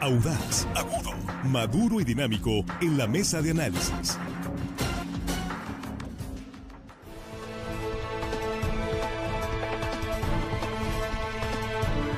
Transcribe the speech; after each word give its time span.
audaz, 0.00 0.66
agudo, 0.74 1.10
maduro 1.44 2.00
y 2.00 2.04
dinámico 2.04 2.64
en 2.80 2.96
la 2.96 3.06
mesa 3.06 3.42
de 3.42 3.50
análisis. 3.50 4.18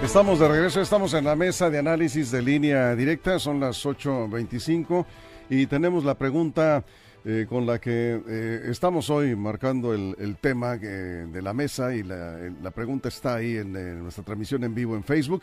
Estamos 0.04 0.38
de 0.38 0.48
regreso, 0.48 0.80
estamos 0.80 1.14
en 1.14 1.24
la 1.24 1.36
mesa 1.36 1.70
de 1.70 1.78
análisis 1.78 2.30
de 2.30 2.42
línea 2.42 2.94
directa, 2.94 3.38
son 3.38 3.60
las 3.60 3.84
8.25 3.84 5.04
y 5.48 5.66
tenemos 5.66 6.04
la 6.04 6.14
pregunta 6.16 6.84
eh, 7.24 7.46
con 7.48 7.66
la 7.66 7.80
que 7.80 8.20
eh, 8.28 8.62
estamos 8.68 9.08
hoy 9.10 9.36
marcando 9.36 9.94
el, 9.94 10.36
tema 10.40 10.74
eh, 10.74 11.26
de 11.30 11.42
la 11.42 11.52
mesa 11.52 11.94
y 11.94 12.02
la, 12.02 12.70
pregunta 12.74 13.08
está 13.08 13.36
ahí 13.36 13.56
en, 13.56 13.76
en, 13.76 14.02
nuestra 14.02 14.24
transmisión 14.24 14.64
en 14.64 14.74
vivo 14.74 14.96
en 14.96 15.04
Facebook. 15.04 15.42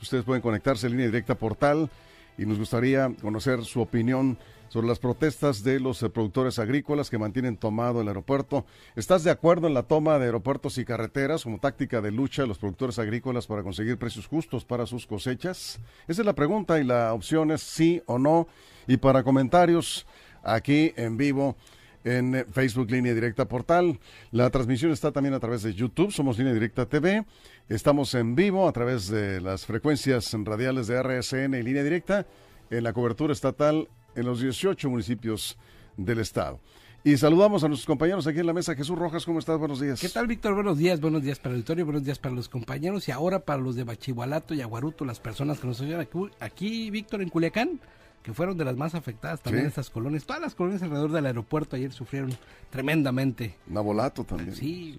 Ustedes 0.00 0.24
pueden 0.24 0.42
conectarse 0.42 0.86
en 0.86 0.92
línea 0.92 1.06
directa 1.06 1.34
portal 1.34 1.90
y 2.38 2.44
nos 2.44 2.58
gustaría 2.58 3.10
conocer 3.20 3.64
su 3.64 3.80
opinión 3.80 4.38
sobre 4.68 4.88
las 4.88 4.98
protestas 4.98 5.62
de 5.62 5.80
los 5.80 6.02
eh, 6.02 6.10
productores 6.10 6.58
agrícolas 6.58 7.08
que 7.08 7.18
mantienen 7.18 7.56
tomado 7.56 8.00
el 8.00 8.08
aeropuerto. 8.08 8.66
¿Estás 8.94 9.24
de 9.24 9.30
acuerdo 9.30 9.66
en 9.68 9.74
la 9.74 9.84
toma 9.84 10.18
de 10.18 10.26
aeropuertos 10.26 10.78
y 10.78 10.84
carreteras 10.84 11.44
como 11.44 11.58
táctica 11.58 12.00
de 12.00 12.10
lucha 12.10 12.42
de 12.42 12.48
los 12.48 12.58
productores 12.58 12.98
agrícolas 12.98 13.46
para 13.46 13.62
conseguir 13.62 13.96
precios 13.96 14.26
justos 14.26 14.64
para 14.64 14.86
sus 14.86 15.06
cosechas? 15.06 15.78
Esa 16.08 16.22
es 16.22 16.26
la 16.26 16.34
pregunta 16.34 16.78
y 16.80 16.84
la 16.84 17.12
opción 17.12 17.50
es 17.52 17.62
sí 17.62 18.02
o 18.06 18.18
no. 18.18 18.48
Y 18.86 18.98
para 18.98 19.22
comentarios 19.22 20.06
aquí 20.42 20.92
en 20.96 21.16
vivo 21.16 21.56
en 22.06 22.36
eh, 22.36 22.44
Facebook 22.50 22.90
Línea 22.90 23.12
Directa 23.12 23.46
Portal. 23.46 23.98
La 24.30 24.48
transmisión 24.50 24.92
está 24.92 25.12
también 25.12 25.34
a 25.34 25.40
través 25.40 25.62
de 25.62 25.74
YouTube, 25.74 26.12
somos 26.12 26.38
Línea 26.38 26.54
Directa 26.54 26.86
TV. 26.86 27.26
Estamos 27.68 28.14
en 28.14 28.34
vivo 28.36 28.68
a 28.68 28.72
través 28.72 29.08
de 29.08 29.40
las 29.40 29.66
frecuencias 29.66 30.32
radiales 30.44 30.86
de 30.86 31.02
RSN 31.02 31.54
y 31.54 31.62
Línea 31.62 31.82
Directa 31.82 32.26
en 32.70 32.84
la 32.84 32.92
cobertura 32.92 33.32
estatal 33.32 33.88
en 34.14 34.24
los 34.24 34.40
18 34.40 34.88
municipios 34.88 35.58
del 35.96 36.20
estado. 36.20 36.60
Y 37.02 37.16
saludamos 37.16 37.62
a 37.62 37.68
nuestros 37.68 37.86
compañeros 37.86 38.26
aquí 38.26 38.40
en 38.40 38.46
la 38.46 38.52
mesa. 38.52 38.74
Jesús 38.74 38.98
Rojas, 38.98 39.24
¿cómo 39.24 39.38
estás? 39.38 39.58
Buenos 39.58 39.80
días. 39.80 40.00
¿Qué 40.00 40.08
tal, 40.08 40.26
Víctor? 40.26 40.54
Buenos 40.54 40.78
días, 40.78 41.00
buenos 41.00 41.22
días 41.22 41.38
para 41.38 41.50
el 41.50 41.56
auditorio, 41.56 41.84
buenos 41.84 42.04
días 42.04 42.18
para 42.18 42.34
los 42.34 42.48
compañeros 42.48 43.06
y 43.08 43.12
ahora 43.12 43.40
para 43.40 43.60
los 43.60 43.76
de 43.76 43.84
Bachihualato 43.84 44.54
y 44.54 44.60
Aguaruto, 44.60 45.04
las 45.04 45.20
personas 45.20 45.60
que 45.60 45.66
nos 45.66 45.80
oyen 45.80 46.00
aquí, 46.00 46.18
aquí 46.40 46.90
Víctor, 46.90 47.22
en 47.22 47.28
Culiacán 47.28 47.80
que 48.26 48.34
fueron 48.34 48.58
de 48.58 48.64
las 48.64 48.76
más 48.76 48.96
afectadas 48.96 49.40
también 49.40 49.66
estas 49.66 49.88
colonias. 49.88 50.24
Todas 50.24 50.42
las 50.42 50.56
colonias 50.56 50.82
alrededor 50.82 51.12
del 51.12 51.26
aeropuerto 51.26 51.76
ayer 51.76 51.92
sufrieron 51.92 52.36
tremendamente. 52.70 53.54
Nabolato 53.68 54.24
también. 54.24 54.52
Sí, 54.52 54.98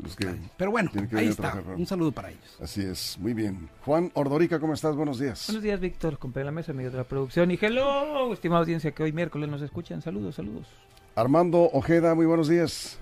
pero 0.56 0.72
bueno, 0.72 0.90
ahí 1.12 1.28
está. 1.28 1.62
Un 1.76 1.86
saludo 1.86 2.14
para 2.14 2.30
ellos. 2.30 2.58
Así 2.62 2.84
es, 2.84 3.18
muy 3.20 3.34
bien. 3.34 3.68
Juan 3.84 4.12
Ordorica, 4.14 4.62
¿cómo 4.62 4.74
estás? 4.74 4.96
Buenos 4.96 5.20
días. 5.20 5.44
Buenos 5.48 5.62
días, 5.62 5.78
Víctor. 5.78 6.18
Compré 6.18 6.46
la 6.46 6.52
mesa, 6.52 6.72
amigo 6.72 6.90
de 6.90 6.96
la 6.96 7.04
producción. 7.04 7.52
Y 7.52 7.60
hello, 7.62 8.32
estimada 8.32 8.62
audiencia 8.62 8.92
que 8.92 9.04
hoy 9.04 9.12
miércoles 9.12 9.50
nos 9.50 9.62
escuchan. 9.62 10.02
Saludos, 10.02 10.36
saludos. 10.36 10.66
Armando 11.14 11.70
Ojeda, 11.74 12.16
muy 12.16 12.28
buenos 12.28 12.48
días. 12.48 12.98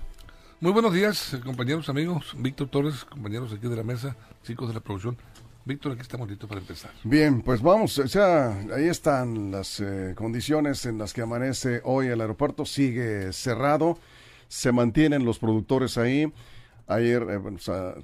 Muy 0.58 0.72
buenos 0.72 0.92
días, 0.92 1.38
compañeros, 1.44 1.88
amigos. 1.88 2.34
Víctor 2.36 2.68
Torres, 2.68 3.04
compañeros 3.04 3.52
aquí 3.52 3.68
de 3.68 3.76
la 3.76 3.84
mesa, 3.84 4.16
chicos 4.42 4.66
de 4.66 4.74
la 4.74 4.80
producción. 4.80 5.16
Víctor, 5.66 5.92
aquí 5.92 6.02
estamos 6.02 6.28
listos 6.28 6.48
para 6.48 6.60
empezar. 6.60 6.92
Bien, 7.02 7.42
pues 7.42 7.60
vamos, 7.60 7.94
sea, 7.94 8.56
ahí 8.72 8.84
están 8.84 9.50
las 9.50 9.80
eh, 9.80 10.14
condiciones 10.16 10.86
en 10.86 10.96
las 10.96 11.12
que 11.12 11.22
amanece 11.22 11.80
hoy 11.82 12.06
el 12.06 12.20
aeropuerto, 12.20 12.64
sigue 12.64 13.32
cerrado, 13.32 13.98
se 14.46 14.70
mantienen 14.70 15.24
los 15.24 15.40
productores 15.40 15.98
ahí. 15.98 16.32
Ayer, 16.86 17.26
eh, 17.28 17.40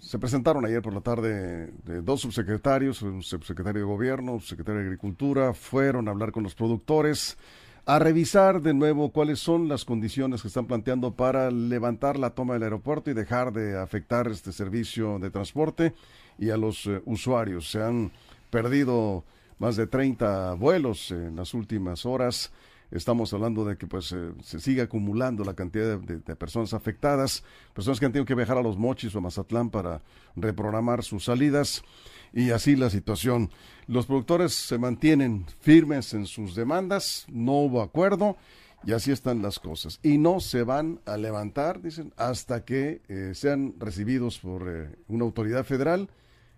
se 0.00 0.18
presentaron 0.18 0.66
ayer 0.66 0.82
por 0.82 0.92
la 0.92 1.02
tarde 1.02 1.72
de 1.84 2.02
dos 2.02 2.22
subsecretarios, 2.22 3.00
un 3.02 3.22
subsecretario 3.22 3.82
de 3.82 3.86
Gobierno, 3.86 4.32
un 4.32 4.40
secretario 4.40 4.80
de 4.80 4.86
Agricultura, 4.86 5.54
fueron 5.54 6.08
a 6.08 6.10
hablar 6.10 6.32
con 6.32 6.42
los 6.42 6.56
productores, 6.56 7.38
a 7.86 8.00
revisar 8.00 8.60
de 8.60 8.74
nuevo 8.74 9.12
cuáles 9.12 9.38
son 9.38 9.68
las 9.68 9.84
condiciones 9.84 10.42
que 10.42 10.48
están 10.48 10.66
planteando 10.66 11.14
para 11.14 11.48
levantar 11.52 12.18
la 12.18 12.30
toma 12.30 12.54
del 12.54 12.64
aeropuerto 12.64 13.08
y 13.08 13.14
dejar 13.14 13.52
de 13.52 13.78
afectar 13.78 14.26
este 14.26 14.50
servicio 14.50 15.20
de 15.20 15.30
transporte 15.30 15.94
y 16.42 16.50
a 16.50 16.56
los 16.56 16.86
eh, 16.86 17.00
usuarios. 17.04 17.70
Se 17.70 17.80
han 17.80 18.10
perdido 18.50 19.24
más 19.60 19.76
de 19.76 19.86
30 19.86 20.54
vuelos 20.54 21.12
en 21.12 21.36
las 21.36 21.54
últimas 21.54 22.04
horas. 22.04 22.50
Estamos 22.90 23.32
hablando 23.32 23.64
de 23.64 23.76
que 23.76 23.86
pues 23.86 24.10
eh, 24.10 24.32
se 24.42 24.58
sigue 24.58 24.82
acumulando 24.82 25.44
la 25.44 25.54
cantidad 25.54 25.98
de, 25.98 26.18
personas 26.36 26.74
afectadas, 26.74 27.44
personas 27.72 28.00
que 28.00 28.06
han 28.06 28.12
tenido 28.12 28.26
que 28.26 28.34
viajar 28.34 28.58
a 28.58 28.62
los 28.62 28.76
Mochis 28.76 29.14
o 29.14 29.18
a 29.18 29.20
Mazatlán 29.20 29.70
para 29.70 30.02
reprogramar 30.34 31.04
sus 31.04 31.26
salidas 31.26 31.84
y 32.32 32.50
así 32.50 32.74
la 32.74 32.90
situación. 32.90 33.50
Los 33.86 34.06
productores 34.06 34.52
se 34.52 34.78
mantienen 34.78 35.46
firmes 35.60 36.12
en 36.12 36.26
sus 36.26 36.56
demandas, 36.56 37.24
no 37.28 37.52
hubo 37.52 37.82
acuerdo 37.82 38.36
y 38.84 38.92
así 38.92 39.12
están 39.12 39.42
las 39.42 39.60
cosas. 39.60 40.00
Y 40.02 40.18
no 40.18 40.40
se 40.40 40.64
van 40.64 40.98
a 41.06 41.16
levantar, 41.16 41.80
dicen, 41.80 42.12
hasta 42.16 42.64
que 42.64 43.00
eh, 43.08 43.30
sean 43.32 43.74
recibidos 43.78 44.40
por 44.40 44.92
una 45.06 45.24
autoridad 45.24 45.64
federal 45.64 46.08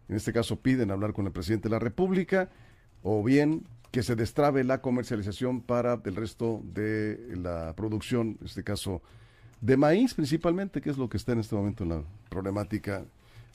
en 0.09 0.17
este 0.17 0.33
caso 0.33 0.57
piden 0.57 0.91
hablar 0.91 1.13
con 1.13 1.27
el 1.27 1.33
presidente 1.33 1.69
de 1.69 1.75
la 1.75 1.79
República, 1.79 2.51
o 3.03 3.23
bien 3.23 3.67
que 3.91 4.03
se 4.03 4.17
destrabe 4.17 4.65
la 4.65 4.81
comercialización 4.81 5.61
para 5.61 6.01
el 6.05 6.17
resto 6.17 6.61
de 6.65 7.37
la 7.37 7.75
producción, 7.77 8.37
en 8.41 8.47
este 8.47 8.65
caso 8.65 9.03
de 9.61 9.77
maíz 9.77 10.15
principalmente, 10.15 10.81
que 10.81 10.91
es 10.91 10.99
lo 10.99 11.09
que 11.09 11.17
está 11.17 11.33
en 11.33 11.41
este 11.41 11.55
momento 11.55 11.85
en 11.85 11.91
la 11.91 12.03
problemática 12.29 13.05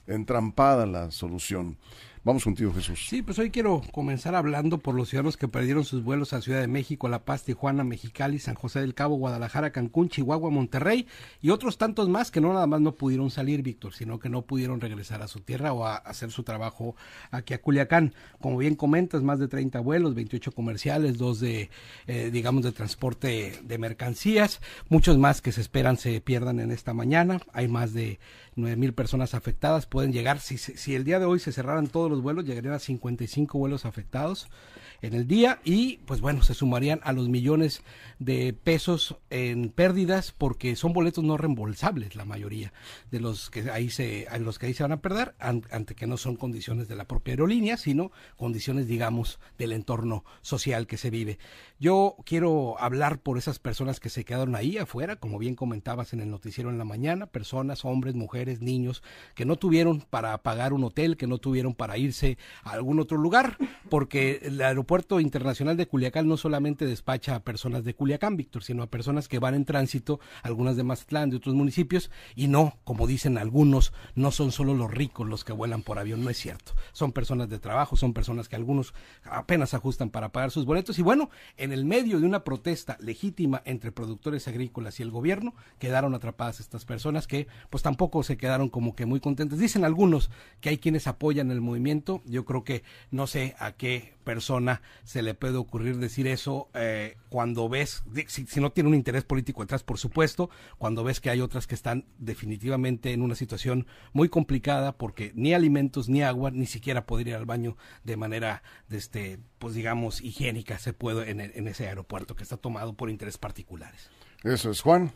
entrampada 0.06 0.86
la 0.86 1.10
solución. 1.10 1.76
Vamos 2.22 2.44
contigo, 2.44 2.70
Jesús. 2.74 3.06
Sí, 3.08 3.22
pues 3.22 3.38
hoy 3.38 3.50
quiero 3.50 3.80
comenzar 3.92 4.34
hablando 4.34 4.76
por 4.76 4.94
los 4.94 5.08
ciudadanos 5.08 5.38
que 5.38 5.48
perdieron 5.48 5.84
sus 5.84 6.04
vuelos 6.04 6.34
a 6.34 6.42
Ciudad 6.42 6.60
de 6.60 6.66
México, 6.66 7.08
La 7.08 7.24
Paz, 7.24 7.44
Tijuana, 7.44 7.82
Mexicali, 7.82 8.38
San 8.38 8.56
José 8.56 8.80
del 8.80 8.92
Cabo, 8.92 9.16
Guadalajara, 9.16 9.72
Cancún, 9.72 10.10
Chihuahua, 10.10 10.50
Monterrey 10.50 11.06
y 11.40 11.48
otros 11.48 11.78
tantos 11.78 12.10
más 12.10 12.30
que 12.30 12.42
no 12.42 12.52
nada 12.52 12.66
más 12.66 12.82
no 12.82 12.92
pudieron 12.92 13.30
salir, 13.30 13.62
Víctor, 13.62 13.94
sino 13.94 14.18
que 14.18 14.28
no 14.28 14.42
pudieron 14.42 14.82
regresar 14.82 15.22
a 15.22 15.28
su 15.28 15.40
tierra 15.40 15.72
o 15.72 15.86
a 15.86 15.96
hacer 15.96 16.30
su 16.30 16.42
trabajo 16.42 16.94
aquí 17.30 17.54
a 17.54 17.62
Culiacán. 17.62 18.12
Como 18.38 18.58
bien 18.58 18.74
comentas, 18.74 19.22
más 19.22 19.38
de 19.38 19.48
30 19.48 19.80
vuelos, 19.80 20.14
28 20.14 20.52
comerciales, 20.52 21.16
dos 21.16 21.40
de, 21.40 21.70
eh, 22.06 22.28
digamos, 22.30 22.64
de 22.64 22.72
transporte 22.72 23.60
de 23.62 23.78
mercancías, 23.78 24.60
muchos 24.90 25.16
más 25.16 25.40
que 25.40 25.52
se 25.52 25.62
esperan 25.62 25.96
se 25.96 26.20
pierdan 26.20 26.60
en 26.60 26.70
esta 26.70 26.92
mañana. 26.92 27.40
Hay 27.54 27.66
más 27.66 27.94
de 27.94 28.20
nueve 28.56 28.76
mil 28.76 28.92
personas 28.92 29.32
afectadas. 29.32 29.86
Pueden 29.86 30.12
llegar, 30.12 30.40
si, 30.40 30.58
si 30.58 30.94
el 30.94 31.04
día 31.04 31.18
de 31.18 31.24
hoy 31.24 31.38
se 31.38 31.52
cerraran 31.52 31.86
todos 31.86 32.09
los 32.10 32.22
vuelos, 32.22 32.44
llegarían 32.44 32.74
a 32.74 32.78
55 32.78 33.58
vuelos 33.58 33.84
afectados 33.84 34.48
en 35.02 35.14
el 35.14 35.26
día 35.26 35.60
y 35.64 35.98
pues 35.98 36.20
bueno, 36.20 36.42
se 36.42 36.54
sumarían 36.54 37.00
a 37.04 37.12
los 37.12 37.28
millones 37.28 37.82
de 38.18 38.52
pesos 38.52 39.16
en 39.30 39.70
pérdidas 39.70 40.32
porque 40.36 40.76
son 40.76 40.92
boletos 40.92 41.24
no 41.24 41.36
reembolsables 41.36 42.14
la 42.16 42.24
mayoría 42.24 42.72
de 43.10 43.20
los 43.20 43.50
que 43.50 43.70
ahí 43.70 43.90
se 43.90 44.26
los 44.40 44.58
que 44.58 44.66
ahí 44.66 44.74
se 44.74 44.82
van 44.82 44.92
a 44.92 45.00
perder 45.00 45.34
ante 45.38 45.94
que 45.94 46.06
no 46.06 46.16
son 46.16 46.36
condiciones 46.36 46.88
de 46.88 46.96
la 46.96 47.06
propia 47.06 47.32
aerolínea, 47.32 47.76
sino 47.76 48.12
condiciones 48.36 48.86
digamos 48.86 49.40
del 49.58 49.72
entorno 49.72 50.24
social 50.42 50.86
que 50.86 50.96
se 50.96 51.10
vive. 51.10 51.38
Yo 51.78 52.16
quiero 52.24 52.78
hablar 52.78 53.20
por 53.20 53.38
esas 53.38 53.58
personas 53.58 54.00
que 54.00 54.10
se 54.10 54.24
quedaron 54.24 54.54
ahí 54.54 54.76
afuera, 54.76 55.16
como 55.16 55.38
bien 55.38 55.54
comentabas 55.54 56.12
en 56.12 56.20
el 56.20 56.30
noticiero 56.30 56.70
en 56.70 56.78
la 56.78 56.84
mañana, 56.84 57.26
personas, 57.26 57.84
hombres, 57.84 58.14
mujeres, 58.14 58.60
niños 58.60 59.02
que 59.34 59.44
no 59.44 59.56
tuvieron 59.56 60.00
para 60.00 60.36
pagar 60.42 60.72
un 60.72 60.84
hotel, 60.84 61.16
que 61.16 61.26
no 61.26 61.38
tuvieron 61.38 61.74
para 61.74 61.96
irse 62.00 62.38
a 62.64 62.72
algún 62.72 62.98
otro 63.00 63.16
lugar, 63.18 63.56
porque 63.88 64.40
el 64.42 64.60
aeropuerto 64.60 65.20
internacional 65.20 65.76
de 65.76 65.86
Culiacán 65.86 66.28
no 66.28 66.36
solamente 66.36 66.86
despacha 66.86 67.34
a 67.34 67.44
personas 67.44 67.84
de 67.84 67.94
Culiacán, 67.94 68.36
Víctor, 68.36 68.62
sino 68.62 68.82
a 68.82 68.88
personas 68.88 69.28
que 69.28 69.38
van 69.38 69.54
en 69.54 69.64
tránsito, 69.64 70.20
algunas 70.42 70.76
de 70.76 70.82
Mazatlán, 70.82 71.30
de 71.30 71.36
otros 71.36 71.54
municipios, 71.54 72.10
y 72.34 72.48
no, 72.48 72.78
como 72.84 73.06
dicen 73.06 73.38
algunos, 73.38 73.92
no 74.14 74.30
son 74.30 74.52
solo 74.52 74.74
los 74.74 74.90
ricos 74.90 75.28
los 75.28 75.44
que 75.44 75.52
vuelan 75.52 75.82
por 75.82 75.98
avión, 75.98 76.24
no 76.24 76.30
es 76.30 76.38
cierto. 76.38 76.72
Son 76.92 77.12
personas 77.12 77.48
de 77.48 77.58
trabajo, 77.58 77.96
son 77.96 78.12
personas 78.12 78.48
que 78.48 78.56
algunos 78.56 78.94
apenas 79.24 79.74
ajustan 79.74 80.10
para 80.10 80.32
pagar 80.32 80.50
sus 80.50 80.64
boletos, 80.64 80.98
y 80.98 81.02
bueno, 81.02 81.30
en 81.56 81.72
el 81.72 81.84
medio 81.84 82.20
de 82.20 82.26
una 82.26 82.44
protesta 82.44 82.96
legítima 83.00 83.62
entre 83.64 83.92
productores 83.92 84.48
agrícolas 84.48 85.00
y 85.00 85.02
el 85.02 85.10
gobierno, 85.10 85.54
quedaron 85.78 86.14
atrapadas 86.14 86.60
estas 86.60 86.84
personas 86.84 87.26
que 87.26 87.46
pues 87.68 87.82
tampoco 87.82 88.22
se 88.22 88.36
quedaron 88.36 88.68
como 88.68 88.94
que 88.94 89.06
muy 89.06 89.20
contentas. 89.20 89.58
Dicen 89.58 89.84
algunos 89.84 90.30
que 90.60 90.70
hay 90.70 90.78
quienes 90.78 91.06
apoyan 91.06 91.50
el 91.50 91.60
movimiento, 91.60 91.89
yo 92.24 92.44
creo 92.44 92.64
que 92.64 92.82
no 93.10 93.26
sé 93.26 93.54
a 93.58 93.72
qué 93.72 94.14
persona 94.24 94.82
se 95.04 95.22
le 95.22 95.34
puede 95.34 95.56
ocurrir 95.56 95.98
decir 95.98 96.26
eso 96.26 96.68
eh, 96.74 97.16
cuando 97.28 97.68
ves, 97.68 98.02
si, 98.28 98.60
no 98.60 98.70
tiene 98.72 98.88
un 98.88 98.94
interés 98.94 99.24
político 99.24 99.62
detrás, 99.62 99.82
por 99.82 99.98
supuesto, 99.98 100.50
cuando 100.78 101.04
ves 101.04 101.20
que 101.20 101.30
hay 101.30 101.40
otras 101.40 101.66
que 101.66 101.74
están 101.74 102.04
definitivamente 102.18 103.12
en 103.12 103.22
una 103.22 103.34
situación 103.34 103.86
muy 104.12 104.28
complicada 104.28 104.92
porque 104.92 105.32
ni 105.34 105.54
alimentos 105.54 106.08
ni 106.08 106.22
agua, 106.22 106.50
ni 106.50 106.66
siquiera 106.66 107.06
poder 107.06 107.28
ir 107.28 107.34
al 107.34 107.46
baño 107.46 107.76
de 108.04 108.16
manera, 108.16 108.62
de 108.88 108.98
este, 108.98 109.38
pues 109.58 109.74
digamos, 109.74 110.20
higiénica 110.20 110.78
se 110.78 110.92
puede 110.92 111.30
en, 111.30 111.40
en 111.40 111.68
ese 111.68 111.88
aeropuerto 111.88 112.36
que 112.36 112.42
está 112.42 112.56
tomado 112.56 112.92
por 112.94 113.10
intereses 113.10 113.38
particulares. 113.38 114.10
Eso 114.44 114.70
es, 114.70 114.80
Juan. 114.80 115.12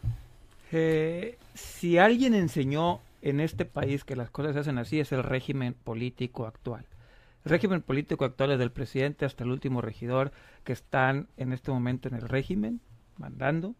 Eh, 0.72 1.38
si 1.54 1.98
alguien 1.98 2.34
enseñó 2.34 3.00
en 3.24 3.40
este 3.40 3.64
país 3.64 4.04
que 4.04 4.16
las 4.16 4.30
cosas 4.30 4.52
se 4.52 4.60
hacen 4.60 4.76
así, 4.76 5.00
es 5.00 5.10
el 5.10 5.22
régimen 5.22 5.72
político 5.72 6.46
actual. 6.46 6.86
El 7.44 7.50
régimen 7.50 7.80
político 7.80 8.26
actual 8.26 8.52
es 8.52 8.58
del 8.58 8.70
presidente 8.70 9.24
hasta 9.24 9.44
el 9.44 9.50
último 9.50 9.80
regidor 9.80 10.30
que 10.62 10.74
están 10.74 11.28
en 11.38 11.54
este 11.54 11.70
momento 11.70 12.06
en 12.06 12.16
el 12.16 12.28
régimen, 12.28 12.82
mandando, 13.16 13.74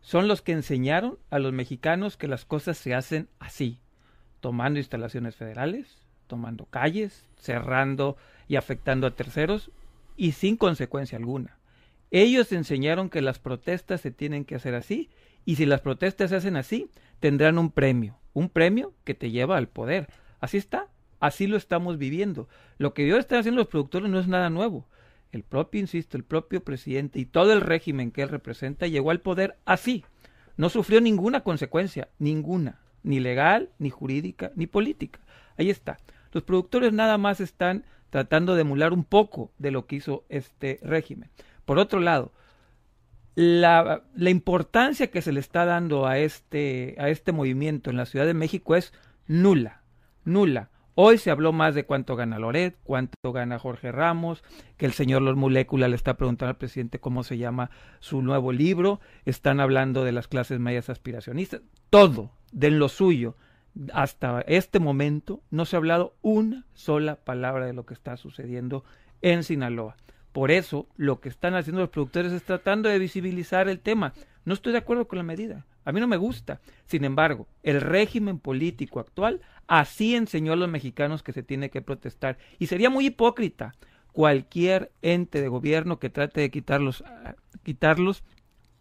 son 0.00 0.28
los 0.28 0.40
que 0.40 0.52
enseñaron 0.52 1.18
a 1.28 1.38
los 1.38 1.52
mexicanos 1.52 2.16
que 2.16 2.26
las 2.26 2.46
cosas 2.46 2.78
se 2.78 2.94
hacen 2.94 3.28
así, 3.38 3.80
tomando 4.40 4.78
instalaciones 4.78 5.36
federales, 5.36 5.98
tomando 6.26 6.64
calles, 6.64 7.26
cerrando 7.36 8.16
y 8.48 8.56
afectando 8.56 9.06
a 9.06 9.14
terceros 9.14 9.70
y 10.16 10.32
sin 10.32 10.56
consecuencia 10.56 11.18
alguna. 11.18 11.58
Ellos 12.10 12.50
enseñaron 12.50 13.10
que 13.10 13.20
las 13.20 13.40
protestas 13.40 14.00
se 14.00 14.10
tienen 14.10 14.46
que 14.46 14.54
hacer 14.54 14.74
así 14.74 15.10
y 15.44 15.56
si 15.56 15.66
las 15.66 15.82
protestas 15.82 16.30
se 16.30 16.36
hacen 16.36 16.56
así, 16.56 16.90
tendrán 17.20 17.58
un 17.58 17.70
premio, 17.70 18.18
un 18.36 18.50
premio 18.50 18.92
que 19.04 19.14
te 19.14 19.30
lleva 19.30 19.56
al 19.56 19.66
poder. 19.66 20.08
Así 20.40 20.58
está, 20.58 20.88
así 21.20 21.46
lo 21.46 21.56
estamos 21.56 21.96
viviendo. 21.96 22.50
Lo 22.76 22.92
que 22.92 23.10
hoy 23.10 23.18
están 23.18 23.38
haciendo 23.38 23.62
los 23.62 23.68
productores 23.68 24.10
no 24.10 24.20
es 24.20 24.28
nada 24.28 24.50
nuevo. 24.50 24.86
El 25.32 25.42
propio, 25.42 25.80
insisto, 25.80 26.18
el 26.18 26.22
propio 26.22 26.62
presidente 26.62 27.18
y 27.18 27.24
todo 27.24 27.54
el 27.54 27.62
régimen 27.62 28.10
que 28.10 28.20
él 28.20 28.28
representa 28.28 28.88
llegó 28.88 29.10
al 29.10 29.22
poder 29.22 29.56
así. 29.64 30.04
No 30.58 30.68
sufrió 30.68 31.00
ninguna 31.00 31.40
consecuencia, 31.40 32.10
ninguna, 32.18 32.82
ni 33.02 33.20
legal, 33.20 33.70
ni 33.78 33.88
jurídica, 33.88 34.52
ni 34.54 34.66
política. 34.66 35.18
Ahí 35.56 35.70
está. 35.70 35.96
Los 36.32 36.42
productores 36.42 36.92
nada 36.92 37.16
más 37.16 37.40
están 37.40 37.86
tratando 38.10 38.54
de 38.54 38.60
emular 38.60 38.92
un 38.92 39.04
poco 39.04 39.50
de 39.56 39.70
lo 39.70 39.86
que 39.86 39.96
hizo 39.96 40.26
este 40.28 40.78
régimen. 40.82 41.30
Por 41.64 41.78
otro 41.78 42.00
lado, 42.00 42.32
la, 43.36 44.02
la, 44.14 44.30
importancia 44.30 45.10
que 45.10 45.20
se 45.20 45.30
le 45.30 45.40
está 45.40 45.66
dando 45.66 46.06
a 46.06 46.18
este, 46.18 46.96
a 46.98 47.10
este 47.10 47.32
movimiento 47.32 47.90
en 47.90 47.98
la 47.98 48.06
Ciudad 48.06 48.24
de 48.26 48.34
México 48.34 48.74
es 48.74 48.92
nula, 49.26 49.82
nula. 50.24 50.70
Hoy 50.94 51.18
se 51.18 51.30
habló 51.30 51.52
más 51.52 51.74
de 51.74 51.84
cuánto 51.84 52.16
gana 52.16 52.38
Loret, 52.38 52.78
cuánto 52.82 53.30
gana 53.30 53.58
Jorge 53.58 53.92
Ramos, 53.92 54.42
que 54.78 54.86
el 54.86 54.94
señor 54.94 55.20
Los 55.20 55.36
Molécula 55.36 55.88
le 55.88 55.96
está 55.96 56.16
preguntando 56.16 56.48
al 56.48 56.56
presidente 56.56 56.98
cómo 56.98 57.22
se 57.22 57.36
llama 57.36 57.70
su 58.00 58.22
nuevo 58.22 58.50
libro, 58.50 59.00
están 59.26 59.60
hablando 59.60 60.02
de 60.04 60.12
las 60.12 60.28
clases 60.28 60.58
medias 60.58 60.88
aspiracionistas, 60.88 61.60
todo 61.90 62.30
de 62.52 62.70
lo 62.70 62.88
suyo. 62.88 63.36
Hasta 63.92 64.40
este 64.40 64.80
momento 64.80 65.42
no 65.50 65.66
se 65.66 65.76
ha 65.76 65.80
hablado 65.80 66.16
una 66.22 66.64
sola 66.72 67.16
palabra 67.16 67.66
de 67.66 67.74
lo 67.74 67.84
que 67.84 67.92
está 67.92 68.16
sucediendo 68.16 68.82
en 69.20 69.44
Sinaloa. 69.44 69.96
Por 70.36 70.50
eso 70.50 70.86
lo 70.98 71.18
que 71.22 71.30
están 71.30 71.54
haciendo 71.54 71.80
los 71.80 71.88
productores 71.88 72.30
es 72.30 72.42
tratando 72.42 72.90
de 72.90 72.98
visibilizar 72.98 73.70
el 73.70 73.80
tema. 73.80 74.12
No 74.44 74.52
estoy 74.52 74.72
de 74.72 74.78
acuerdo 74.80 75.08
con 75.08 75.16
la 75.16 75.22
medida. 75.22 75.64
A 75.86 75.92
mí 75.92 76.00
no 76.00 76.06
me 76.06 76.18
gusta. 76.18 76.60
Sin 76.84 77.06
embargo, 77.06 77.46
el 77.62 77.80
régimen 77.80 78.38
político 78.38 79.00
actual 79.00 79.40
así 79.66 80.14
enseñó 80.14 80.52
a 80.52 80.56
los 80.56 80.68
mexicanos 80.68 81.22
que 81.22 81.32
se 81.32 81.42
tiene 81.42 81.70
que 81.70 81.80
protestar. 81.80 82.36
Y 82.58 82.66
sería 82.66 82.90
muy 82.90 83.06
hipócrita 83.06 83.76
cualquier 84.12 84.92
ente 85.00 85.40
de 85.40 85.48
gobierno 85.48 85.98
que 85.98 86.10
trate 86.10 86.42
de 86.42 86.50
quitarlos, 86.50 87.02
quitarlos 87.62 88.22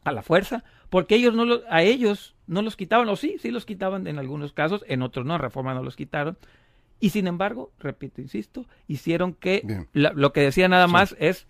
a 0.03 0.11
la 0.11 0.23
fuerza, 0.23 0.65
porque 0.89 1.15
ellos 1.15 1.35
no 1.35 1.45
lo, 1.45 1.61
a 1.69 1.83
ellos 1.83 2.35
no 2.47 2.63
los 2.63 2.75
quitaban, 2.75 3.07
o 3.07 3.15
sí, 3.15 3.37
sí 3.39 3.49
los 3.49 3.65
quitaban 3.65 4.07
en 4.07 4.19
algunos 4.19 4.51
casos, 4.51 4.83
en 4.89 5.01
otros 5.01 5.25
no, 5.25 5.37
reforma 5.37 5.73
no 5.73 5.83
los 5.83 5.95
quitaron, 5.95 6.37
y 6.99 7.09
sin 7.09 7.27
embargo, 7.27 7.71
repito, 7.79 8.21
insisto, 8.21 8.65
hicieron 8.87 9.33
que 9.33 9.87
la, 9.93 10.13
lo 10.13 10.33
que 10.33 10.41
decía 10.41 10.67
nada 10.67 10.87
más 10.87 11.15
es 11.19 11.47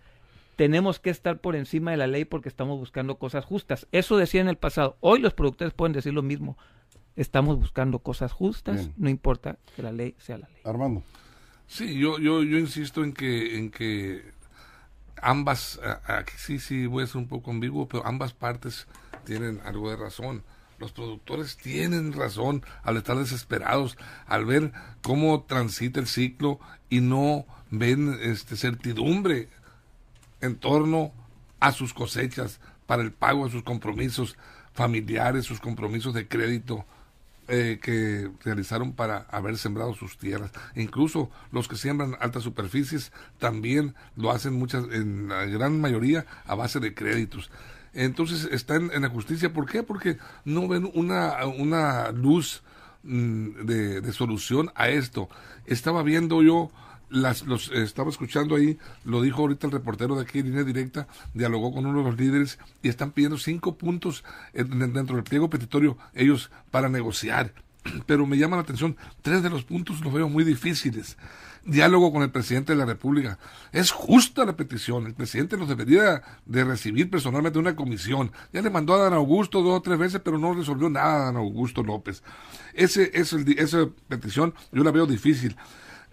tenemos 0.56 1.00
que 1.00 1.10
estar 1.10 1.40
por 1.40 1.56
encima 1.56 1.92
de 1.92 1.98
la 1.98 2.08
ley 2.08 2.26
porque 2.26 2.50
estamos 2.50 2.80
buscando 2.80 3.18
cosas 3.18 3.46
justas. 3.46 3.88
Eso 3.92 4.18
decía 4.18 4.42
en 4.42 4.48
el 4.48 4.58
pasado. 4.58 4.98
Hoy 5.02 5.20
los 5.20 5.34
productores 5.34 5.74
pueden 5.74 5.94
decir 5.94 6.14
lo 6.14 6.24
mismo. 6.24 6.58
Estamos 7.16 7.58
buscando 7.58 8.00
cosas 8.00 8.32
justas, 8.32 8.76
Bien. 8.78 8.94
no 8.98 9.10
importa 9.10 9.58
que 9.76 9.84
la 9.84 9.92
ley 9.92 10.16
sea 10.18 10.38
la 10.38 10.48
ley. 10.48 10.62
Armando. 10.64 11.04
Sí, 11.68 11.98
yo 11.98 12.20
yo 12.20 12.44
yo 12.44 12.58
insisto 12.58 13.04
en 13.04 13.14
que 13.14 13.58
en 13.58 13.72
que 13.72 14.34
ambas 15.22 15.80
aquí 16.06 16.34
sí 16.38 16.60
sí 16.60 16.86
voy 16.86 17.04
a 17.04 17.08
ser 17.08 17.18
un 17.18 17.28
poco 17.28 17.52
ambiguo, 17.52 17.88
pero 17.88 18.06
ambas 18.06 18.34
partes 18.34 18.88
tienen 19.24 19.62
algo 19.64 19.90
de 19.90 19.96
razón. 19.96 20.44
Los 20.77 20.92
productores 20.92 21.57
tienen 21.57 22.13
razón 22.13 22.63
al 22.83 22.98
estar 22.98 23.18
desesperados, 23.18 23.98
al 24.27 24.45
ver 24.45 24.74
cómo 25.01 25.44
transita 25.44 26.00
el 26.00 26.07
ciclo 26.07 26.60
y 26.89 27.01
no 27.01 27.45
ven 27.72 28.18
este 28.22 28.56
certidumbre 28.56 29.50
en 30.42 30.56
torno 30.56 31.12
a 31.60 31.72
sus 31.72 31.94
cosechas 31.94 32.60
para 32.86 33.01
el 33.01 33.12
pago 33.12 33.45
de 33.45 33.51
sus 33.51 33.63
compromisos 33.63 34.38
familiares, 34.74 35.45
sus 35.45 35.60
compromisos 35.60 36.13
de 36.13 36.27
crédito 36.27 36.86
eh, 37.48 37.80
que 37.81 38.31
realizaron 38.44 38.94
para 38.94 39.19
haber 39.30 39.57
sembrado 39.57 39.94
sus 39.94 40.18
tierras. 40.18 40.51
incluso 40.75 41.30
los 41.51 41.68
que 41.68 41.75
siembran 41.75 42.18
altas 42.19 42.42
superficies 42.42 43.12
también 43.38 43.94
lo 44.16 44.31
hacen 44.31 44.54
muchas, 44.54 44.86
en 44.92 45.30
la 45.30 45.45
gran 45.45 45.80
mayoría 45.80 46.25
a 46.45 46.56
base 46.56 46.80
de 46.80 46.95
créditos. 46.95 47.51
Entonces 47.96 48.48
están 48.52 48.92
en 48.94 49.02
la 49.02 49.10
justicia. 49.10 49.52
¿Por 49.52 49.66
qué? 49.66 49.82
Porque 49.82 50.18
no 50.44 50.68
ven 50.68 50.90
una, 50.94 51.46
una 51.46 52.12
luz 52.12 52.62
mm, 53.04 53.66
de, 53.66 54.02
de 54.02 54.14
solución 54.14 54.72
a 54.76 54.90
esto. 54.90 55.30
Estaba 55.66 56.04
viendo 56.04 56.44
yo 56.44 56.70
las, 57.10 57.44
los 57.44 57.72
estaba 57.72 58.10
escuchando 58.10 58.56
ahí, 58.56 58.78
lo 59.04 59.22
dijo 59.22 59.42
ahorita 59.42 59.68
el 59.68 59.74
reportero 59.74 60.16
de 60.16 60.24
aquí 60.24 60.40
en 60.40 60.48
línea 60.48 60.64
directa, 60.64 61.08
dialogó 61.34 61.74
con 61.74 61.86
uno 61.86 62.00
de 62.00 62.10
los 62.10 62.20
líderes 62.20 62.60
y 62.82 62.90
están 62.90 63.12
pidiendo 63.12 63.38
cinco 63.38 63.78
puntos 63.78 64.24
dentro 64.54 65.16
del 65.16 65.24
pliego 65.24 65.50
petitorio 65.50 65.98
ellos 66.14 66.52
para 66.72 66.90
negociar. 66.90 67.54
Pero 68.06 68.26
me 68.26 68.38
llama 68.38 68.58
la 68.58 68.64
atención, 68.64 68.98
tres 69.22 69.44
de 69.44 69.50
los 69.50 69.64
puntos 69.64 70.02
los 70.02 70.14
veo 70.14 70.30
muy 70.30 70.44
difíciles. 70.44 71.18
Diálogo 71.66 72.14
con 72.14 72.22
el 72.22 72.30
presidente 72.30 72.74
de 72.74 72.78
la 72.78 72.86
República. 72.86 73.40
Es 73.72 73.92
justa 73.92 74.46
la 74.46 74.56
petición. 74.56 75.08
El 75.08 75.16
presidente 75.16 75.58
nos 75.58 75.68
debería 75.68 76.22
de 76.46 76.64
recibir 76.64 77.10
personalmente 77.10 77.60
una 77.60 77.76
comisión. 77.76 78.32
Ya 78.54 78.62
le 78.62 78.70
mandó 78.70 78.94
a 78.94 79.00
Dan 79.00 79.14
Augusto 79.14 79.62
dos 79.62 79.80
o 79.80 79.82
tres 79.82 79.98
veces, 79.98 80.22
pero 80.24 80.38
no 80.38 80.54
resolvió 80.54 80.90
nada 80.90 81.26
Dan 81.26 81.38
Augusto 81.38 81.84
López. 81.84 82.24
Ese, 82.74 83.12
ese, 83.14 83.44
esa 83.58 83.90
petición 84.08 84.54
yo 84.72 84.84
la 84.84 84.92
veo 84.92 85.08
difícil. 85.08 85.56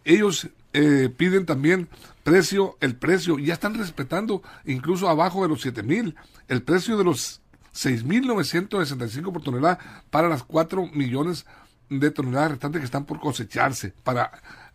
Ellos 0.04 0.48
eh, 0.72 1.12
piden 1.14 1.44
también 1.44 1.88
precio, 2.24 2.76
el 2.80 2.96
precio, 2.96 3.38
ya 3.38 3.54
están 3.54 3.74
respetando 3.74 4.42
incluso 4.64 5.08
abajo 5.08 5.42
de 5.42 5.48
los 5.48 5.60
siete 5.60 5.82
mil, 5.82 6.16
el 6.48 6.62
precio 6.62 6.96
de 6.96 7.04
los 7.04 7.42
6.965 7.74 9.32
por 9.32 9.42
tonelada 9.42 9.78
para 10.10 10.28
las 10.28 10.42
4 10.42 10.88
millones 10.92 11.46
de 11.88 12.10
toneladas 12.10 12.52
restantes 12.52 12.80
que 12.80 12.86
están 12.86 13.04
por 13.04 13.20
cosecharse, 13.20 13.92
para 14.02 14.32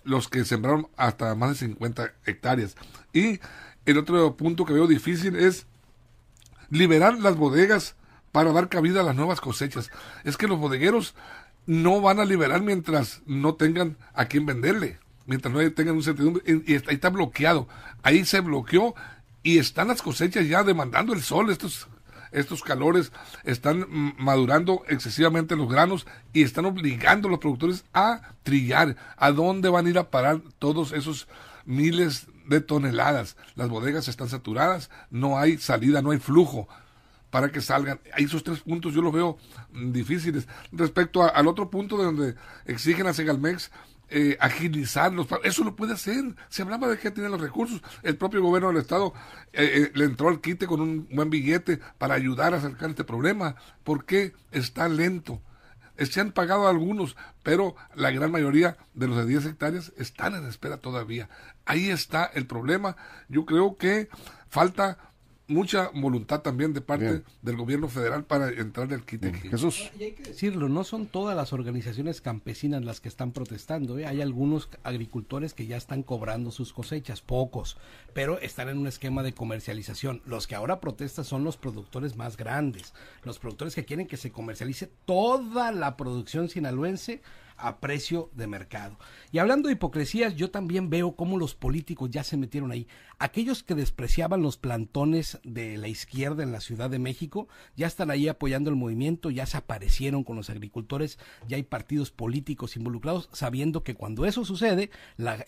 los 0.08 0.28
que 0.28 0.46
sembraron 0.46 0.88
hasta 0.98 1.34
más 1.36 1.52
de 1.52 1.68
50 1.68 2.14
hectáreas. 2.26 2.76
Y 3.14 3.40
el 3.86 3.98
otro 3.98 4.36
punto 4.36 4.66
que 4.66 4.74
veo 4.74 4.88
difícil 4.88 5.36
es 5.36 5.68
liberar 6.70 7.20
las 7.20 7.36
bodegas 7.36 7.96
para 8.32 8.52
dar 8.52 8.70
cabida 8.70 9.02
a 9.02 9.04
las 9.04 9.16
nuevas 9.16 9.42
cosechas. 9.42 9.92
Es 10.24 10.38
que 10.38 10.48
los 10.48 10.60
bodegueros 10.60 11.16
no 11.66 12.02
van 12.02 12.20
a 12.20 12.26
liberar 12.26 12.62
mientras 12.62 13.22
no 13.26 13.56
tengan 13.56 13.98
a 14.14 14.26
quien 14.26 14.46
venderle 14.46 15.00
mientras 15.28 15.54
no 15.54 15.72
tengan 15.72 15.96
un 15.96 16.04
certidumbre, 16.04 16.42
y 16.66 16.74
está, 16.74 16.90
ahí 16.90 16.96
está 16.96 17.10
bloqueado. 17.10 17.68
Ahí 18.02 18.26
se 18.26 18.40
bloqueó 18.40 18.96
y 19.44 19.60
están 19.60 19.90
las 19.90 20.02
cosechas 20.02 20.48
ya 20.48 20.64
demandando 20.64 21.14
el 21.14 21.22
sol, 21.22 21.52
estos 21.52 21.88
estos 22.32 22.62
calores 22.62 23.12
están 23.44 23.86
madurando 24.18 24.84
excesivamente 24.88 25.56
los 25.56 25.70
granos 25.70 26.08
y 26.34 26.44
están 26.44 26.66
obligando 26.66 27.28
a 27.28 27.32
los 27.32 27.40
productores 27.40 27.86
a 27.94 28.22
trillar. 28.44 28.96
¿A 29.18 29.32
dónde 29.32 29.70
van 29.70 29.88
a 29.88 29.90
ir 29.90 29.98
a 29.98 30.10
parar 30.10 30.42
todos 30.60 30.92
esos 30.92 31.28
miles 31.66 32.28
de 32.48 32.62
toneladas? 32.62 33.38
Las 33.56 33.70
bodegas 33.70 34.08
están 34.08 34.30
saturadas, 34.30 34.90
no 35.10 35.38
hay 35.38 35.58
salida, 35.58 36.02
no 36.02 36.12
hay 36.12 36.20
flujo 36.20 36.68
para 37.30 37.52
que 37.52 37.62
salgan. 37.62 38.00
Esos 38.18 38.44
tres 38.44 38.62
puntos 38.62 38.94
yo 38.94 39.02
los 39.02 39.14
veo 39.14 39.38
difíciles. 39.72 40.48
Respecto 40.72 41.24
al 41.24 41.48
otro 41.48 41.70
punto 41.70 41.98
de 41.98 42.06
donde 42.06 42.36
exigen 42.66 43.08
a 43.08 43.14
Segalmex 43.14 43.72
eh, 44.10 44.38
agilizarlos. 44.40 45.28
Eso 45.44 45.64
lo 45.64 45.76
puede 45.76 45.94
hacer. 45.94 46.24
Se 46.50 46.62
hablaba 46.62 46.88
de 46.88 46.98
que 46.98 47.12
tiene 47.12 47.30
los 47.30 47.42
recursos. 47.42 47.82
El 48.04 48.18
propio 48.18 48.42
gobierno 48.42 48.70
del 48.70 48.78
Estado 48.78 49.14
eh, 49.54 49.72
eh, 49.74 49.92
le 49.94 50.06
entró 50.06 50.30
al 50.30 50.40
quite 50.40 50.66
con 50.66 50.80
un 50.80 51.08
buen 51.12 51.30
billete 51.30 51.80
para 51.98 52.16
ayudar 52.16 52.54
a 52.54 52.58
acercar 52.58 52.90
este 52.90 53.04
problema. 53.04 53.56
¿Por 53.84 54.06
qué 54.06 54.34
está 54.52 54.88
lento? 54.88 55.42
Se 55.98 56.22
han 56.22 56.32
pagado 56.32 56.68
algunos, 56.68 57.18
pero 57.42 57.76
la 57.96 58.12
gran 58.12 58.32
mayoría 58.32 58.78
de 58.94 59.08
los 59.08 59.18
de 59.18 59.26
10 59.26 59.48
hectáreas 59.48 59.92
están 59.98 60.36
en 60.36 60.46
espera 60.46 60.78
todavía. 60.78 61.28
Ahí 61.66 61.90
está 61.90 62.26
el 62.26 62.46
problema. 62.46 62.96
Yo 63.30 63.46
creo 63.46 63.78
que 63.78 64.08
falta 64.50 65.07
mucha 65.48 65.90
voluntad 65.94 66.42
también 66.42 66.74
de 66.74 66.82
parte 66.82 67.06
Bien. 67.06 67.24
del 67.42 67.56
gobierno 67.56 67.88
federal 67.88 68.26
para 68.26 68.50
entrar 68.50 68.88
del 68.88 69.04
quite. 69.04 69.32
Jesús. 69.34 69.90
Y 69.98 70.04
hay 70.04 70.12
que 70.12 70.24
decirlo, 70.24 70.70
no 70.70 70.84
son 70.84 71.08
todas 71.08 71.36
las 71.36 71.54
organizaciones 71.54 72.22
campesinas 72.22 72.84
las 72.84 73.00
que 73.00 73.08
están 73.08 73.32
protestando. 73.32 73.98
¿eh? 73.98 74.06
Hay 74.06 74.22
algunos 74.22 74.70
agricultores 74.84 75.54
que 75.54 75.66
ya 75.66 75.78
están 75.78 76.04
cobrando 76.04 76.52
sus 76.52 76.74
cosechas, 76.74 77.22
pocos, 77.22 77.78
pero 78.14 78.40
están 78.40 78.70
en 78.70 78.78
un 78.78 78.88
esquema 78.88 79.24
de 79.24 79.34
comercialización. 79.34 80.22
Los 80.26 80.48
que 80.48 80.56
ahora 80.56 80.80
protestan 80.80 81.26
son 81.26 81.44
los 81.44 81.58
productores 81.58 82.16
más 82.16 82.38
grandes, 82.38 82.94
los 83.24 83.40
productores 83.40 83.76
que 83.76 83.86
quieren 83.86 84.08
que 84.08 84.18
se 84.18 84.32
comercialice 84.32 84.90
toda 85.06 85.72
la 85.72 85.98
producción 85.98 86.50
sinaloense 86.50 87.22
a 87.58 87.80
precio 87.80 88.30
de 88.34 88.48
mercado. 88.48 88.98
Y 89.32 89.40
hablando 89.40 89.68
de 89.68 89.74
hipocresías, 89.74 90.36
yo 90.36 90.52
también 90.52 90.90
veo 90.90 91.16
cómo 91.16 91.38
los 91.38 91.56
políticos 91.56 92.10
ya 92.12 92.24
se 92.24 92.38
metieron 92.38 92.72
ahí. 92.72 92.88
Aquellos 93.20 93.64
que 93.64 93.76
despreciaban 93.76 94.42
los 94.42 94.58
plantones 94.58 95.40
de 95.44 95.78
la 95.78 95.88
izquierda 95.88 96.44
en 96.44 96.52
la 96.52 96.62
Ciudad 96.62 96.90
de 96.90 97.00
México 97.00 97.48
ya 97.76 97.88
están 97.88 98.12
ahí 98.12 98.28
apoyando 98.28 98.70
el 98.70 98.76
movimiento, 98.76 99.32
ya 99.32 99.46
se 99.46 99.58
aparecieron 99.58 100.24
con 100.24 100.36
los 100.36 100.50
agricultores, 100.50 101.18
ya 101.48 101.58
hay 101.58 101.64
partidos 101.64 102.12
políticos 102.12 102.76
involucrados, 102.76 103.30
sabiendo 103.32 103.84
que 103.84 103.96
cuando 103.96 104.26
eso 104.26 104.46
sucede, 104.46 104.92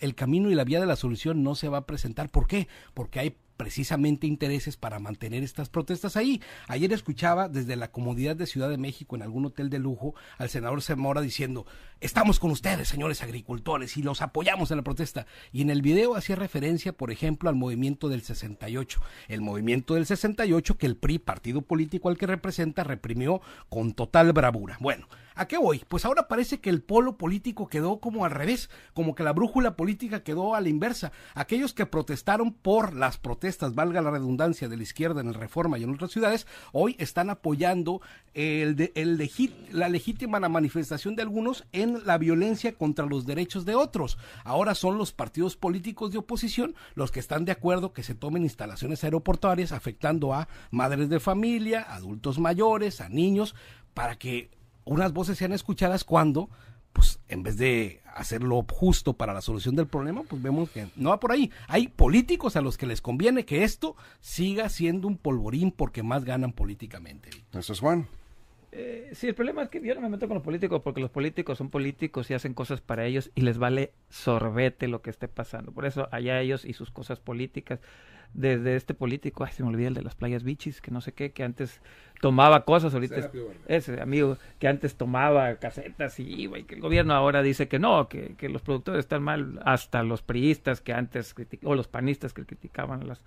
el 0.00 0.14
camino 0.14 0.50
y 0.50 0.54
la 0.54 0.64
vía 0.64 0.80
de 0.80 0.86
la 0.86 0.96
solución 0.96 1.42
no 1.42 1.54
se 1.54 1.68
va 1.68 1.78
a 1.78 1.86
presentar. 1.86 2.30
¿Por 2.30 2.46
qué? 2.46 2.68
Porque 2.92 3.20
hay 3.20 3.36
precisamente 3.56 4.26
intereses 4.26 4.78
para 4.78 4.98
mantener 5.00 5.42
estas 5.42 5.68
protestas 5.68 6.16
ahí. 6.16 6.40
Ayer 6.66 6.94
escuchaba 6.94 7.46
desde 7.46 7.76
la 7.76 7.92
comodidad 7.92 8.34
de 8.34 8.46
Ciudad 8.46 8.70
de 8.70 8.78
México 8.78 9.16
en 9.16 9.22
algún 9.22 9.44
hotel 9.44 9.68
de 9.68 9.78
lujo 9.78 10.14
al 10.38 10.48
senador 10.48 10.80
Zamora 10.80 11.20
diciendo, 11.20 11.66
estamos 12.00 12.40
con 12.40 12.50
ustedes, 12.50 12.88
señores 12.88 13.22
agricultores, 13.22 13.96
y 13.96 14.02
los 14.02 14.22
apoyamos 14.22 14.70
en 14.70 14.78
la 14.78 14.82
protesta. 14.82 15.26
Y 15.52 15.62
en 15.62 15.70
el 15.70 15.82
video 15.82 16.14
hacía 16.14 16.36
referencia, 16.36 16.92
por 16.92 17.10
ejemplo, 17.10 17.48
al 17.48 17.56
movimiento 17.56 18.08
del 18.08 18.22
68. 18.22 19.00
El 19.28 19.40
movimiento 19.40 19.94
del 19.94 20.06
68 20.06 20.78
que 20.78 20.86
el 20.86 20.96
PRI, 20.96 21.18
partido 21.18 21.62
político 21.62 22.08
al 22.08 22.18
que 22.18 22.26
representa, 22.26 22.84
reprimió 22.84 23.40
con 23.68 23.92
total 23.92 24.32
bravura. 24.32 24.76
Bueno, 24.80 25.06
¿A 25.40 25.48
qué 25.48 25.56
voy? 25.56 25.82
Pues 25.88 26.04
ahora 26.04 26.28
parece 26.28 26.60
que 26.60 26.68
el 26.68 26.82
polo 26.82 27.16
político 27.16 27.66
quedó 27.66 27.98
como 27.98 28.26
al 28.26 28.30
revés, 28.30 28.68
como 28.92 29.14
que 29.14 29.22
la 29.22 29.32
brújula 29.32 29.74
política 29.74 30.22
quedó 30.22 30.54
a 30.54 30.60
la 30.60 30.68
inversa. 30.68 31.12
Aquellos 31.34 31.72
que 31.72 31.86
protestaron 31.86 32.52
por 32.52 32.94
las 32.94 33.16
protestas, 33.16 33.74
valga 33.74 34.02
la 34.02 34.10
redundancia, 34.10 34.68
de 34.68 34.76
la 34.76 34.82
izquierda 34.82 35.22
en 35.22 35.28
el 35.28 35.34
Reforma 35.34 35.78
y 35.78 35.84
en 35.84 35.94
otras 35.94 36.10
ciudades, 36.10 36.46
hoy 36.72 36.94
están 36.98 37.30
apoyando 37.30 38.02
la 38.34 39.88
legítima 39.88 40.40
manifestación 40.40 41.16
de 41.16 41.22
algunos 41.22 41.64
en 41.72 41.89
la 42.04 42.18
violencia 42.18 42.74
contra 42.74 43.06
los 43.06 43.26
derechos 43.26 43.64
de 43.64 43.74
otros. 43.74 44.18
Ahora 44.44 44.74
son 44.74 44.98
los 44.98 45.12
partidos 45.12 45.56
políticos 45.56 46.12
de 46.12 46.18
oposición 46.18 46.74
los 46.94 47.10
que 47.10 47.20
están 47.20 47.44
de 47.44 47.52
acuerdo 47.52 47.92
que 47.92 48.02
se 48.02 48.14
tomen 48.14 48.42
instalaciones 48.42 49.04
aeroportuarias 49.04 49.72
afectando 49.72 50.32
a 50.32 50.48
madres 50.70 51.08
de 51.08 51.20
familia, 51.20 51.82
adultos 51.82 52.38
mayores, 52.38 53.00
a 53.00 53.08
niños, 53.08 53.54
para 53.94 54.16
que 54.16 54.50
unas 54.84 55.12
voces 55.12 55.38
sean 55.38 55.52
escuchadas 55.52 56.04
cuando, 56.04 56.48
pues, 56.92 57.20
en 57.28 57.42
vez 57.42 57.56
de 57.56 58.02
hacer 58.14 58.42
lo 58.42 58.64
justo 58.68 59.12
para 59.14 59.32
la 59.32 59.40
solución 59.40 59.76
del 59.76 59.86
problema, 59.86 60.22
pues 60.24 60.42
vemos 60.42 60.70
que 60.70 60.88
no 60.96 61.10
va 61.10 61.20
por 61.20 61.32
ahí. 61.32 61.50
Hay 61.68 61.88
políticos 61.88 62.56
a 62.56 62.60
los 62.60 62.76
que 62.76 62.86
les 62.86 63.00
conviene 63.00 63.44
que 63.44 63.64
esto 63.64 63.96
siga 64.20 64.68
siendo 64.68 65.06
un 65.08 65.16
polvorín 65.16 65.70
porque 65.70 66.02
más 66.02 66.24
ganan 66.24 66.52
políticamente. 66.52 67.30
Eso 67.52 67.72
es 67.72 67.80
Juan. 67.80 68.08
Eh, 68.72 69.10
sí, 69.14 69.26
el 69.28 69.34
problema 69.34 69.62
es 69.62 69.68
que 69.68 69.80
yo 69.82 69.94
no 69.94 70.00
me 70.00 70.08
meto 70.08 70.28
con 70.28 70.36
los 70.36 70.44
políticos 70.44 70.80
porque 70.82 71.00
los 71.00 71.10
políticos 71.10 71.58
son 71.58 71.70
políticos 71.70 72.30
y 72.30 72.34
hacen 72.34 72.54
cosas 72.54 72.80
para 72.80 73.04
ellos 73.04 73.30
y 73.34 73.40
les 73.40 73.58
vale 73.58 73.92
sorbete 74.08 74.86
lo 74.86 75.02
que 75.02 75.10
esté 75.10 75.26
pasando. 75.26 75.72
Por 75.72 75.86
eso 75.86 76.08
allá 76.12 76.40
ellos 76.40 76.64
y 76.64 76.72
sus 76.72 76.90
cosas 76.90 77.20
políticas. 77.20 77.80
Desde 78.32 78.76
este 78.76 78.94
político, 78.94 79.42
ay, 79.42 79.52
se 79.52 79.64
me 79.64 79.70
olvida 79.70 79.88
el 79.88 79.94
de 79.94 80.02
las 80.02 80.14
playas 80.14 80.44
bichis, 80.44 80.80
que 80.80 80.92
no 80.92 81.00
sé 81.00 81.12
qué, 81.12 81.32
que 81.32 81.42
antes 81.42 81.80
tomaba 82.20 82.64
cosas, 82.64 82.94
ahorita 82.94 83.28
ese 83.66 84.00
amigo 84.00 84.38
que 84.60 84.68
antes 84.68 84.94
tomaba 84.94 85.56
casetas 85.56 86.20
y 86.20 86.42
iba 86.42 86.56
y 86.56 86.62
que 86.62 86.76
el 86.76 86.80
gobierno 86.80 87.12
ahora 87.14 87.42
dice 87.42 87.66
que 87.66 87.80
no, 87.80 88.08
que, 88.08 88.36
que 88.36 88.48
los 88.48 88.62
productores 88.62 89.00
están 89.00 89.24
mal, 89.24 89.58
hasta 89.64 90.04
los 90.04 90.22
priistas 90.22 90.80
que 90.80 90.92
antes 90.92 91.34
o 91.64 91.74
los 91.74 91.88
panistas 91.88 92.32
que 92.32 92.44
criticaban 92.44 93.08
las 93.08 93.24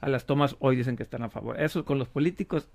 a 0.00 0.08
las 0.08 0.26
tomas 0.26 0.56
hoy 0.58 0.76
dicen 0.76 0.96
que 0.96 1.02
están 1.02 1.22
a 1.22 1.30
favor. 1.30 1.58
Eso 1.58 1.84
con 1.84 1.98
los 1.98 2.08
políticos, 2.08 2.68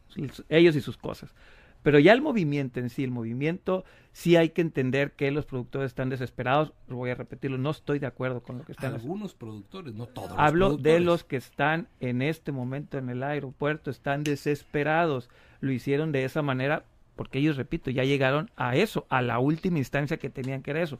ellos 0.50 0.76
y 0.76 0.82
sus 0.82 0.98
cosas. 0.98 1.36
Pero 1.81 2.00
ya 2.00 2.13
el 2.13 2.21
movimiento 2.21 2.79
en 2.79 2.89
sí, 2.89 3.03
el 3.03 3.12
movimiento, 3.12 3.86
sí 4.12 4.36
hay 4.36 4.50
que 4.50 4.62
entender 4.62 5.13
que 5.13 5.31
los 5.31 5.45
productores 5.45 5.88
están 5.88 6.09
desesperados. 6.09 6.74
Voy 6.88 7.09
a 7.09 7.15
repetirlo, 7.15 7.57
no 7.57 7.69
estoy 7.69 8.00
de 8.00 8.07
acuerdo 8.07 8.41
con 8.41 8.57
lo 8.57 8.65
que 8.65 8.74
están 8.74 8.93
Algunos 8.93 9.33
productores, 9.33 9.93
no 9.93 10.05
todos. 10.05 10.33
Hablo 10.38 10.77
de 10.77 11.00
los 11.00 11.24
que 11.24 11.38
están 11.38 11.88
en 12.00 12.21
este 12.21 12.51
momento 12.51 12.98
en 12.98 13.09
el 13.09 13.24
aeropuerto, 13.24 13.91
están 13.91 14.24
desesperados. 14.24 15.29
Lo 15.62 15.71
hicieron 15.71 16.12
de 16.12 16.25
esa 16.25 16.41
manera 16.41 16.83
porque 17.15 17.39
ellos, 17.39 17.57
repito, 17.57 17.91
ya 17.91 18.05
llegaron 18.05 18.50
a 18.55 18.77
eso, 18.77 19.05
a 19.09 19.21
la 19.21 19.39
última 19.39 19.77
instancia 19.77 20.15
que 20.15 20.29
tenían 20.29 20.62
que 20.62 20.71
era 20.71 20.81
eso. 20.81 21.00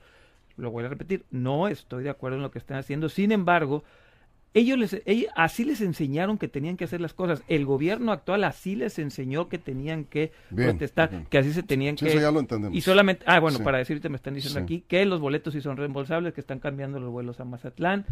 Lo 0.58 0.70
voy 0.70 0.84
a 0.84 0.90
repetir, 0.90 1.24
no 1.32 1.70
estoy 1.70 2.04
de 2.04 2.10
acuerdo 2.10 2.36
en 2.36 2.44
lo 2.44 2.52
que 2.52 2.60
están 2.60 2.78
haciendo. 2.78 3.08
Sin 3.08 3.32
embargo, 3.32 3.86
ellos, 4.54 4.78
les, 4.80 5.02
así 5.36 5.64
les 5.64 5.82
enseñaron 5.82 6.38
que 6.38 6.48
tenían 6.48 6.76
que 6.76 6.86
hacer 6.86 7.02
las 7.02 7.14
cosas. 7.14 7.44
El 7.48 7.66
gobierno 7.66 8.12
actual 8.12 8.44
así 8.44 8.76
les 8.76 8.98
enseñó 8.98 9.48
que 9.48 9.58
tenían 9.60 10.06
que 10.06 10.32
protestar, 10.54 11.26
que 11.30 11.38
así 11.38 11.54
se 11.54 11.62
tenían 11.64 11.96
que... 11.96 12.08
Eso 12.08 12.20
ya 12.20 12.32
lo 12.32 12.40
entendemos. 12.40 12.76
Y 12.76 12.82
solamente, 12.82 13.24
ah, 13.28 13.40
bueno, 13.40 13.60
para 13.60 13.78
decirte, 13.78 14.10
me 14.10 14.16
están 14.16 14.34
diciendo 14.34 14.60
aquí 14.60 14.84
que 14.88 15.06
los 15.06 15.20
boletos 15.20 15.54
sí 15.54 15.62
son 15.62 15.78
reembolsables, 15.78 16.34
que 16.34 16.42
están 16.42 16.60
cambiando 16.60 17.00
los 17.00 17.12
vuelos 17.12 17.40
a 17.40 17.46
Mazatlán, 17.46 18.06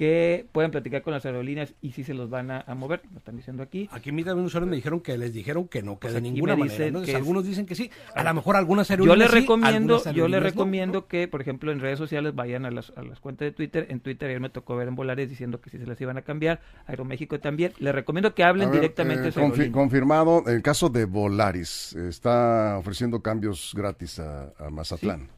que 0.00 0.46
pueden 0.52 0.70
platicar 0.70 1.02
con 1.02 1.12
las 1.12 1.26
aerolíneas 1.26 1.74
y 1.82 1.92
si 1.92 2.04
se 2.04 2.14
los 2.14 2.30
van 2.30 2.50
a, 2.50 2.64
mover, 2.74 3.02
me 3.12 3.18
están 3.18 3.36
diciendo 3.36 3.62
aquí. 3.62 3.86
Aquí 3.92 4.12
mis 4.12 4.26
usuarios 4.26 4.66
me 4.66 4.76
dijeron 4.76 5.00
que 5.00 5.18
les 5.18 5.34
dijeron 5.34 5.68
que 5.68 5.82
no, 5.82 5.98
que 5.98 6.06
pues 6.08 6.14
de 6.14 6.22
ninguna 6.22 6.56
manera. 6.56 6.86
algunos 7.14 7.44
dicen 7.44 7.66
que 7.66 7.74
sí, 7.74 7.90
a 8.14 8.24
lo 8.24 8.32
mejor 8.32 8.56
algunas 8.56 8.90
aerolíneas 8.90 9.18
Yo 9.18 9.22
les 9.22 9.30
recomiendo, 9.30 10.02
yo 10.14 10.26
les 10.26 10.42
recomiendo 10.42 11.06
que, 11.06 11.28
por 11.28 11.42
ejemplo, 11.42 11.70
en 11.70 11.80
redes 11.80 11.98
sociales 11.98 12.34
vayan 12.34 12.64
a 12.64 12.70
las, 12.70 12.94
a 12.96 13.02
las 13.02 13.20
cuentas 13.20 13.44
de 13.44 13.52
Twitter. 13.52 13.88
En 13.90 14.00
Twitter 14.00 14.30
ayer 14.30 14.40
me 14.40 14.48
tocó 14.48 14.74
ver 14.74 14.88
en 14.88 14.96
Volares 14.96 15.28
diciendo 15.28 15.60
que 15.60 15.68
si 15.68 15.76
se 15.76 15.84
las 15.84 16.00
iban 16.00 16.16
a 16.16 16.22
cambiar. 16.22 16.62
Aeroméxico 16.86 17.38
también. 17.38 17.74
Les 17.78 17.94
recomiendo 17.94 18.34
que 18.34 18.42
hablen 18.42 18.72
directamente. 18.72 19.28
Eh, 19.28 19.70
confirmado, 19.70 20.44
el 20.46 20.62
caso 20.62 20.88
de 20.88 21.04
Volaris 21.04 21.92
está 21.92 22.78
ofreciendo 22.78 23.20
cambios 23.20 23.74
gratis 23.76 24.18
a, 24.18 24.50
Mazatlán. 24.70 25.28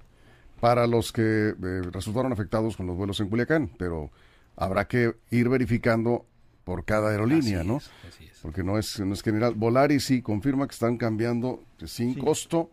Para 0.60 0.86
los 0.86 1.10
que 1.10 1.48
eh, 1.48 1.82
resultaron 1.90 2.32
afectados 2.32 2.76
con 2.76 2.86
los 2.86 2.96
vuelos 2.96 3.18
en 3.18 3.28
Culiacán, 3.28 3.68
pero 3.76 4.12
habrá 4.56 4.86
que 4.86 5.14
ir 5.30 5.48
verificando 5.48 6.26
por 6.64 6.84
cada 6.84 7.10
aerolínea, 7.10 7.64
¿no? 7.64 7.80
Porque 8.42 8.62
no 8.62 8.78
es, 8.78 8.98
no 9.00 9.14
es 9.14 9.22
general. 9.22 9.54
Volaris 9.54 10.04
sí 10.04 10.22
confirma 10.22 10.66
que 10.66 10.72
están 10.72 10.96
cambiando 10.96 11.62
sin 11.84 12.14
costo 12.14 12.70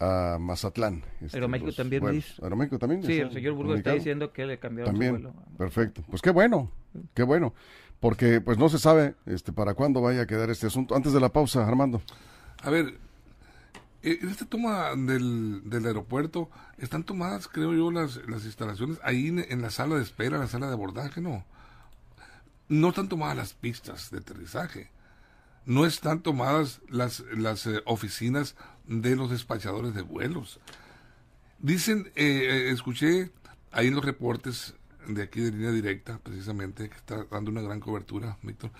a 0.00 0.38
Mazatlán. 0.40 1.02
Este, 1.20 1.36
Aeroméxico 1.36 1.72
también 1.72 2.10
dice. 2.10 2.42
Aeroméxico 2.42 2.78
también. 2.78 3.02
Sí, 3.02 3.18
el 3.18 3.32
señor 3.32 3.54
Burgos 3.54 3.78
está 3.78 3.92
diciendo 3.94 4.32
que 4.32 4.46
le 4.46 4.58
cambiaron 4.58 4.92
también, 4.92 5.16
su 5.16 5.22
vuelo. 5.22 5.34
Perfecto. 5.56 6.02
Pues 6.08 6.22
qué 6.22 6.30
bueno, 6.30 6.70
qué 7.14 7.22
bueno. 7.22 7.54
Porque 8.00 8.40
pues 8.40 8.58
no 8.58 8.68
se 8.68 8.78
sabe 8.78 9.16
este 9.26 9.52
para 9.52 9.74
cuándo 9.74 10.00
vaya 10.00 10.22
a 10.22 10.26
quedar 10.26 10.50
este 10.50 10.68
asunto. 10.68 10.94
Antes 10.94 11.12
de 11.12 11.20
la 11.20 11.30
pausa, 11.30 11.66
Armando. 11.66 12.00
A 12.62 12.70
ver, 12.70 12.94
en 14.02 14.28
esta 14.28 14.44
toma 14.44 14.90
del, 14.96 15.62
del, 15.64 15.86
aeropuerto 15.86 16.48
están 16.78 17.04
tomadas, 17.04 17.48
creo 17.48 17.74
yo, 17.74 17.90
las, 17.90 18.16
las 18.28 18.44
instalaciones 18.44 18.98
ahí 19.02 19.28
en, 19.28 19.62
la 19.62 19.70
sala 19.70 19.96
de 19.96 20.02
espera, 20.02 20.38
la 20.38 20.46
sala 20.46 20.68
de 20.68 20.74
abordaje, 20.74 21.20
no. 21.20 21.44
No 22.68 22.90
están 22.90 23.08
tomadas 23.08 23.36
las 23.36 23.54
pistas 23.54 24.10
de 24.10 24.18
aterrizaje. 24.18 24.90
No 25.64 25.84
están 25.84 26.20
tomadas 26.20 26.80
las, 26.88 27.24
las 27.36 27.66
eh, 27.66 27.82
oficinas 27.86 28.56
de 28.86 29.16
los 29.16 29.30
despachadores 29.30 29.94
de 29.94 30.02
vuelos. 30.02 30.60
Dicen, 31.58 32.12
eh, 32.14 32.70
escuché 32.72 33.30
ahí 33.72 33.88
en 33.88 33.94
los 33.94 34.04
reportes 34.04 34.74
de 35.08 35.22
aquí 35.22 35.40
de 35.40 35.50
línea 35.50 35.72
directa, 35.72 36.18
precisamente, 36.22 36.88
que 36.88 36.96
está 36.96 37.24
dando 37.24 37.50
una 37.50 37.62
gran 37.62 37.80
cobertura, 37.80 38.38
Víctor, 38.42 38.70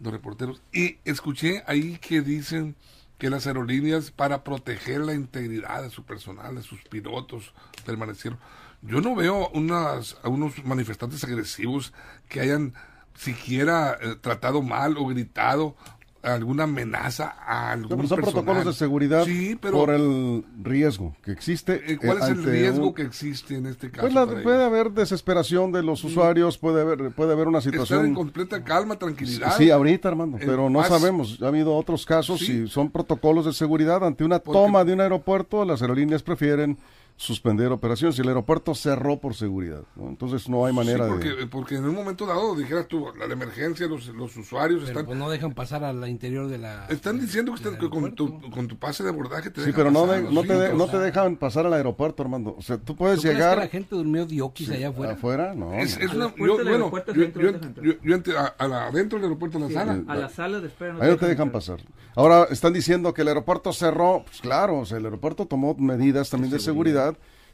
los 0.00 0.12
reporteros, 0.12 0.62
y 0.72 0.98
escuché 1.04 1.62
ahí 1.66 1.98
que 1.98 2.22
dicen 2.22 2.76
que 3.18 3.30
las 3.30 3.46
aerolíneas 3.46 4.10
para 4.10 4.44
proteger 4.44 5.00
la 5.00 5.14
integridad 5.14 5.82
de 5.82 5.90
su 5.90 6.04
personal, 6.04 6.56
de 6.56 6.62
sus 6.62 6.82
pilotos, 6.82 7.54
permanecieron. 7.84 8.38
Yo 8.82 9.00
no 9.00 9.14
veo 9.14 9.48
unas, 9.50 10.16
a 10.22 10.28
unos 10.28 10.64
manifestantes 10.64 11.22
agresivos 11.22 11.92
que 12.28 12.40
hayan 12.40 12.74
siquiera 13.14 13.96
eh, 14.00 14.16
tratado 14.20 14.62
mal 14.62 14.96
o 14.96 15.06
gritado 15.06 15.76
alguna 16.22 16.64
amenaza 16.64 17.34
a 17.44 17.72
algún 17.72 18.06
son 18.06 18.20
protocolos 18.20 18.64
de 18.64 18.72
seguridad 18.72 19.26
por 19.60 19.90
el 19.90 20.44
riesgo 20.62 21.16
que 21.22 21.32
existe. 21.32 21.82
Eh, 21.92 21.98
¿Cuál 21.98 22.18
es 22.18 22.28
el 22.28 22.44
riesgo 22.44 22.94
que 22.94 23.02
existe 23.02 23.56
en 23.56 23.66
este 23.66 23.90
caso? 23.90 24.08
Pues 24.08 24.42
puede 24.42 24.64
haber 24.64 24.92
desesperación 24.92 25.72
de 25.72 25.82
los 25.82 26.04
usuarios, 26.04 26.58
puede 26.58 26.82
haber 26.82 27.10
puede 27.10 27.32
haber 27.32 27.48
una 27.48 27.60
situación... 27.60 27.98
Estar 27.98 28.08
en 28.08 28.14
completa 28.14 28.62
calma, 28.62 28.96
tranquilidad. 28.98 29.56
Sí, 29.56 29.70
ahorita, 29.70 30.08
Armando, 30.08 30.38
pero 30.38 30.70
no 30.70 30.82
sabemos. 30.84 31.38
Ha 31.42 31.48
habido 31.48 31.74
otros 31.74 32.06
casos 32.06 32.42
y 32.42 32.68
son 32.68 32.90
protocolos 32.90 33.46
de 33.46 33.52
seguridad. 33.52 34.04
Ante 34.04 34.24
una 34.24 34.38
toma 34.38 34.84
de 34.84 34.92
un 34.92 35.00
aeropuerto, 35.00 35.64
las 35.64 35.82
aerolíneas 35.82 36.22
prefieren 36.22 36.78
suspender 37.16 37.70
operaciones 37.70 38.18
y 38.18 38.22
el 38.22 38.28
aeropuerto 38.28 38.74
cerró 38.74 39.20
por 39.20 39.34
seguridad. 39.34 39.82
Entonces 39.96 40.48
no 40.48 40.66
hay 40.66 40.72
manera 40.72 41.06
porque, 41.06 41.30
de... 41.30 41.46
Porque 41.46 41.76
en 41.76 41.84
un 41.84 41.94
momento 41.94 42.26
dado, 42.26 42.56
dijeras 42.56 42.88
tú, 42.88 43.06
la 43.16 43.26
emergencia, 43.26 43.86
los, 43.86 44.08
los 44.08 44.36
usuarios 44.36 44.88
están... 44.88 45.06
Pues 45.06 45.16
no 45.16 45.30
dejan 45.30 45.52
pasar 45.52 45.84
al 45.84 46.08
interior 46.08 46.48
de 46.48 46.58
la... 46.58 46.86
Están 46.86 47.20
diciendo 47.20 47.54
que, 47.54 47.88
con, 47.88 48.14
tu, 48.14 48.40
con 48.50 48.66
tu 48.66 48.76
pase 48.76 49.02
de 49.04 49.10
abordaje 49.10 49.50
te 49.50 49.64
Sí, 49.64 49.70
pero 49.74 49.90
no, 49.90 50.06
no, 50.06 50.42
te, 50.42 50.74
no 50.74 50.86
te 50.88 50.98
dejan 50.98 51.36
pasar 51.36 51.66
al 51.66 51.74
aeropuerto, 51.74 52.22
Armando. 52.22 52.56
O 52.58 52.62
sea, 52.62 52.78
tú 52.78 52.96
puedes 52.96 53.22
llegar... 53.22 53.58
la 53.58 53.68
gente 53.68 53.94
durmió 53.94 54.26
diokis 54.26 54.70
allá 54.70 54.88
afuera? 54.88 55.12
¿Afuera? 55.12 55.54
No. 55.54 55.74
Es, 55.74 55.96
una, 56.14 56.34
yo, 56.36 56.56
bueno, 56.64 56.90
yo, 57.14 57.92
yo, 58.02 58.16
a, 58.58 58.68
la, 58.68 58.86
adentro 58.88 59.18
del 59.18 59.26
aeropuerto, 59.26 59.58
en 59.58 59.64
la 59.64 59.70
sala. 59.70 60.04
A 60.08 60.16
la 60.16 60.28
sala 60.28 60.60
de 60.60 60.66
espera. 60.66 60.96
ahí 61.00 61.10
no 61.10 61.16
te 61.16 61.26
dejan 61.26 61.50
pasar. 61.50 61.80
Ahora 62.14 62.46
están 62.50 62.72
diciendo 62.72 63.14
que 63.14 63.22
el 63.22 63.28
aeropuerto 63.28 63.72
cerró. 63.72 64.22
Pues 64.24 64.40
claro, 64.40 64.80
o 64.80 64.84
sea, 64.84 64.98
el 64.98 65.04
aeropuerto 65.04 65.46
tomó 65.46 65.74
medidas 65.74 66.30
también 66.30 66.52
de 66.52 66.58
seguridad 66.58 67.01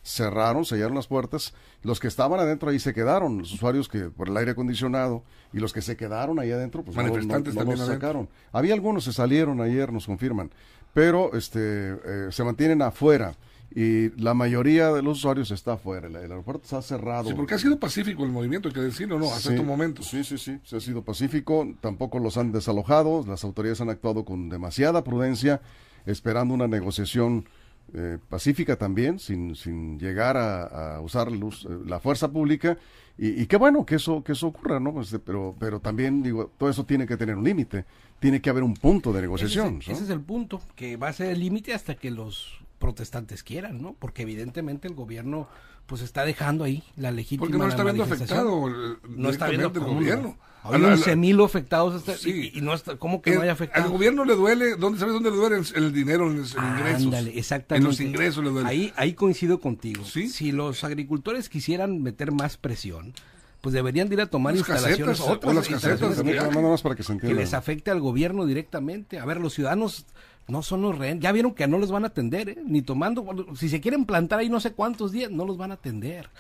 cerraron, 0.03 0.65
sellaron 0.65 0.95
las 0.95 1.07
puertas. 1.07 1.53
Los 1.83 2.01
que 2.01 2.09
estaban 2.09 2.41
adentro 2.41 2.71
ahí 2.71 2.79
se 2.79 2.95
quedaron, 2.95 3.39
los 3.39 3.53
usuarios 3.53 3.89
que 3.89 4.11
por 4.11 4.29
el 4.29 4.37
aire 4.37 4.53
acondicionado 4.53 5.23
y 5.53 5.59
los 5.59 5.73
que 5.73 5.83
se 5.83 5.97
quedaron 5.97 6.39
ahí 6.39 6.51
adentro, 6.51 6.83
pues 6.83 6.97
no- 6.97 7.03
no, 7.03 7.09
Manifestantes 7.11 7.55
no 7.55 7.61
también 7.61 7.79
los 7.79 7.89
adentro. 7.89 8.09
sacaron. 8.09 8.29
Había 8.53 8.75
algunos 8.75 9.05
que 9.05 9.13
salieron 9.13 9.61
ayer, 9.61 9.93
nos 9.93 10.07
confirman, 10.07 10.51
pero 10.95 11.35
este 11.37 11.61
eh, 11.61 12.29
se 12.31 12.43
mantienen 12.45 12.81
afuera 12.83 13.35
y 13.75 14.09
la 14.21 14.33
mayoría 14.33 14.91
de 14.93 15.03
los 15.03 15.19
usuarios 15.19 15.51
está 15.51 15.75
afuera. 15.75 16.07
El, 16.07 16.17
el 16.17 16.31
aeropuerto 16.33 16.63
está 16.65 16.81
cerrado. 16.81 17.29
Sí, 17.29 17.35
porque 17.35 17.55
ha 17.55 17.59
sido 17.59 17.79
pacífico 17.79 18.25
el 18.25 18.31
movimiento, 18.31 18.69
hay 18.69 18.75
que 18.75 18.81
decirlo, 18.81 19.19
¿no? 19.19 19.27
Hasta 19.27 19.41
Sí, 19.41 19.49
estos 19.51 19.67
momentos. 19.67 20.07
Sí, 20.09 20.25
sí, 20.25 20.39
sí, 20.39 20.59
se 20.65 20.77
ha 20.77 20.81
sido 20.81 21.03
pacífico, 21.03 21.69
tampoco 21.83 22.19
los 22.19 22.39
han 22.39 22.51
desalojado, 22.51 23.25
las 23.29 23.45
autoridades 23.45 23.81
han 23.83 23.91
actuado 23.91 24.25
con 24.25 24.49
demasiada 24.49 25.05
prudencia, 25.05 25.61
esperando 26.07 26.55
una 26.55 26.67
negociación 26.67 27.47
eh, 27.95 28.19
pacífica 28.29 28.77
también, 28.77 29.19
sin, 29.19 29.55
sin 29.55 29.99
llegar 29.99 30.37
a, 30.37 30.97
a 30.97 31.01
usar 31.01 31.31
luz- 31.31 31.65
eh, 31.65 31.79
la 31.87 32.01
fuerza 32.01 32.31
pública, 32.31 32.77
y, 33.17 33.43
y 33.43 33.47
qué 33.47 33.57
bueno 33.57 33.85
que 33.85 33.97
eso, 33.97 34.23
que 34.23 34.33
eso 34.33 34.47
ocurra, 34.49 34.79
¿no? 34.79 34.93
Pues, 34.93 35.17
pero, 35.25 35.55
pero 35.59 35.81
también, 35.81 36.23
digo, 36.23 36.51
todo 36.59 36.71
eso 36.71 36.85
tiene 36.85 37.07
que 37.07 37.17
tener 37.17 37.37
un 37.37 37.45
límite, 37.45 37.85
tiene 38.21 38.41
que 38.41 38.51
haber 38.51 38.63
un 38.63 38.75
punto 38.75 39.13
de 39.13 39.21
negociación. 39.23 39.79
Ese, 39.79 39.79
es, 39.79 39.89
¿no? 39.89 39.95
ese 39.95 40.05
es 40.05 40.11
el 40.11 40.21
punto, 40.21 40.61
que 40.77 40.97
va 40.97 41.09
a 41.09 41.13
ser 41.13 41.31
el 41.31 41.41
límite 41.41 41.73
hasta 41.75 41.95
que 41.95 42.11
los 42.11 42.61
protestantes 42.79 43.43
quieran, 43.43 43.83
¿no? 43.83 43.97
Porque 43.99 44.23
evidentemente 44.23 44.87
el 44.87 44.95
gobierno 44.95 45.49
pues 45.89 46.03
está 46.03 46.25
dejando 46.25 46.63
ahí 46.65 46.83
la 46.97 47.11
legítima 47.11 47.41
Porque 47.47 47.57
no 47.59 47.67
está 47.67 47.83
viendo 47.83 48.05
afectado 48.05 48.69
eh, 48.69 48.97
No 49.09 49.31
está 49.31 49.49
viendo 49.49 49.71
directamente 49.71 49.79
el 49.79 49.85
no. 49.87 49.95
gobierno. 49.95 50.39
Hay 50.65 50.75
A 50.75 50.79
la- 50.79 50.87
a 50.89 50.91
la- 50.91 50.95
11 50.97 51.17
mil 51.17 51.41
afectados 51.41 51.95
hasta- 51.95 52.17
Sí. 52.17 52.51
y, 52.53 52.59
y 52.59 52.61
no 52.61 52.75
está, 52.75 52.97
¿cómo 52.97 53.23
que 53.23 53.31
el- 53.31 53.37
no 53.37 53.43
hay 53.43 53.49
Al 53.49 53.55
afectados? 53.55 53.91
gobierno 53.91 54.25
le 54.27 54.35
duele, 54.35 54.77
¿dónde 54.77 54.99
sabes 54.99 55.15
dónde 55.15 55.31
le 55.31 55.37
duele? 55.37 55.63
El 55.75 55.93
dinero, 55.95 56.31
en 56.31 56.39
los 56.41 56.53
ingresos. 56.55 57.05
Ándale, 57.05 57.39
exactamente. 57.39 57.83
En 57.85 57.89
los 57.91 58.01
ingresos 58.01 58.45
le 58.45 58.51
duele. 58.51 58.69
Ahí, 58.69 58.93
ahí 58.97 59.15
coincido 59.15 59.61
contigo. 59.61 60.05
¿Sí? 60.05 60.29
Si 60.29 60.53
los 60.53 60.85
agricultores 60.85 61.49
quisieran 61.49 62.03
meter 62.03 62.33
más 62.33 62.59
presión, 62.59 63.15
pues 63.63 63.73
deberían 63.73 64.09
de 64.11 64.17
ir 64.17 64.21
a 64.21 64.27
tomar 64.27 64.53
Las 64.53 64.61
instalaciones, 64.61 64.99
casetas, 65.19 65.21
otras 65.21 65.51
o 65.53 65.55
las 65.55 65.71
instalaciones 65.71 66.01
casetas, 66.19 67.19
que- 67.21 67.27
que 67.29 67.35
les 67.35 67.55
afecte 67.55 67.91
al 67.91 68.01
gobierno 68.01 68.45
directamente. 68.45 69.19
A 69.21 69.25
ver, 69.25 69.39
los 69.41 69.55
ciudadanos 69.55 70.05
no 70.49 70.63
son 70.63 70.83
los 70.83 70.99
rehenes. 70.99 71.23
Ya 71.23 71.33
vieron 71.33 71.55
que 71.55 71.67
no 71.69 71.79
los 71.79 71.91
van 71.91 72.05
a 72.05 72.09
atender, 72.09 72.49
¿eh? 72.49 72.59
ni 72.65 72.83
tomando. 72.83 73.25
Si 73.55 73.69
se 73.69 73.81
quieren 73.81 74.07
plantar 74.07 74.41
ahí 74.41 74.49
no 74.49 74.61
sé 74.61 74.73
cuántos 74.73 75.13
días, 75.13 75.31
no 75.31 75.45
los 75.45 75.57
van 75.57 75.71
a 75.71 75.75
atender. 75.75 76.31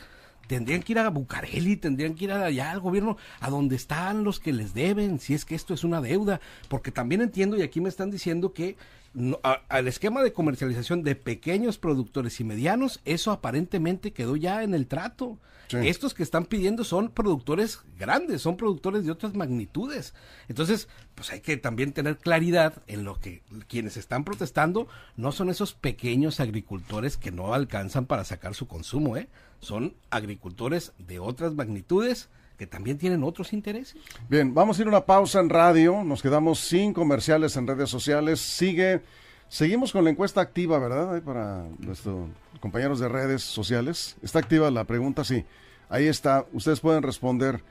Tendrían 0.46 0.82
que 0.82 0.92
ir 0.92 0.98
a 0.98 1.10
Bucareli, 1.10 1.76
tendrían 1.76 2.14
que 2.14 2.24
ir 2.24 2.32
allá 2.32 2.70
al 2.70 2.80
gobierno, 2.80 3.18
a 3.38 3.50
donde 3.50 3.76
están 3.76 4.24
los 4.24 4.40
que 4.40 4.54
les 4.54 4.72
deben, 4.72 5.20
si 5.20 5.34
es 5.34 5.44
que 5.44 5.54
esto 5.54 5.74
es 5.74 5.84
una 5.84 6.00
deuda. 6.00 6.40
Porque 6.68 6.90
también 6.90 7.20
entiendo, 7.20 7.58
y 7.58 7.62
aquí 7.62 7.82
me 7.82 7.90
están 7.90 8.10
diciendo 8.10 8.54
que 8.54 8.76
no- 9.14 9.40
a- 9.42 9.62
al 9.68 9.88
esquema 9.88 10.22
de 10.22 10.32
comercialización 10.32 11.02
de 11.02 11.14
pequeños 11.16 11.78
productores 11.78 12.40
y 12.40 12.44
medianos, 12.44 13.00
eso 13.04 13.30
aparentemente 13.32 14.12
quedó 14.12 14.36
ya 14.36 14.62
en 14.62 14.74
el 14.74 14.86
trato. 14.86 15.38
Sí. 15.68 15.76
Estos 15.82 16.14
que 16.14 16.22
están 16.22 16.46
pidiendo 16.46 16.82
son 16.82 17.10
productores 17.10 17.80
grandes, 17.98 18.40
son 18.40 18.56
productores 18.56 19.04
de 19.04 19.10
otras 19.10 19.34
magnitudes. 19.34 20.14
Entonces, 20.48 20.88
pues 21.14 21.30
hay 21.30 21.40
que 21.40 21.58
también 21.58 21.92
tener 21.92 22.16
claridad 22.16 22.82
en 22.86 23.04
lo 23.04 23.20
que 23.20 23.42
quienes 23.66 23.98
están 23.98 24.24
protestando 24.24 24.88
no 25.16 25.30
son 25.30 25.50
esos 25.50 25.74
pequeños 25.74 26.40
agricultores 26.40 27.18
que 27.18 27.32
no 27.32 27.52
alcanzan 27.52 28.06
para 28.06 28.24
sacar 28.24 28.54
su 28.54 28.66
consumo, 28.66 29.18
¿eh? 29.18 29.28
Son 29.60 29.94
agricultores 30.08 30.92
de 30.96 31.18
otras 31.18 31.52
magnitudes 31.52 32.30
que 32.58 32.66
también 32.66 32.98
tienen 32.98 33.22
otros 33.22 33.52
intereses. 33.52 33.96
Bien, 34.28 34.52
vamos 34.52 34.78
a 34.78 34.82
ir 34.82 34.88
a 34.88 34.90
una 34.90 35.06
pausa 35.06 35.38
en 35.38 35.48
radio. 35.48 36.02
Nos 36.02 36.20
quedamos 36.20 36.58
sin 36.58 36.92
comerciales 36.92 37.56
en 37.56 37.68
redes 37.68 37.88
sociales. 37.88 38.40
Sigue, 38.40 39.00
seguimos 39.48 39.92
con 39.92 40.02
la 40.02 40.10
encuesta 40.10 40.40
activa, 40.40 40.78
¿verdad? 40.80 41.22
Para 41.22 41.64
nuestros 41.78 42.28
compañeros 42.60 42.98
de 42.98 43.08
redes 43.08 43.42
sociales. 43.44 44.16
¿Está 44.22 44.40
activa 44.40 44.70
la 44.72 44.84
pregunta? 44.84 45.22
Sí. 45.22 45.44
Ahí 45.88 46.08
está. 46.08 46.46
Ustedes 46.52 46.80
pueden 46.80 47.04
responder. 47.04 47.62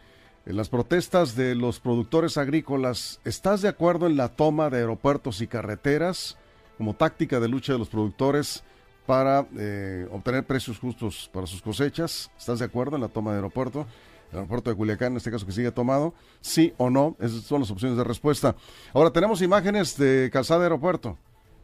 Las 0.45 0.69
protestas 0.69 1.35
de 1.35 1.55
los 1.55 1.81
productores 1.81 2.37
agrícolas, 2.37 3.19
¿estás 3.25 3.61
de 3.61 3.67
acuerdo 3.67 4.07
en 4.07 4.15
la 4.15 4.29
toma 4.29 4.69
de 4.69 4.77
aeropuertos 4.77 5.41
y 5.41 5.47
carreteras 5.47 6.37
como 6.77 6.93
táctica 6.93 7.41
de 7.41 7.49
lucha 7.49 7.73
de 7.73 7.79
los 7.79 7.89
productores 7.89 8.63
para 9.05 9.45
eh, 9.57 10.07
obtener 10.09 10.45
precios 10.45 10.79
justos 10.79 11.29
para 11.33 11.45
sus 11.45 11.61
cosechas? 11.61 12.31
¿Estás 12.37 12.59
de 12.59 12.65
acuerdo 12.65 12.95
en 12.95 13.01
la 13.01 13.09
toma 13.09 13.31
de 13.31 13.37
aeropuerto? 13.39 13.85
El 14.31 14.37
aeropuerto 14.37 14.69
de 14.69 14.75
Culiacán, 14.75 15.13
en 15.13 15.17
este 15.17 15.31
caso 15.31 15.45
que 15.45 15.51
sigue 15.51 15.71
tomado, 15.71 16.13
sí 16.41 16.73
o 16.77 16.89
no, 16.89 17.15
esas 17.19 17.41
son 17.41 17.61
las 17.61 17.71
opciones 17.71 17.97
de 17.97 18.03
respuesta. 18.03 18.55
Ahora 18.93 19.11
tenemos 19.11 19.41
imágenes 19.41 19.97
de 19.97 20.29
calzada 20.31 20.63
aeropuerto. 20.63 21.17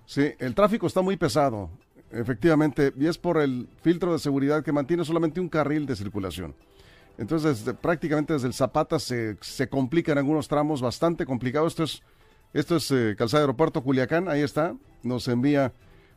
Sí, 0.06 0.32
el 0.40 0.56
tráfico 0.56 0.88
está 0.88 1.02
muy 1.02 1.18
pesado, 1.18 1.70
efectivamente, 2.12 2.94
y 2.98 3.08
es 3.08 3.18
por 3.18 3.38
el 3.38 3.70
filtro 3.82 4.14
de 4.14 4.20
seguridad 4.20 4.64
que 4.64 4.72
mantiene 4.72 5.06
solamente 5.06 5.40
un 5.40 5.50
carril 5.50 5.86
de 5.86 5.96
circulación. 5.96 6.56
Entonces, 7.18 7.64
prácticamente 7.82 8.34
desde 8.34 8.48
el 8.48 8.54
Zapata 8.54 9.00
se, 9.00 9.38
se 9.42 9.70
complica 9.70 10.12
en 10.12 10.18
algunos 10.18 10.48
tramos, 10.48 10.82
bastante 10.82 11.26
complicado. 11.26 11.68
Esto 11.68 11.84
es, 11.84 12.02
esto 12.54 12.78
es 12.78 12.90
eh, 12.92 13.16
calzada 13.18 13.44
aeropuerto 13.44 13.84
Culiacán, 13.84 14.28
ahí 14.28 14.42
está, 14.42 14.76
nos 15.04 15.28
envía, 15.28 15.74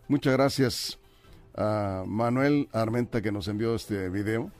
muchas 0.08 0.32
gracias 0.32 0.98
a 1.54 2.04
Manuel 2.06 2.68
Armenta 2.72 3.20
que 3.20 3.32
nos 3.32 3.48
envió 3.48 3.74
este 3.74 4.08
video. 4.08 4.50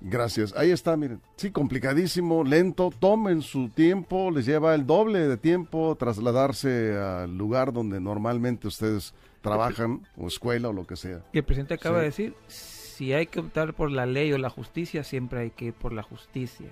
Gracias. 0.00 0.54
Ahí 0.56 0.70
está, 0.70 0.96
miren. 0.96 1.20
Sí, 1.36 1.50
complicadísimo, 1.50 2.44
lento. 2.44 2.90
Tomen 2.98 3.42
su 3.42 3.68
tiempo. 3.70 4.30
Les 4.30 4.44
lleva 4.46 4.74
el 4.74 4.86
doble 4.86 5.20
de 5.26 5.36
tiempo 5.36 5.96
trasladarse 5.98 6.96
al 6.98 7.36
lugar 7.36 7.72
donde 7.72 7.98
normalmente 8.00 8.68
ustedes 8.68 9.14
trabajan, 9.40 10.00
o 10.16 10.26
escuela, 10.26 10.68
o 10.68 10.72
lo 10.72 10.86
que 10.86 10.96
sea. 10.96 11.20
Y 11.32 11.38
el 11.38 11.44
presidente 11.44 11.74
acaba 11.74 11.96
Sí. 11.96 12.00
de 12.00 12.06
decir, 12.06 12.34
si 12.48 13.12
hay 13.12 13.26
que 13.26 13.40
optar 13.40 13.74
por 13.74 13.90
la 13.90 14.04
ley 14.06 14.32
o 14.32 14.38
la 14.38 14.50
justicia, 14.50 15.04
siempre 15.04 15.40
hay 15.40 15.50
que 15.50 15.66
ir 15.66 15.72
por 15.74 15.92
la 15.92 16.02
justicia. 16.02 16.68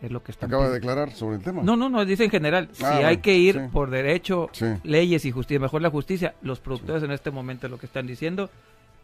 Es 0.00 0.12
lo 0.12 0.22
que 0.22 0.30
está 0.30 0.46
Acaba 0.46 0.68
de 0.68 0.74
declarar 0.74 1.10
sobre 1.10 1.36
el 1.36 1.42
tema. 1.42 1.60
No, 1.62 1.76
no, 1.76 1.88
no, 1.88 2.04
dice 2.04 2.24
en 2.24 2.30
general, 2.30 2.68
si 2.72 2.84
Ah, 2.84 2.98
hay 2.98 3.02
bueno, 3.04 3.22
que 3.22 3.36
ir 3.36 3.54
sí. 3.56 3.60
por 3.72 3.90
derecho, 3.90 4.48
Sí. 4.52 4.66
leyes 4.84 5.24
y 5.24 5.32
justicia, 5.32 5.58
mejor 5.58 5.82
la 5.82 5.90
justicia, 5.90 6.34
los 6.40 6.60
productores 6.60 7.02
en 7.02 7.10
este 7.10 7.32
momento 7.32 7.68
lo 7.68 7.78
que 7.78 7.86
están 7.86 8.06
diciendo, 8.06 8.48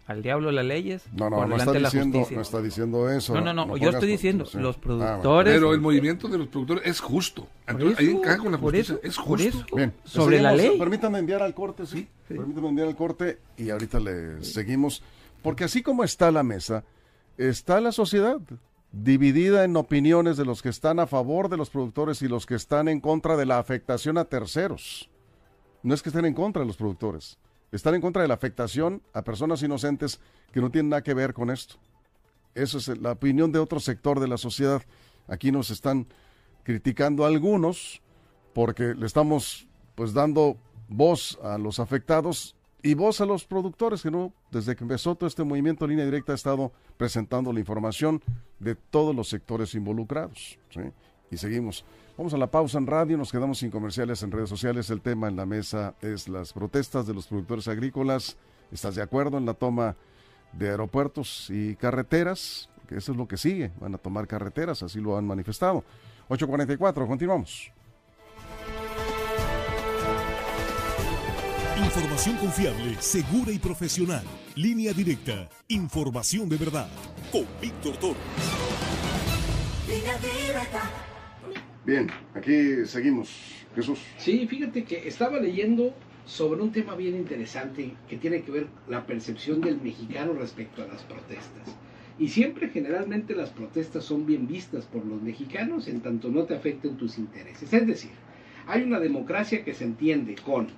al 0.07 0.23
diablo 0.23 0.53
las 0.53 0.64
leyes, 0.64 1.03
No, 1.12 1.31
no, 1.31 1.37
por 1.37 1.49
no 1.49 1.57
está, 1.57 1.73
la 1.73 1.81
diciendo, 1.88 2.19
justicia. 2.19 2.37
no 2.37 2.43
está 2.43 2.61
diciendo 2.62 3.11
eso. 3.11 3.35
No, 3.35 3.40
no, 3.40 3.53
no, 3.55 3.64
yo 3.69 3.73
pongas 3.79 3.95
estoy 3.95 4.09
diciendo, 4.11 4.45
sí. 4.45 4.59
los 4.59 4.77
Ah, 4.77 4.81
bueno. 4.85 4.99
productores- 5.23 5.55
Pero 5.55 5.73
el 5.75 5.81
movimiento 5.81 6.29
de 6.29 6.38
los 6.38 6.49
productores 6.49 6.83
es 6.87 7.01
justo. 7.01 7.49
Entonces, 7.67 7.99
ahí 7.99 8.09
eso, 8.09 8.17
encaja 8.19 8.38
con 8.38 8.53
la 8.53 8.59
justicia. 8.59 8.95
eso, 8.97 9.03
es 9.03 9.17
justo. 9.17 9.49
eso. 9.49 9.64
Bien, 9.75 9.93
Sobre 10.05 10.43
la 10.43 10.53
ley. 10.53 10.79
Permítame 10.79 11.19
enviar 11.19 11.43
al 11.43 11.55
corte, 11.55 11.87
sí. 11.87 12.07
Sí. 12.29 12.35
Permítame 12.35 12.69
enviar 12.69 12.88
al 12.88 12.97
corte 12.97 13.38
y 13.57 13.71
ahorita 13.71 13.99
le 14.01 14.45
seguimos. 14.45 15.03
Porque 15.43 15.64
así 15.64 15.83
como 15.83 16.05
está 16.05 16.31
la 16.31 16.43
mesa, 16.43 16.85
está 17.38 17.81
la 17.81 17.93
sociedad 17.93 18.38
dividida 18.93 19.64
en 19.64 19.77
opiniones 19.77 20.37
de 20.37 20.45
los 20.45 20.62
que 20.62 20.69
están 20.69 21.01
a 21.01 21.07
favor 21.07 21.49
de 21.49 21.57
los 21.57 21.71
productores 21.71 22.23
y 22.23 22.29
los 22.29 22.47
que 22.47 22.55
están 22.55 22.88
en 22.88 23.01
contra 23.01 23.37
de 23.37 23.45
la 23.47 23.59
afectación 23.59 24.19
a 24.19 24.25
terceros. 24.27 25.09
No 25.83 25.95
es 25.95 26.03
que 26.03 26.11
estén 26.11 26.25
en 26.27 26.35
contra 26.35 26.61
de 26.62 26.67
los 26.67 26.77
productores, 26.77 27.37
están 27.77 27.95
en 27.95 28.01
contra 28.01 28.23
de 28.23 28.29
la 28.29 28.35
afectación 28.35 29.03
a 29.13 29.23
personas 29.23 29.63
inocentes 29.63 30.21
que 30.53 30.61
no 30.61 30.71
tienen 30.71 30.91
nada 30.91 31.03
que 31.03 31.15
ver 31.15 31.35
con 31.35 31.51
esto. 31.51 31.77
Esa 32.55 32.79
es 32.79 32.89
la 33.01 33.13
opinión 33.13 33.51
de 33.51 33.59
otro 33.59 33.81
sector 33.81 34.21
de 34.21 34.29
la 34.29 34.39
sociedad. 34.39 34.83
Aquí 35.27 35.51
nos 35.51 35.71
están 35.71 36.07
criticando 36.63 37.25
algunos 37.25 38.01
porque 38.53 38.95
le 38.95 39.07
estamos 39.07 39.67
pues 39.95 40.13
dando 40.13 40.57
voz 40.89 41.39
a 41.43 41.59
los 41.59 41.81
afectados 41.81 42.55
y 42.83 42.95
voz 42.95 43.21
a 43.21 43.27
los 43.27 43.45
productores 43.45 44.03
que 44.03 44.11
no 44.11 44.33
desde 44.51 44.77
que 44.77 44.85
empezó 44.85 45.15
todo 45.15 45.27
este 45.27 45.43
movimiento 45.43 45.87
línea 45.87 46.05
directa 46.05 46.33
ha 46.33 46.35
estado 46.37 46.71
presentando 46.97 47.53
la 47.53 47.61
información 47.61 48.23
de 48.61 48.75
todos 48.75 49.17
los 49.17 49.29
sectores 49.29 49.75
involucrados. 49.75 50.59
Y 51.35 51.37
seguimos 51.37 51.85
vamos 52.16 52.33
a 52.33 52.38
la 52.38 52.47
pausa 52.47 52.79
en 52.79 52.87
radio 52.87 53.18
nos 53.18 53.33
quedamos 53.33 53.59
sin 53.59 53.70
comerciales 53.70 54.23
en 54.23 54.31
redes 54.31 54.49
sociales 54.49 54.88
el 54.90 55.01
tema 55.01 55.29
en 55.29 55.37
la 55.37 55.44
mesa 55.44 55.94
es 56.01 56.29
las 56.29 56.53
protestas 56.53 57.07
de 57.07 57.14
los 57.14 57.27
productores 57.27 57.68
agrícolas 57.68 58.37
estás 58.73 58.94
de 58.94 59.03
acuerdo 59.03 59.37
en 59.37 59.44
la 59.44 59.55
toma 59.55 59.97
de 60.53 60.70
aeropuertos 60.70 61.51
y 61.51 61.75
carreteras 61.75 62.70
que 62.88 62.97
eso 62.97 63.12
es 63.12 63.18
lo 63.18 63.27
que 63.27 63.37
sigue 63.37 63.73
van 63.81 63.94
a 63.94 63.99
tomar 63.99 64.27
carreteras 64.27 64.83
así 64.83 65.01
lo 65.01 65.18
han 65.18 65.27
manifestado 65.27 65.85
844 66.29 67.07
continuamos 67.07 67.73
Información 71.77 72.37
confiable, 72.38 72.97
segura 73.01 73.53
y 73.53 73.59
profesional. 73.59 74.25
Línea 74.55 74.92
directa. 74.92 75.49
Información 75.68 76.49
de 76.49 76.57
verdad. 76.57 76.88
Con 77.31 77.47
Víctor 77.61 77.97
Toro. 77.99 78.16
Bien, 81.87 82.09
aquí 82.35 82.87
seguimos. 82.87 83.66
Jesús. 83.75 83.99
Sí, 84.16 84.47
fíjate 84.47 84.85
que 84.85 85.07
estaba 85.07 85.38
leyendo 85.38 85.94
sobre 86.25 86.62
un 86.62 86.73
tema 86.73 86.94
bien 86.94 87.14
interesante 87.14 87.92
que 88.09 88.16
tiene 88.16 88.42
que 88.42 88.53
ver 88.53 88.66
la 88.88 89.05
percepción 89.07 89.61
del 89.61 89.81
mexicano 89.81 90.33
respecto 90.33 90.83
a 90.83 90.87
las 90.87 91.03
protestas. 91.03 91.77
Y 92.18 92.29
siempre 92.29 92.68
generalmente 92.68 93.35
las 93.35 93.51
protestas 93.51 94.05
son 94.05 94.25
bien 94.25 94.47
vistas 94.47 94.87
por 94.87 95.05
los 95.05 95.20
mexicanos 95.20 95.87
en 95.88 96.01
tanto 96.01 96.31
no 96.31 96.44
te 96.44 96.55
afecten 96.55 96.97
tus 96.97 97.18
intereses. 97.18 97.70
Es 97.70 97.87
decir, 97.87 98.12
hay 98.66 98.83
una 98.83 98.99
democracia 98.99 99.62
que 99.62 99.75
se 99.75 99.85
entiende 99.85 100.37
con 100.37 100.68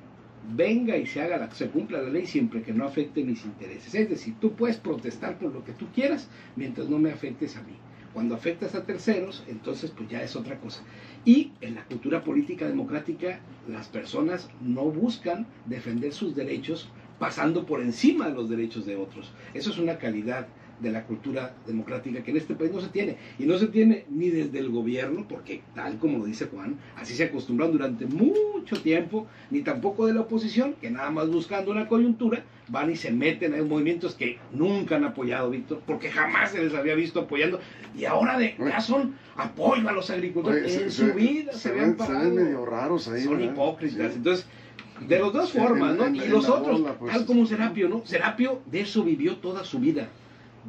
venga 0.54 0.96
y 0.96 1.06
se 1.06 1.20
haga 1.20 1.36
la, 1.36 1.50
se 1.52 1.68
cumpla 1.68 2.02
la 2.02 2.08
ley 2.08 2.26
siempre 2.26 2.62
que 2.62 2.72
no 2.72 2.84
afecte 2.84 3.22
mis 3.22 3.44
intereses. 3.44 3.94
Es 3.94 4.08
decir, 4.08 4.34
tú 4.40 4.54
puedes 4.54 4.78
protestar 4.78 5.38
por 5.38 5.52
lo 5.52 5.64
que 5.64 5.72
tú 5.72 5.86
quieras 5.94 6.28
mientras 6.56 6.88
no 6.88 6.98
me 6.98 7.12
afectes 7.12 7.56
a 7.56 7.62
mí. 7.62 7.74
Cuando 8.16 8.34
afectas 8.34 8.74
a 8.74 8.86
terceros, 8.86 9.44
entonces 9.46 9.90
pues 9.90 10.08
ya 10.08 10.22
es 10.22 10.36
otra 10.36 10.58
cosa. 10.58 10.80
Y 11.26 11.52
en 11.60 11.74
la 11.74 11.84
cultura 11.84 12.24
política 12.24 12.66
democrática, 12.66 13.40
las 13.68 13.88
personas 13.88 14.48
no 14.62 14.84
buscan 14.84 15.46
defender 15.66 16.14
sus 16.14 16.34
derechos 16.34 16.88
pasando 17.18 17.66
por 17.66 17.82
encima 17.82 18.28
de 18.28 18.34
los 18.34 18.48
derechos 18.48 18.86
de 18.86 18.96
otros. 18.96 19.32
Eso 19.52 19.68
es 19.68 19.76
una 19.76 19.98
calidad 19.98 20.48
de 20.80 20.90
la 20.90 21.04
cultura 21.04 21.54
democrática 21.66 22.22
que 22.22 22.30
en 22.30 22.36
este 22.36 22.54
país 22.54 22.72
no 22.72 22.80
se 22.80 22.88
tiene. 22.88 23.16
Y 23.38 23.44
no 23.44 23.58
se 23.58 23.68
tiene 23.68 24.04
ni 24.10 24.30
desde 24.30 24.58
el 24.58 24.70
gobierno, 24.70 25.26
porque 25.28 25.62
tal 25.74 25.98
como 25.98 26.18
lo 26.18 26.24
dice 26.24 26.46
Juan, 26.46 26.76
así 26.96 27.14
se 27.14 27.24
acostumbran 27.24 27.72
durante 27.72 28.06
mucho 28.06 28.80
tiempo, 28.82 29.26
ni 29.50 29.62
tampoco 29.62 30.06
de 30.06 30.14
la 30.14 30.22
oposición, 30.22 30.74
que 30.80 30.90
nada 30.90 31.10
más 31.10 31.28
buscando 31.28 31.70
una 31.70 31.88
coyuntura, 31.88 32.44
van 32.68 32.90
y 32.90 32.96
se 32.96 33.12
meten 33.12 33.54
en 33.54 33.68
movimientos 33.68 34.14
que 34.14 34.38
nunca 34.52 34.96
han 34.96 35.04
apoyado, 35.04 35.50
Víctor, 35.50 35.82
porque 35.86 36.10
jamás 36.10 36.50
se 36.50 36.62
les 36.62 36.74
había 36.74 36.94
visto 36.94 37.20
apoyando. 37.20 37.60
Y 37.96 38.04
ahora 38.04 38.38
de, 38.38 38.56
ya 38.58 38.80
son 38.80 39.14
apoyo 39.36 39.88
a 39.88 39.92
los 39.92 40.10
agricultores. 40.10 40.76
en 40.76 40.90
su 40.90 41.12
vida 41.14 41.52
se, 41.52 41.72
ven, 41.72 41.96
medio 42.34 42.66
raros 42.66 43.08
ahí. 43.08 43.22
Son 43.22 43.40
hipócritas. 43.42 44.16
Entonces, 44.16 44.46
de 45.06 45.18
las 45.18 45.32
dos 45.32 45.52
formas, 45.52 45.96
¿no? 45.96 46.08
y 46.08 46.28
los 46.28 46.48
otros, 46.48 46.82
pues. 46.98 47.12
tal 47.12 47.26
como 47.26 47.46
Serapio, 47.46 47.88
¿no? 47.88 48.02
Serapio 48.04 48.62
de 48.66 48.80
eso 48.80 49.04
vivió 49.04 49.36
toda 49.36 49.64
su 49.64 49.78
vida 49.78 50.08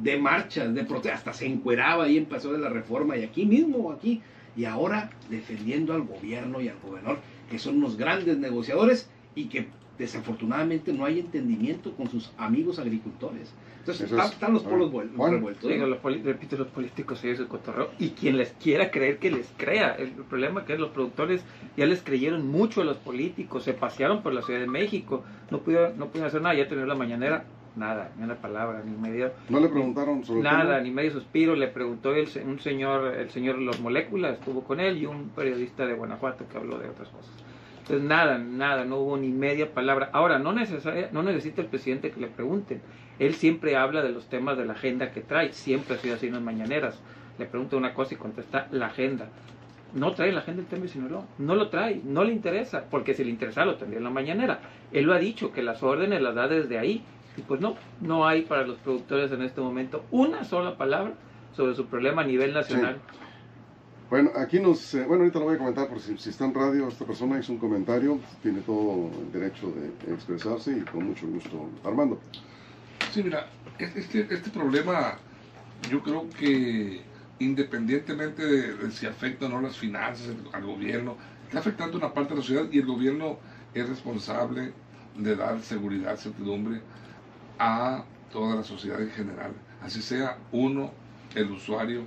de 0.02 0.18
marchas, 0.18 0.74
de 0.74 0.84
protestas, 0.84 1.18
hasta 1.18 1.32
se 1.32 1.46
encueraba 1.46 2.04
ahí 2.04 2.18
en 2.18 2.26
Paseo 2.26 2.52
de 2.52 2.58
la 2.58 2.68
Reforma 2.68 3.16
y 3.16 3.24
aquí 3.24 3.44
mismo, 3.44 3.90
aquí, 3.90 4.22
y 4.56 4.64
ahora 4.64 5.10
defendiendo 5.30 5.92
al 5.92 6.02
gobierno 6.02 6.60
y 6.60 6.68
al 6.68 6.78
gobernador, 6.80 7.18
que 7.50 7.58
son 7.58 7.76
unos 7.76 7.96
grandes 7.96 8.38
negociadores 8.38 9.08
y 9.34 9.46
que 9.46 9.68
desafortunadamente 9.98 10.92
no 10.92 11.04
hay 11.04 11.18
entendimiento 11.18 11.92
con 11.92 12.08
sus 12.08 12.30
amigos 12.38 12.78
agricultores. 12.78 13.52
Entonces 13.80 14.12
están, 14.12 14.52
los 14.52 14.62
polos 14.64 14.92
revueltos. 14.92 15.64
los, 15.64 16.24
repito, 16.24 16.56
los 16.56 16.68
políticos 16.68 17.24
ellos 17.24 17.40
el 17.40 17.48
cotorreo 17.48 17.90
y 17.98 18.10
quien 18.10 18.36
les 18.36 18.50
quiera 18.52 18.90
creer 18.90 19.18
que 19.18 19.30
les 19.30 19.50
crea. 19.56 19.94
El, 19.94 20.10
problema 20.10 20.64
que 20.66 20.76
los 20.76 20.90
productores 20.90 21.42
ya 21.76 21.86
les 21.86 22.02
creyeron 22.02 22.46
mucho 22.46 22.82
a 22.82 22.84
los 22.84 22.98
políticos, 22.98 23.64
se 23.64 23.72
pasearon 23.72 24.22
por 24.22 24.34
la 24.34 24.42
Ciudad 24.42 24.60
de 24.60 24.66
México, 24.66 25.24
no 25.50 25.60
pudieron, 25.60 25.98
no 25.98 26.06
pudieron 26.06 26.28
hacer 26.28 26.42
nada, 26.42 26.54
ya 26.54 26.68
tener 26.68 26.86
la 26.86 26.94
mañanera 26.94 27.44
nada, 27.78 28.10
ni 28.16 28.24
una 28.24 28.36
palabra, 28.36 28.82
ni 28.84 28.96
medio. 28.96 29.32
¿No 29.48 29.60
le 29.60 29.68
preguntaron 29.68 30.24
sobre 30.24 30.42
Nada, 30.42 30.80
ni 30.80 30.90
medio 30.90 31.12
suspiro. 31.12 31.54
Le 31.56 31.68
preguntó 31.68 32.14
el, 32.14 32.28
un 32.44 32.58
señor, 32.58 33.14
el 33.14 33.30
señor 33.30 33.58
Los 33.58 33.80
Moléculas, 33.80 34.34
estuvo 34.38 34.64
con 34.64 34.80
él 34.80 34.98
y 34.98 35.06
un 35.06 35.30
periodista 35.30 35.86
de 35.86 35.94
Guanajuato 35.94 36.44
que 36.48 36.56
habló 36.56 36.78
de 36.78 36.88
otras 36.88 37.08
cosas. 37.08 37.30
Entonces, 37.80 38.06
nada, 38.06 38.36
nada, 38.36 38.84
no 38.84 38.98
hubo 38.98 39.16
ni 39.16 39.28
media 39.28 39.72
palabra. 39.72 40.10
Ahora, 40.12 40.38
no, 40.38 40.52
necesaria, 40.52 41.08
no 41.10 41.22
necesita 41.22 41.62
el 41.62 41.68
presidente 41.68 42.10
que 42.10 42.20
le 42.20 42.26
pregunten. 42.26 42.82
Él 43.18 43.34
siempre 43.34 43.76
habla 43.76 44.02
de 44.02 44.10
los 44.10 44.28
temas 44.28 44.58
de 44.58 44.66
la 44.66 44.74
agenda 44.74 45.10
que 45.10 45.22
trae, 45.22 45.52
siempre 45.52 45.96
ha 45.96 45.98
sido 45.98 46.14
así 46.14 46.26
en 46.26 46.34
las 46.34 46.42
mañaneras. 46.42 47.00
Le 47.38 47.46
pregunta 47.46 47.76
una 47.76 47.94
cosa 47.94 48.14
y 48.14 48.18
contesta 48.18 48.68
la 48.72 48.86
agenda. 48.86 49.30
No 49.94 50.12
trae 50.12 50.32
la 50.32 50.40
agenda 50.40 50.60
el 50.62 50.68
tema 50.68 50.86
Sinaloa, 50.86 51.24
no 51.38 51.54
lo 51.54 51.70
trae, 51.70 52.02
no 52.04 52.22
le 52.24 52.32
interesa, 52.32 52.84
porque 52.90 53.14
si 53.14 53.24
le 53.24 53.30
interesa 53.30 53.64
lo 53.64 53.76
tendría 53.76 53.98
en 53.98 54.04
la 54.04 54.10
mañanera. 54.10 54.60
Él 54.92 55.06
lo 55.06 55.14
ha 55.14 55.18
dicho, 55.18 55.50
que 55.50 55.62
las 55.62 55.82
órdenes 55.82 56.20
las 56.20 56.34
da 56.34 56.46
desde 56.46 56.78
ahí, 56.78 57.02
y 57.38 57.42
pues 57.42 57.60
no, 57.60 57.76
no 58.00 58.26
hay 58.26 58.42
para 58.42 58.66
los 58.66 58.78
productores 58.78 59.30
en 59.30 59.42
este 59.42 59.60
momento 59.60 60.04
una 60.10 60.44
sola 60.44 60.76
palabra 60.76 61.14
sobre 61.56 61.74
su 61.74 61.86
problema 61.86 62.22
a 62.22 62.24
nivel 62.24 62.52
nacional. 62.52 63.00
Bueno, 64.10 64.30
aquí 64.36 64.58
nos, 64.58 64.94
eh, 64.94 65.04
bueno, 65.04 65.22
ahorita 65.22 65.38
lo 65.38 65.44
voy 65.44 65.54
a 65.54 65.58
comentar, 65.58 65.88
por 65.88 66.00
si, 66.00 66.14
está 66.14 66.46
en 66.46 66.54
radio, 66.54 66.88
esta 66.88 67.04
persona 67.04 67.38
hizo 67.38 67.52
un 67.52 67.58
comentario, 67.58 68.18
tiene 68.42 68.60
todo 68.62 69.10
el 69.20 69.30
derecho 69.32 69.70
de 69.70 70.14
expresarse 70.14 70.78
y 70.78 70.80
con 70.80 71.04
mucho 71.04 71.26
gusto. 71.26 71.68
Armando. 71.84 72.18
Sí, 73.12 73.22
mira, 73.22 73.46
este, 73.78 74.26
este 74.30 74.50
problema 74.50 75.18
yo 75.90 76.02
creo 76.02 76.28
que 76.30 77.02
independientemente 77.38 78.44
de, 78.44 78.90
si 78.90 79.06
afecta 79.06 79.46
o 79.46 79.48
no 79.48 79.60
las 79.60 79.76
finanzas, 79.76 80.34
al 80.52 80.64
gobierno, 80.64 81.16
está 81.46 81.60
afectando 81.60 81.98
una 81.98 82.12
parte 82.12 82.30
de 82.30 82.36
la 82.36 82.42
sociedad 82.42 82.66
y 82.72 82.78
el 82.78 82.86
gobierno 82.86 83.38
es 83.74 83.88
responsable 83.88 84.72
de 85.16 85.36
dar 85.36 85.60
seguridad, 85.60 86.16
certidumbre 86.16 86.80
a 87.58 88.04
toda 88.32 88.56
la 88.56 88.62
sociedad 88.62 89.00
en 89.00 89.10
general, 89.10 89.52
así 89.82 90.02
sea 90.02 90.38
uno, 90.52 90.92
el 91.34 91.50
usuario 91.50 92.06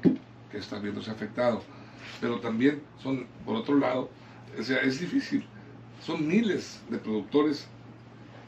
que 0.52 0.58
está 0.58 0.80
viéndose 0.80 1.12
afectado. 1.12 1.64
Pero 2.20 2.40
también 2.40 2.82
son, 3.02 3.28
por 3.46 3.56
otro 3.56 3.78
lado, 3.78 4.10
o 4.58 4.64
sea, 4.64 4.80
es 4.82 5.00
difícil. 5.00 5.46
Son 6.02 6.28
miles 6.28 6.82
de 6.90 6.98
productores 6.98 7.68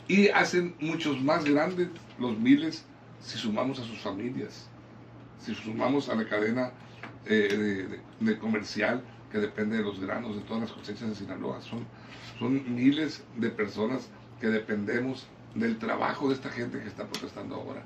y 0.07 0.27
hacen 0.29 0.75
muchos 0.79 1.21
más 1.21 1.45
grandes 1.45 1.87
los 2.19 2.37
miles 2.37 2.85
si 3.21 3.37
sumamos 3.37 3.79
a 3.79 3.83
sus 3.83 3.99
familias, 3.99 4.67
si 5.39 5.55
sumamos 5.55 6.09
a 6.09 6.15
la 6.15 6.27
cadena 6.27 6.71
eh, 7.25 8.01
de, 8.19 8.37
comercial 8.39 9.01
que 9.31 9.39
depende 9.39 9.77
de 9.77 9.83
los 9.83 9.99
granos, 9.99 10.35
de 10.35 10.41
todas 10.41 10.63
las 10.63 10.71
cosechas 10.71 11.09
de 11.09 11.15
Sinaloa. 11.15 11.61
Son, 11.61 11.85
son 12.37 12.75
miles 12.75 13.23
de 13.37 13.49
personas 13.49 14.09
que 14.41 14.47
dependemos 14.47 15.27
del 15.55 15.77
trabajo 15.77 16.27
de 16.29 16.35
esta 16.35 16.49
gente 16.49 16.79
que 16.79 16.87
está 16.87 17.05
protestando 17.05 17.55
ahora. 17.55 17.83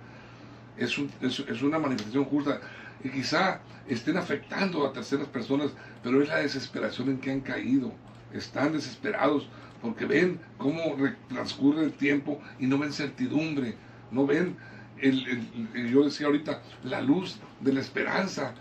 Es, 0.77 0.95
es, 1.21 1.61
una 1.61 1.79
manifestación 1.79 2.25
justa 2.25 2.61
y 3.03 3.09
quizá 3.09 3.61
estén 3.87 4.17
afectando 4.17 4.85
a 4.85 4.93
terceras 4.93 5.27
personas, 5.27 5.71
pero 6.03 6.21
es 6.21 6.29
la 6.29 6.37
desesperación 6.37 7.09
en 7.09 7.17
que 7.19 7.31
han 7.31 7.41
caído. 7.41 7.93
Están 8.31 8.73
desesperados 8.73 9.47
porque 9.81 10.05
ven 10.05 10.39
cómo 10.57 10.95
transcurre 11.29 11.83
el 11.83 11.93
tiempo 11.93 12.41
y 12.59 12.67
no 12.67 12.77
ven 12.77 12.91
certidumbre, 12.91 13.75
no 14.11 14.25
ven, 14.25 14.55
el, 14.97 15.89
yo 15.89 16.03
decía 16.03 16.27
ahorita, 16.27 16.61
la 16.83 17.01
luz 17.01 17.39
de 17.59 17.73
la 17.73 17.81
esperanza. 17.81 18.53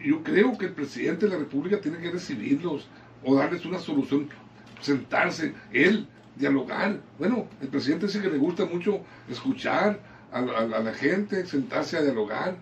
Yo 0.00 0.22
creo 0.22 0.56
que 0.56 0.66
el 0.66 0.72
presidente 0.72 1.26
de 1.26 1.32
la 1.32 1.38
República 1.38 1.80
tiene 1.80 1.98
que 1.98 2.10
recibirlos 2.10 2.86
o 3.24 3.34
darles 3.34 3.64
una 3.64 3.78
solución, 3.78 4.28
sentarse, 4.80 5.54
él 5.72 6.06
dialogar. 6.38 7.00
Bueno, 7.18 7.46
el 7.60 7.68
presidente 7.68 8.06
dice 8.06 8.20
que 8.20 8.30
le 8.30 8.38
gusta 8.38 8.64
mucho 8.64 9.00
escuchar 9.28 9.98
a, 10.32 10.40
la 10.40 10.92
gente, 10.92 11.46
sentarse 11.46 11.96
a 11.96 12.02
dialogar. 12.02 12.56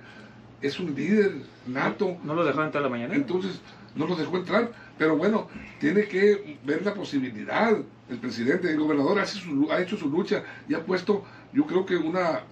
Es 0.62 0.80
un 0.80 0.94
líder 0.94 1.32
nato. 1.66 2.16
No, 2.24 2.34
lo 2.34 2.44
dejó 2.44 2.62
entrar 2.62 2.82
a 2.82 2.86
la 2.86 2.90
mañana. 2.90 3.14
Entonces, 3.14 3.60
no 3.94 4.06
lo 4.06 4.16
dejó 4.16 4.38
entrar. 4.38 4.72
Pero 4.98 5.16
bueno, 5.16 5.48
tiene 5.78 6.06
que 6.06 6.58
ver 6.64 6.84
la 6.84 6.94
posibilidad. 6.94 7.76
El 8.08 8.18
presidente, 8.18 8.70
el 8.70 8.78
gobernador 8.78 9.18
hace 9.18 9.40
ha 9.70 9.80
hecho 9.80 9.96
su 9.96 10.08
lucha 10.08 10.42
y 10.68 10.74
ha 10.74 10.84
puesto, 10.84 11.24
yo 11.52 11.66
creo 11.66 11.84
que 11.84 11.96
una 11.96 12.42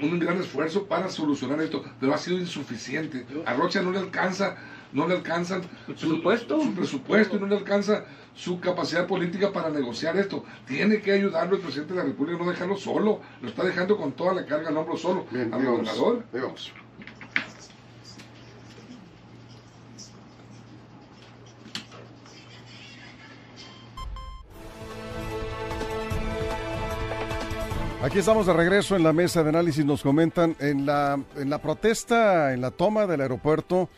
un 0.00 0.18
gran 0.18 0.38
esfuerzo 0.38 0.86
para 0.86 1.08
solucionar 1.08 1.60
esto, 1.60 1.84
pero 2.00 2.14
ha 2.14 2.18
sido 2.18 2.38
insuficiente. 2.38 3.24
A 3.46 3.54
Rocha 3.54 3.80
no 3.80 3.92
le 3.92 3.98
alcanza 3.98 4.56
no 4.94 5.06
le 5.06 5.14
alcanzan 5.14 5.62
su, 5.62 5.92
presupuesto? 5.92 6.60
su 6.62 6.74
presupuesto, 6.74 7.38
no 7.38 7.46
le 7.46 7.56
alcanza 7.56 8.04
su 8.34 8.58
capacidad 8.60 9.06
política 9.06 9.52
para 9.52 9.68
negociar 9.68 10.16
esto. 10.16 10.44
Tiene 10.66 11.02
que 11.02 11.12
ayudarlo 11.12 11.56
el 11.56 11.62
presidente 11.62 11.92
de 11.92 11.98
la 11.98 12.06
República, 12.06 12.42
no 12.42 12.50
dejarlo 12.50 12.76
solo. 12.76 13.20
Lo 13.42 13.48
está 13.48 13.64
dejando 13.64 13.96
con 13.96 14.12
toda 14.12 14.32
la 14.32 14.46
carga 14.46 14.68
al 14.68 14.76
hombro 14.76 14.96
solo 14.96 15.26
al 15.32 15.64
gobernador. 15.64 16.24
Aquí 28.02 28.18
estamos 28.18 28.46
de 28.46 28.52
regreso 28.52 28.96
en 28.96 29.02
la 29.02 29.14
mesa 29.14 29.42
de 29.42 29.48
análisis. 29.48 29.84
Nos 29.84 30.02
comentan 30.02 30.54
en 30.60 30.84
la, 30.84 31.18
en 31.36 31.48
la 31.48 31.58
protesta, 31.58 32.52
en 32.52 32.60
la 32.60 32.70
toma 32.70 33.06
del 33.06 33.22
aeropuerto, 33.22 33.88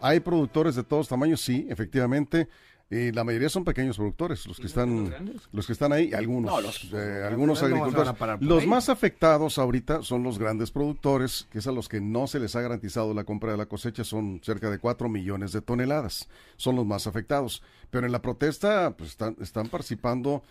hay 0.00 0.20
productores 0.20 0.74
de 0.74 0.84
todos 0.84 1.08
tamaños, 1.08 1.40
sí, 1.40 1.66
efectivamente. 1.68 2.48
Y 2.90 3.12
la 3.12 3.24
mayoría 3.24 3.48
son 3.48 3.64
pequeños 3.64 3.96
productores, 3.96 4.46
los 4.46 4.58
que 4.58 4.66
están, 4.66 5.12
los 5.52 5.66
que 5.66 5.72
están 5.72 5.92
ahí, 5.92 6.12
algunos, 6.12 6.62
los, 6.62 6.92
eh, 6.92 7.24
algunos 7.26 7.62
agricultores. 7.62 8.12
los 8.40 8.66
más 8.66 8.90
afectados 8.90 9.58
ahorita 9.58 10.02
son 10.02 10.22
los 10.22 10.38
grandes 10.38 10.70
productores, 10.70 11.48
que 11.50 11.58
es 11.58 11.66
a 11.66 11.72
los 11.72 11.88
que 11.88 12.02
no 12.02 12.26
se 12.26 12.38
les 12.38 12.54
ha 12.54 12.60
garantizado 12.60 13.14
la 13.14 13.24
compra 13.24 13.52
de 13.52 13.56
la 13.56 13.66
cosecha, 13.66 14.04
son 14.04 14.40
cerca 14.44 14.70
de 14.70 14.78
4 14.78 15.08
millones 15.08 15.52
de 15.52 15.62
toneladas, 15.62 16.28
son 16.56 16.76
los 16.76 16.84
más 16.84 17.06
afectados. 17.06 17.62
Pero 17.90 18.04
en 18.04 18.12
la 18.12 18.20
protesta 18.20 18.94
pues, 18.96 19.10
están, 19.10 19.36
están 19.40 19.68
participando 19.68 20.42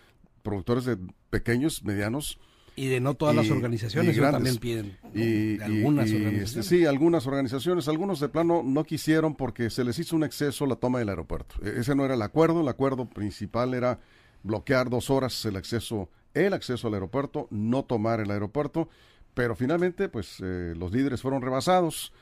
productores 0.42 0.84
de 0.84 0.98
pequeños, 1.30 1.84
medianos, 1.84 2.40
y 2.76 2.88
de 2.88 3.00
no 3.00 3.14
todas 3.14 3.34
las 3.34 3.50
organizaciones, 3.50 4.16
también 4.18 4.56
piden. 4.56 4.96
Y, 5.14 5.60
algunas 5.60 6.06
este, 6.06 6.18
organizaciones. 6.18 6.66
sí, 6.66 6.86
algunas 6.86 7.26
organizaciones. 7.26 7.88
Algunos 7.88 8.20
de 8.20 8.28
plano 8.28 8.62
no 8.64 8.84
quisieron 8.84 9.34
porque 9.36 9.70
se 9.70 9.84
les 9.84 9.98
hizo 9.98 10.16
un 10.16 10.24
exceso 10.24 10.66
la 10.66 10.76
toma 10.76 10.98
del 10.98 11.08
aeropuerto. 11.08 11.54
E, 11.62 11.80
ese 11.80 11.94
no 11.94 12.04
era 12.04 12.14
el 12.14 12.22
acuerdo. 12.22 12.60
El 12.60 12.68
acuerdo 12.68 13.08
principal 13.08 13.74
era 13.74 14.00
bloquear 14.42 14.90
dos 14.90 15.08
horas 15.10 15.44
el 15.44 15.56
acceso, 15.56 16.08
el 16.34 16.52
acceso 16.52 16.88
al 16.88 16.94
aeropuerto, 16.94 17.46
no 17.50 17.84
tomar 17.84 18.20
el 18.20 18.30
aeropuerto. 18.30 18.88
Pero 19.34 19.54
finalmente, 19.54 20.08
pues 20.08 20.38
eh, 20.42 20.74
los 20.76 20.92
líderes 20.92 21.22
fueron 21.22 21.42
rebasados 21.42 22.12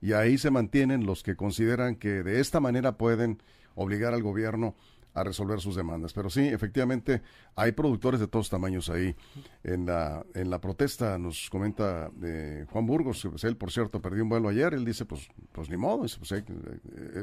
y 0.00 0.12
ahí 0.12 0.36
se 0.36 0.50
mantienen 0.50 1.06
los 1.06 1.22
que 1.22 1.36
consideran 1.36 1.96
que 1.96 2.22
de 2.22 2.40
esta 2.40 2.60
manera 2.60 2.98
pueden 2.98 3.42
obligar 3.74 4.12
al 4.12 4.22
gobierno 4.22 4.74
a 5.14 5.24
resolver 5.24 5.60
sus 5.60 5.76
demandas. 5.76 6.12
Pero 6.12 6.30
sí, 6.30 6.46
efectivamente, 6.46 7.22
hay 7.54 7.72
productores 7.72 8.20
de 8.20 8.28
todos 8.28 8.48
tamaños 8.48 8.88
ahí. 8.88 9.14
En 9.62 9.86
la, 9.86 10.24
en 10.34 10.50
la 10.50 10.60
protesta 10.60 11.18
nos 11.18 11.48
comenta 11.50 12.10
eh, 12.22 12.66
Juan 12.70 12.86
Burgos, 12.86 13.26
pues 13.30 13.44
él, 13.44 13.56
por 13.56 13.70
cierto, 13.70 14.00
perdió 14.00 14.22
un 14.22 14.28
vuelo 14.28 14.48
ayer. 14.48 14.74
Él 14.74 14.84
dice, 14.84 15.04
pues, 15.04 15.28
pues 15.52 15.68
ni 15.70 15.76
modo, 15.76 16.06
pues, 16.18 16.32
eh, 16.32 16.44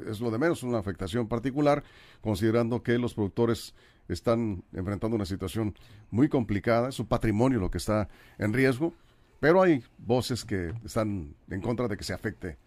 es 0.07 0.19
lo 0.19 0.31
de 0.31 0.37
menos, 0.37 0.63
una 0.63 0.79
afectación 0.79 1.27
particular, 1.27 1.83
considerando 2.21 2.83
que 2.83 2.97
los 2.97 3.13
productores 3.13 3.73
están 4.07 4.63
enfrentando 4.73 5.15
una 5.15 5.25
situación 5.25 5.75
muy 6.09 6.29
complicada, 6.29 6.89
es 6.89 6.95
su 6.95 7.07
patrimonio 7.07 7.59
lo 7.59 7.69
que 7.69 7.77
está 7.77 8.09
en 8.37 8.53
riesgo, 8.53 8.93
pero 9.39 9.61
hay 9.61 9.83
voces 9.99 10.43
que 10.45 10.73
están 10.83 11.35
en 11.49 11.61
contra 11.61 11.87
de 11.87 11.95
que 11.95 12.03
se 12.03 12.13
afecte 12.13 12.57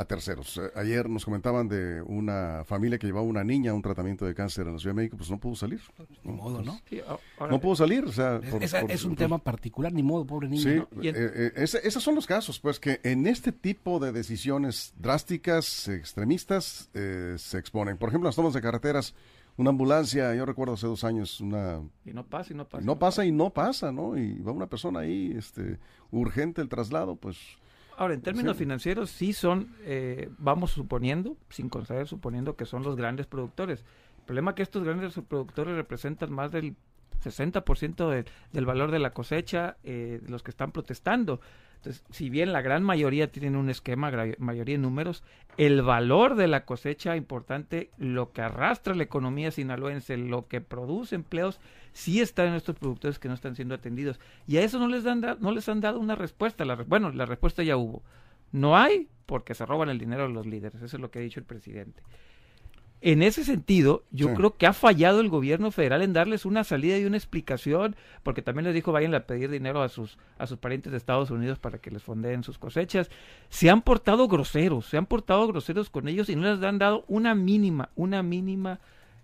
a 0.00 0.06
terceros. 0.06 0.56
Eh, 0.56 0.70
ayer 0.76 1.08
nos 1.10 1.26
comentaban 1.26 1.68
de 1.68 2.00
una 2.02 2.64
familia 2.64 2.98
que 2.98 3.06
llevaba 3.06 3.26
una 3.26 3.44
niña 3.44 3.72
a 3.72 3.74
un 3.74 3.82
tratamiento 3.82 4.24
de 4.24 4.34
cáncer 4.34 4.66
en 4.66 4.72
la 4.72 4.78
Ciudad 4.78 4.94
de 4.94 5.02
México, 5.02 5.18
pues 5.18 5.30
no 5.30 5.38
pudo 5.38 5.54
salir. 5.54 5.80
Ni 6.24 6.32
modo, 6.32 6.62
¿no? 6.62 6.80
no 7.48 7.60
pudo 7.60 7.76
salir, 7.76 8.04
o 8.04 8.12
sea... 8.12 8.40
es, 8.88 9.04
un 9.04 9.14
tema 9.14 9.38
particular, 9.38 9.92
ni 9.92 10.02
modo, 10.02 10.24
pobre 10.24 10.48
niña. 10.48 10.62
Sí, 10.62 11.02
eh, 11.02 11.52
eh, 11.54 11.66
esos 11.82 12.02
son 12.02 12.14
los 12.14 12.26
casos, 12.26 12.58
pues 12.58 12.80
que 12.80 13.00
en 13.02 13.26
este 13.26 13.52
tipo 13.52 13.98
de 13.98 14.12
decisiones 14.12 14.94
drásticas, 14.98 15.88
extremistas, 15.88 16.88
se 16.92 17.58
exponen. 17.58 17.98
Por 17.98 18.08
ejemplo, 18.08 18.28
las 18.28 18.36
tomas 18.36 18.54
de 18.54 18.62
carreteras, 18.62 19.14
una 19.58 19.70
ambulancia, 19.70 20.34
yo 20.34 20.46
recuerdo 20.46 20.74
hace 20.74 20.86
dos 20.86 21.04
años, 21.04 21.40
una... 21.42 21.82
Y 22.06 22.14
no 22.14 22.24
pasa 22.24 22.54
y 22.54 22.56
no 22.56 22.66
pasa. 22.66 22.84
No, 22.84 22.98
pasa, 22.98 23.26
y 23.26 23.32
no 23.32 23.50
pasa, 23.50 23.92
¿no? 23.92 24.16
Y 24.16 24.38
va 24.38 24.52
una 24.52 24.68
persona 24.68 25.00
ahí, 25.00 25.34
este, 25.36 25.78
urgente 26.10 26.62
el 26.62 26.70
traslado, 26.70 27.16
pues 27.16 27.36
Ahora, 28.00 28.14
en 28.14 28.22
términos 28.22 28.56
financieros, 28.56 29.10
sí 29.10 29.34
son, 29.34 29.74
eh, 29.84 30.30
vamos 30.38 30.70
suponiendo, 30.70 31.36
sin 31.50 31.68
conceder, 31.68 32.08
suponiendo 32.08 32.56
que 32.56 32.64
son 32.64 32.82
los 32.82 32.96
grandes 32.96 33.26
productores. 33.26 33.84
El 34.20 34.24
problema 34.24 34.52
es 34.52 34.54
que 34.54 34.62
estos 34.62 34.84
grandes 34.84 35.20
productores 35.28 35.76
representan 35.76 36.32
más 36.32 36.50
del 36.50 36.74
60% 37.22 38.24
del 38.52 38.66
valor 38.66 38.90
de 38.90 38.98
la 38.98 39.10
cosecha 39.10 39.76
eh, 39.84 40.20
de 40.22 40.28
los 40.30 40.42
que 40.42 40.50
están 40.50 40.72
protestando. 40.72 41.40
Entonces, 41.76 42.04
si 42.10 42.28
bien 42.28 42.52
la 42.52 42.60
gran 42.60 42.82
mayoría 42.82 43.32
tienen 43.32 43.56
un 43.56 43.70
esquema, 43.70 44.12
mayoría 44.38 44.74
de 44.74 44.82
números, 44.82 45.22
el 45.56 45.80
valor 45.80 46.34
de 46.34 46.46
la 46.46 46.66
cosecha 46.66 47.16
importante, 47.16 47.90
lo 47.96 48.32
que 48.32 48.42
arrastra 48.42 48.94
la 48.94 49.02
economía 49.02 49.50
sinaloense, 49.50 50.18
lo 50.18 50.46
que 50.46 50.60
produce 50.60 51.14
empleos, 51.14 51.58
sí 51.92 52.20
está 52.20 52.44
en 52.44 52.52
estos 52.52 52.76
productores 52.76 53.18
que 53.18 53.28
no 53.28 53.34
están 53.34 53.56
siendo 53.56 53.74
atendidos. 53.74 54.20
Y 54.46 54.58
a 54.58 54.62
eso 54.62 54.78
no 54.78 54.88
les, 54.88 55.04
dan, 55.04 55.24
no 55.40 55.52
les 55.52 55.70
han 55.70 55.80
dado 55.80 55.98
una 56.00 56.16
respuesta. 56.16 56.66
La, 56.66 56.76
bueno, 56.76 57.12
la 57.12 57.24
respuesta 57.24 57.62
ya 57.62 57.78
hubo. 57.78 58.02
No 58.52 58.76
hay 58.76 59.08
porque 59.24 59.54
se 59.54 59.64
roban 59.64 59.88
el 59.88 59.98
dinero 59.98 60.24
de 60.24 60.34
los 60.34 60.46
líderes. 60.46 60.82
Eso 60.82 60.96
es 60.96 61.00
lo 61.00 61.10
que 61.10 61.20
ha 61.20 61.22
dicho 61.22 61.40
el 61.40 61.46
presidente. 61.46 62.02
En 63.02 63.22
ese 63.22 63.44
sentido, 63.44 64.04
yo 64.10 64.34
creo 64.34 64.56
que 64.56 64.66
ha 64.66 64.74
fallado 64.74 65.20
el 65.20 65.30
gobierno 65.30 65.70
federal 65.70 66.02
en 66.02 66.12
darles 66.12 66.44
una 66.44 66.64
salida 66.64 66.98
y 66.98 67.06
una 67.06 67.16
explicación, 67.16 67.96
porque 68.22 68.42
también 68.42 68.66
les 68.66 68.74
dijo 68.74 68.92
vayan 68.92 69.14
a 69.14 69.20
pedir 69.20 69.50
dinero 69.50 69.82
a 69.82 69.88
sus, 69.88 70.18
a 70.36 70.46
sus 70.46 70.58
parientes 70.58 70.92
de 70.92 70.98
Estados 70.98 71.30
Unidos 71.30 71.58
para 71.58 71.78
que 71.78 71.90
les 71.90 72.02
fondeen 72.02 72.44
sus 72.44 72.58
cosechas. 72.58 73.10
Se 73.48 73.70
han 73.70 73.80
portado 73.80 74.28
groseros, 74.28 74.84
se 74.84 74.98
han 74.98 75.06
portado 75.06 75.46
groseros 75.46 75.88
con 75.88 76.08
ellos 76.08 76.28
y 76.28 76.36
no 76.36 76.52
les 76.52 76.62
han 76.62 76.78
dado 76.78 77.04
una 77.08 77.34
mínima, 77.34 77.88
una 77.96 78.22
mínima 78.22 78.80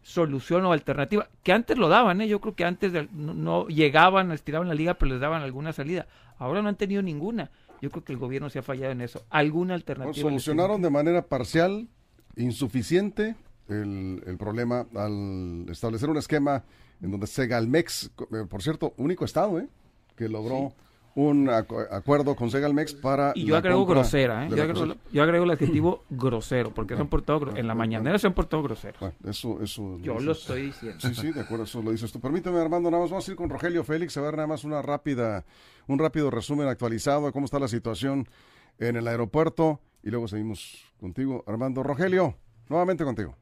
solución 0.06 0.64
o 0.64 0.72
alternativa, 0.72 1.28
que 1.42 1.52
antes 1.52 1.76
lo 1.76 1.88
daban, 1.88 2.20
¿eh? 2.20 2.28
yo 2.28 2.40
creo 2.40 2.54
que 2.54 2.64
antes 2.64 2.92
no, 3.12 3.66
llegaban, 3.66 4.32
estiraban 4.32 4.68
la 4.68 4.74
liga, 4.74 4.94
pero 4.94 5.10
les 5.10 5.20
daban 5.20 5.42
alguna 5.42 5.72
salida. 5.74 6.06
Ahora 6.38 6.62
no 6.62 6.68
han 6.68 6.76
tenido 6.76 7.02
ninguna. 7.02 7.50
Yo 7.82 7.90
creo 7.90 8.04
que 8.04 8.12
el 8.12 8.18
gobierno 8.18 8.48
se 8.48 8.60
ha 8.60 8.62
fallado 8.62 8.92
en 8.92 9.00
eso. 9.02 9.24
¿Alguna 9.28 9.74
alternativa? 9.74 10.14
solucionaron 10.14 10.80
de 10.80 10.90
manera 10.90 11.26
parcial, 11.26 11.88
insuficiente, 12.36 13.34
el, 13.68 14.22
el, 14.26 14.36
problema 14.36 14.86
al 14.94 15.66
establecer 15.68 16.08
un 16.08 16.16
esquema 16.18 16.64
en 17.02 17.10
donde 17.10 17.26
Segalmex, 17.26 18.10
eh, 18.32 18.44
por 18.48 18.62
cierto, 18.62 18.94
único 18.96 19.24
estado, 19.24 19.58
¿eh? 19.58 19.68
que 20.16 20.28
logró 20.28 20.72
un 21.16 21.48
acuerdo 21.48 22.36
con 22.36 22.50
Segalmex 22.50 22.92
para. 22.94 23.32
Y 23.34 23.46
yo 23.46 23.56
agrego 23.56 23.86
grosera, 23.86 24.46
¿eh? 24.46 24.50
yo, 24.50 25.22
agrego, 25.22 25.44
el 25.44 25.50
adjetivo 25.50 26.04
grosero, 26.10 26.74
porque 26.74 26.94
se 26.94 27.00
han 27.00 27.08
portado. 27.08 27.56
en 27.56 27.66
la 27.66 27.74
mañanera 27.74 28.18
se 28.18 28.26
han 28.26 28.34
portado 28.34 28.62
groseros. 28.62 29.00
eso, 29.24 29.62
eso. 29.62 29.98
Yo 30.00 30.18
lo 30.20 30.32
estoy 30.32 30.66
diciendo. 30.66 31.00
Sí, 31.00 31.14
sí, 31.14 31.32
de 31.32 31.40
acuerdo, 31.40 31.64
eso 31.64 31.82
lo 31.82 31.90
dices 31.90 32.12
tú. 32.12 32.20
Permíteme, 32.20 32.58
Armando, 32.58 32.90
nada 32.90 33.02
más 33.02 33.10
vamos 33.10 33.26
a 33.26 33.30
ir 33.30 33.36
con 33.36 33.48
Rogelio 33.48 33.82
Félix 33.82 34.16
a 34.18 34.20
ver 34.20 34.34
nada 34.34 34.46
más 34.46 34.64
una 34.64 34.82
rápida, 34.82 35.46
un 35.86 35.98
rápido 35.98 36.30
resumen 36.30 36.68
actualizado 36.68 37.26
de 37.26 37.32
cómo 37.32 37.46
está 37.46 37.58
la 37.58 37.68
situación 37.68 38.28
en 38.78 38.96
el 38.96 39.08
aeropuerto 39.08 39.80
y 40.02 40.10
luego 40.10 40.28
seguimos 40.28 40.84
contigo, 41.00 41.44
Armando. 41.46 41.82
Rogelio, 41.82 42.36
nuevamente 42.68 43.04
contigo. 43.04 43.34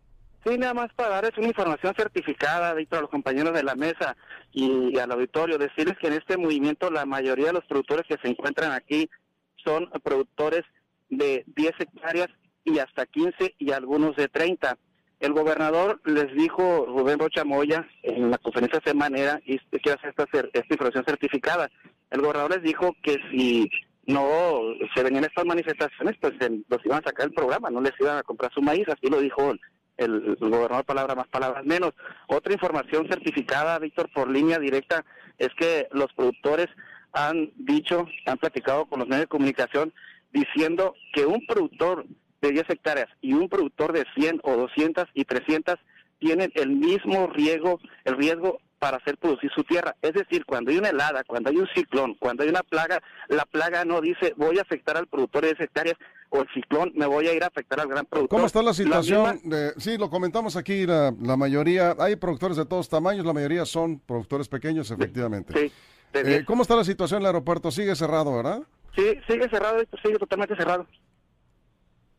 Sí, 0.44 0.58
nada 0.58 0.74
más 0.74 0.92
para 0.94 1.08
darles 1.08 1.38
una 1.38 1.46
información 1.46 1.94
certificada, 1.96 2.74
Víctor, 2.74 2.98
a 2.98 3.02
los 3.02 3.10
compañeros 3.10 3.54
de 3.54 3.62
la 3.62 3.74
mesa 3.74 4.14
y, 4.52 4.98
al 4.98 5.10
auditorio, 5.12 5.56
decirles 5.56 5.96
que 5.98 6.08
en 6.08 6.12
este 6.12 6.36
movimiento 6.36 6.90
la 6.90 7.06
mayoría 7.06 7.46
de 7.46 7.54
los 7.54 7.64
productores 7.64 8.04
que 8.06 8.18
se 8.22 8.28
encuentran 8.28 8.72
aquí 8.72 9.08
son 9.64 9.88
productores 10.02 10.62
de 11.08 11.44
10 11.46 11.72
hectáreas 11.78 12.28
y 12.62 12.78
hasta 12.78 13.06
15 13.06 13.54
y 13.58 13.72
algunos 13.72 14.16
de 14.16 14.28
30. 14.28 14.76
El 15.20 15.32
gobernador 15.32 16.02
les 16.04 16.30
dijo, 16.34 16.84
Rubén 16.86 17.18
Rocha 17.18 17.44
Moya, 17.44 17.88
en 18.02 18.30
la 18.30 18.36
conferencia 18.36 18.82
semanera, 18.84 19.40
y 19.46 19.58
quiero 19.58 19.98
hacer 19.98 20.10
esta, 20.10 20.24
esta 20.52 20.74
información 20.74 21.04
certificada, 21.06 21.70
el 22.10 22.20
gobernador 22.20 22.50
les 22.50 22.62
dijo 22.62 22.94
que 23.02 23.16
si 23.30 23.70
no 24.06 24.28
se 24.94 25.02
venían 25.02 25.24
estas 25.24 25.46
manifestaciones, 25.46 26.16
pues 26.20 26.34
los 26.68 26.84
iban 26.84 27.00
a 27.00 27.08
sacar 27.08 27.26
del 27.26 27.34
programa, 27.34 27.70
no 27.70 27.80
les 27.80 27.92
iban 27.98 28.18
a 28.18 28.22
comprar 28.22 28.52
su 28.52 28.60
maíz, 28.60 28.86
así 28.88 29.08
lo 29.08 29.20
dijo 29.20 29.54
el, 29.96 30.36
gobernador 30.40 30.84
palabra 30.84 31.14
más, 31.14 31.28
palabras 31.28 31.64
menos. 31.64 31.92
Otra 32.26 32.52
información 32.52 33.06
certificada, 33.08 33.78
Víctor, 33.78 34.10
por 34.12 34.30
línea 34.30 34.58
directa, 34.58 35.04
es 35.38 35.50
que 35.58 35.88
los 35.92 36.12
productores 36.14 36.68
han 37.12 37.52
dicho, 37.56 38.06
han 38.26 38.38
platicado 38.38 38.86
con 38.86 38.98
los 38.98 39.08
medios 39.08 39.22
de 39.22 39.28
comunicación, 39.28 39.92
diciendo 40.32 40.94
que 41.12 41.26
un 41.26 41.46
productor 41.46 42.06
de 42.40 42.50
10 42.50 42.70
hectáreas 42.70 43.08
y 43.20 43.32
un 43.32 43.48
productor 43.48 43.92
de 43.92 44.04
100 44.14 44.40
o 44.42 44.56
200 44.56 45.06
y 45.14 45.24
300 45.24 45.76
tienen 46.18 46.50
el 46.54 46.70
mismo 46.70 47.28
riesgo, 47.28 47.80
el 48.04 48.16
riesgo 48.16 48.58
para 48.78 48.98
hacer 48.98 49.16
producir 49.16 49.50
su 49.54 49.64
tierra. 49.64 49.96
Es 50.02 50.12
decir, 50.12 50.44
cuando 50.44 50.70
hay 50.70 50.78
una 50.78 50.90
helada, 50.90 51.24
cuando 51.24 51.50
hay 51.50 51.56
un 51.56 51.68
ciclón, 51.74 52.14
cuando 52.16 52.42
hay 52.42 52.50
una 52.50 52.62
plaga, 52.62 53.00
la 53.28 53.44
plaga 53.46 53.84
no 53.84 54.00
dice 54.00 54.34
voy 54.36 54.58
a 54.58 54.62
afectar 54.62 54.96
al 54.96 55.06
productor 55.06 55.42
de 55.42 55.54
10 55.54 55.60
hectáreas 55.60 55.96
o 56.34 56.42
el 56.42 56.48
ciclón 56.52 56.92
me 56.96 57.06
voy 57.06 57.28
a 57.28 57.32
ir 57.32 57.44
a 57.44 57.46
afectar 57.46 57.78
al 57.78 57.88
gran 57.88 58.04
productor. 58.06 58.36
¿Cómo 58.36 58.46
está 58.46 58.60
la 58.60 58.74
situación? 58.74 59.40
de, 59.44 59.72
sí, 59.78 59.96
lo 59.96 60.10
comentamos 60.10 60.56
aquí, 60.56 60.84
la, 60.84 61.12
mayoría, 61.36 61.94
hay 61.98 62.16
productores 62.16 62.56
de 62.56 62.66
todos 62.66 62.88
tamaños, 62.88 63.24
la 63.24 63.32
mayoría 63.32 63.64
son 63.64 64.00
productores 64.00 64.48
pequeños, 64.48 64.90
efectivamente. 64.90 65.52
Sí, 65.56 65.72
eh, 66.12 66.42
¿Cómo 66.44 66.62
está 66.62 66.74
la 66.74 66.84
situación 66.84 67.18
en 67.18 67.22
el 67.22 67.26
aeropuerto? 67.26 67.70
Sigue 67.70 67.94
cerrado, 67.94 68.34
¿verdad? 68.34 68.62
Sí, 68.96 69.16
sigue 69.28 69.48
cerrado, 69.48 69.78
sigue 70.02 70.18
totalmente 70.18 70.56
cerrado. 70.56 70.86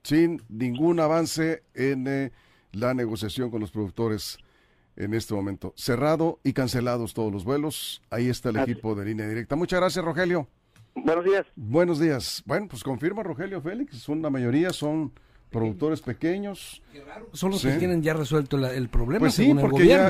Sin 0.03 0.41
ningún 0.47 0.99
avance 1.01 1.63
en 1.73 2.07
eh, 2.07 2.31
la 2.71 2.93
negociación 2.93 3.51
con 3.51 3.59
los 3.59 3.71
productores 3.71 4.37
en 4.95 5.13
este 5.13 5.33
momento. 5.33 5.73
Cerrado 5.75 6.39
y 6.43 6.53
cancelados 6.53 7.13
todos 7.13 7.33
los 7.33 7.43
vuelos. 7.43 8.01
Ahí 8.09 8.29
está 8.29 8.49
el 8.49 8.57
equipo 8.57 8.95
de 8.95 9.05
línea 9.05 9.27
directa. 9.27 9.57
Muchas 9.57 9.79
gracias, 9.79 10.05
Rogelio. 10.05 10.47
Buenos 10.95 11.25
días. 11.25 11.45
Buenos 11.55 11.99
días. 11.99 12.43
Bueno, 12.45 12.67
pues 12.69 12.83
confirma 12.83 13.21
Rogelio 13.21 13.61
Félix, 13.61 13.97
son 13.97 14.21
la 14.21 14.29
mayoría 14.29 14.71
son 14.71 15.11
productores 15.51 16.01
pequeños. 16.01 16.81
Son 17.33 17.51
los 17.51 17.61
que 17.61 17.73
tienen 17.73 18.01
ya 18.01 18.13
resuelto 18.13 18.57
el 18.67 18.89
problema 18.89 19.19
pues 19.19 19.35
sí, 19.35 19.53
porque 19.53 19.87
ya, 19.87 20.07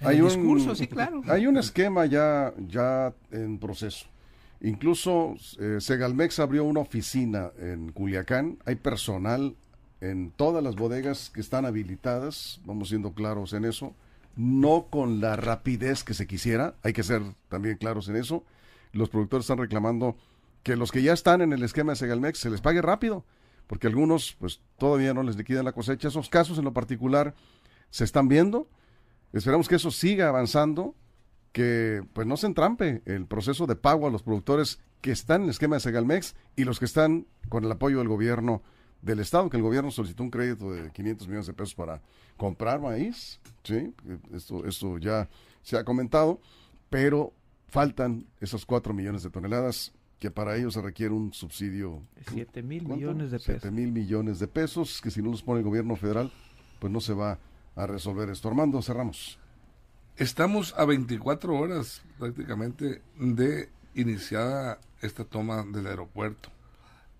Hay 0.00 0.20
un, 0.20 0.76
sí, 0.76 0.86
claro. 0.86 1.22
Hay 1.28 1.46
un 1.46 1.58
esquema 1.58 2.06
ya, 2.06 2.54
ya 2.68 3.12
en 3.30 3.58
proceso. 3.58 4.06
Incluso 4.62 5.34
eh, 5.58 5.78
Segalmex 5.80 6.38
abrió 6.38 6.64
una 6.64 6.80
oficina 6.80 7.50
en 7.58 7.92
Culiacán, 7.92 8.58
hay 8.66 8.76
personal 8.76 9.56
en 10.00 10.30
todas 10.30 10.62
las 10.62 10.76
bodegas 10.76 11.30
que 11.30 11.40
están 11.40 11.64
habilitadas, 11.64 12.60
vamos 12.64 12.90
siendo 12.90 13.12
claros 13.12 13.54
en 13.54 13.64
eso, 13.64 13.94
no 14.36 14.86
con 14.90 15.20
la 15.20 15.36
rapidez 15.36 16.04
que 16.04 16.14
se 16.14 16.26
quisiera, 16.26 16.74
hay 16.82 16.92
que 16.92 17.02
ser 17.02 17.22
también 17.48 17.76
claros 17.76 18.08
en 18.08 18.16
eso. 18.16 18.44
Los 18.92 19.08
productores 19.08 19.44
están 19.44 19.58
reclamando 19.58 20.16
que 20.62 20.76
los 20.76 20.92
que 20.92 21.02
ya 21.02 21.12
están 21.12 21.40
en 21.40 21.52
el 21.52 21.62
esquema 21.62 21.92
de 21.92 21.96
Segalmex 21.96 22.38
se 22.38 22.50
les 22.50 22.60
pague 22.60 22.82
rápido, 22.82 23.24
porque 23.66 23.86
algunos 23.86 24.36
pues 24.38 24.60
todavía 24.78 25.14
no 25.14 25.22
les 25.22 25.36
liquidan 25.36 25.64
la 25.64 25.72
cosecha. 25.72 26.08
Esos 26.08 26.28
casos 26.28 26.58
en 26.58 26.64
lo 26.64 26.72
particular 26.72 27.34
se 27.90 28.04
están 28.04 28.28
viendo. 28.28 28.68
Esperamos 29.32 29.68
que 29.68 29.76
eso 29.76 29.90
siga 29.90 30.28
avanzando, 30.28 30.94
que 31.52 32.02
pues 32.12 32.26
no 32.26 32.36
se 32.36 32.46
entrampe 32.46 33.02
el 33.06 33.26
proceso 33.26 33.66
de 33.66 33.76
pago 33.76 34.06
a 34.06 34.10
los 34.10 34.22
productores 34.22 34.80
que 35.00 35.12
están 35.12 35.42
en 35.42 35.44
el 35.44 35.50
esquema 35.50 35.76
de 35.76 35.80
Segalmex 35.80 36.34
y 36.56 36.64
los 36.64 36.78
que 36.78 36.84
están 36.84 37.26
con 37.48 37.64
el 37.64 37.72
apoyo 37.72 37.98
del 37.98 38.08
gobierno 38.08 38.62
del 39.02 39.20
Estado, 39.20 39.48
que 39.48 39.56
el 39.56 39.62
gobierno 39.62 39.90
solicitó 39.90 40.22
un 40.22 40.30
crédito 40.30 40.72
de 40.72 40.90
500 40.90 41.26
millones 41.26 41.46
de 41.46 41.54
pesos 41.54 41.74
para 41.74 42.02
comprar 42.36 42.80
maíz, 42.80 43.40
¿sí? 43.64 43.94
Esto, 44.34 44.66
esto 44.66 44.98
ya 44.98 45.28
se 45.62 45.78
ha 45.78 45.84
comentado, 45.84 46.40
pero 46.90 47.32
faltan 47.70 48.26
esos 48.40 48.66
4 48.66 48.92
millones 48.92 49.22
de 49.22 49.30
toneladas 49.30 49.92
que 50.18 50.30
para 50.30 50.56
ellos 50.56 50.74
se 50.74 50.82
requiere 50.82 51.14
un 51.14 51.32
subsidio. 51.32 52.02
7 52.30 52.62
mil 52.62 52.86
millones 52.86 53.30
de 53.30 53.38
pesos. 53.38 53.62
7 53.62 53.70
mil 53.70 53.90
millones 53.90 54.38
de 54.38 54.46
pesos, 54.46 55.00
que 55.00 55.10
si 55.10 55.22
no 55.22 55.30
los 55.30 55.42
pone 55.42 55.60
el 55.60 55.64
gobierno 55.64 55.96
federal, 55.96 56.30
pues 56.78 56.92
no 56.92 57.00
se 57.00 57.14
va 57.14 57.38
a 57.74 57.86
resolver 57.86 58.28
esto. 58.28 58.48
Armando, 58.48 58.82
cerramos. 58.82 59.38
Estamos 60.16 60.74
a 60.76 60.84
24 60.84 61.54
horas 61.54 62.02
prácticamente 62.18 63.00
de 63.18 63.70
iniciada 63.94 64.78
esta 65.00 65.24
toma 65.24 65.64
del 65.64 65.86
aeropuerto 65.86 66.50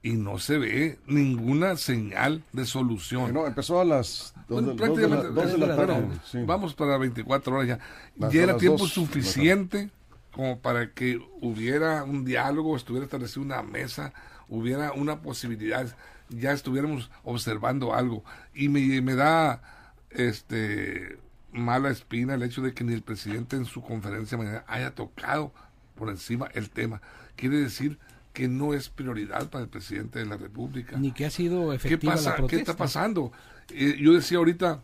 y 0.02 0.12
no 0.12 0.38
se 0.38 0.58
ve 0.58 0.98
ninguna 1.06 1.76
señal 1.76 2.42
de 2.52 2.66
solución. 2.66 3.32
No, 3.32 3.46
empezó 3.46 3.80
a 3.80 3.84
las 3.84 4.34
dos, 4.48 4.62
Bueno, 4.62 4.74
de, 4.74 4.86
dos 4.86 4.98
de 4.98 5.08
la, 5.08 5.20
prácticamente, 5.20 5.40
dos 5.40 5.60
de 5.60 5.66
la 5.66 5.76
tarde. 5.76 5.92
bueno, 5.92 6.20
sí. 6.24 6.38
Vamos 6.44 6.74
para 6.74 6.98
24 6.98 7.54
horas 7.54 7.68
ya. 7.68 7.78
Hasta 8.14 8.30
ya 8.30 8.42
era 8.42 8.52
las 8.52 8.60
tiempo 8.60 8.78
dos 8.78 8.92
suficiente 8.92 9.90
como 10.33 10.61
para 10.61 10.93
que 10.93 11.21
hubiera 11.40 12.05
un 12.05 12.25
diálogo, 12.25 12.77
estuviera 12.77 13.05
establecida 13.05 13.43
una 13.43 13.62
mesa, 13.62 14.12
hubiera 14.49 14.93
una 14.93 15.23
posibilidad, 15.23 15.95
ya 16.29 16.53
estuviéramos 16.53 17.11
observando 17.25 17.95
algo. 17.95 18.25
Y 18.55 18.69
me, 18.69 19.01
me 19.03 19.14
da 19.14 19.62
este 20.11 21.19
mala 21.53 21.90
espina 21.90 22.35
el 22.35 22.43
hecho 22.45 22.62
de 22.62 22.73
que 22.75 22.85
ni 22.85 22.95
el 22.95 23.03
presidente 23.03 23.57
en 23.57 23.64
su 23.64 23.83
conferencia 23.83 24.38
mañana 24.38 24.64
haya 24.69 24.95
tocado 24.95 25.53
por 25.97 26.09
encima 26.09 26.49
el 26.55 26.71
tema. 26.71 27.01
Quiere 27.37 27.57
decir 27.59 27.99
que 28.33 28.47
no 28.47 28.75
es 28.75 28.88
prioridad 28.88 29.51
para 29.51 29.64
el 29.64 29.69
presidente 29.71 30.21
de 30.21 30.27
la 30.27 30.37
República. 30.37 30.97
Ni 30.97 31.11
que 31.12 31.27
ha 31.27 31.31
sido 31.31 31.71
¿Qué 31.71 31.77
efectiva 31.77 32.12
pasa? 32.12 32.31
la 32.31 32.37
¿Qué 32.37 32.40
protesta. 32.43 32.73
está 32.73 32.77
pasando? 32.77 33.33
Eh, 33.71 33.97
yo 34.01 34.12
decía 34.12 34.38
ahorita, 34.38 34.81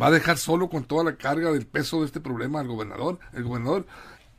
va 0.00 0.08
a 0.08 0.10
dejar 0.10 0.36
solo 0.36 0.68
con 0.68 0.84
toda 0.84 1.04
la 1.04 1.16
carga 1.16 1.50
del 1.52 1.66
peso 1.66 2.00
de 2.00 2.06
este 2.06 2.20
problema 2.20 2.60
al 2.60 2.68
gobernador. 2.68 3.18
El 3.32 3.44
gobernador 3.44 3.86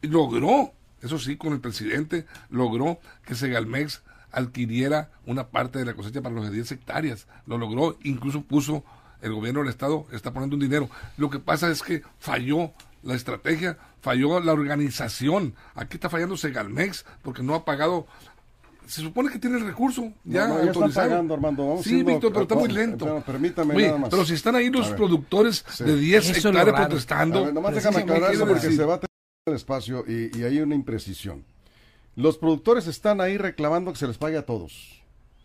logró, 0.01 0.73
eso 1.01 1.17
sí, 1.19 1.37
con 1.37 1.53
el 1.53 1.59
presidente, 1.59 2.25
logró 2.49 2.99
que 3.25 3.35
Segalmex 3.35 4.01
adquiriera 4.31 5.09
una 5.25 5.47
parte 5.49 5.79
de 5.79 5.85
la 5.85 5.93
cosecha 5.93 6.21
para 6.21 6.35
los 6.35 6.51
10 6.51 6.71
hectáreas. 6.71 7.27
Lo 7.45 7.57
logró, 7.57 7.97
incluso 8.03 8.41
puso 8.41 8.83
el 9.21 9.33
gobierno 9.33 9.59
del 9.61 9.69
Estado, 9.69 10.05
está 10.11 10.31
poniendo 10.31 10.55
un 10.55 10.61
dinero. 10.61 10.89
Lo 11.17 11.29
que 11.29 11.39
pasa 11.39 11.69
es 11.69 11.81
que 11.83 12.01
falló 12.19 12.71
la 13.03 13.15
estrategia, 13.15 13.77
falló 14.01 14.39
la 14.39 14.53
organización. 14.53 15.53
Aquí 15.75 15.97
está 15.97 16.09
fallando 16.09 16.37
Segalmex 16.37 17.05
porque 17.21 17.43
no 17.43 17.55
ha 17.55 17.65
pagado. 17.65 18.07
Se 18.87 19.01
supone 19.01 19.29
que 19.31 19.39
tiene 19.39 19.57
el 19.57 19.65
recurso 19.65 20.11
ya 20.23 20.47
No, 20.47 20.55
no, 20.55 20.63
ya 20.63 20.67
autorizado. 20.69 21.09
pagando, 21.09 21.33
Armando. 21.35 21.67
Vamos 21.67 21.83
sí, 21.85 22.03
Víctor, 22.03 22.31
pero 22.33 22.41
está 22.43 22.55
muy 22.55 22.69
lento. 22.69 23.05
pero 23.05 23.21
permítame 23.21 23.75
Oye, 23.75 23.87
nada 23.87 23.99
más. 23.99 24.09
Pero 24.09 24.25
si 24.25 24.33
están 24.33 24.55
ahí 24.55 24.69
los 24.69 24.89
productores 24.89 25.63
Sí. 25.69 25.83
de 25.83 25.95
10 25.97 26.29
Eso 26.29 26.37
es 26.37 26.43
lo 26.43 26.49
hectáreas 26.51 26.87
protestando. 26.87 27.39
A 27.39 27.43
ver, 27.45 27.53
nomás 27.53 27.75
déjame 27.75 27.97
aclarar 27.99 28.37
porque 28.39 28.53
decir, 28.55 28.75
se 28.75 28.85
va 28.85 28.95
a 28.95 28.99
el 29.51 29.57
espacio 29.57 30.03
y, 30.07 30.35
y 30.37 30.43
hay 30.43 30.59
una 30.59 30.75
imprecisión. 30.75 31.43
Los 32.15 32.37
productores 32.37 32.87
están 32.87 33.21
ahí 33.21 33.37
reclamando 33.37 33.91
que 33.91 33.97
se 33.99 34.07
les 34.07 34.17
pague 34.17 34.37
a 34.37 34.45
todos. 34.45 34.99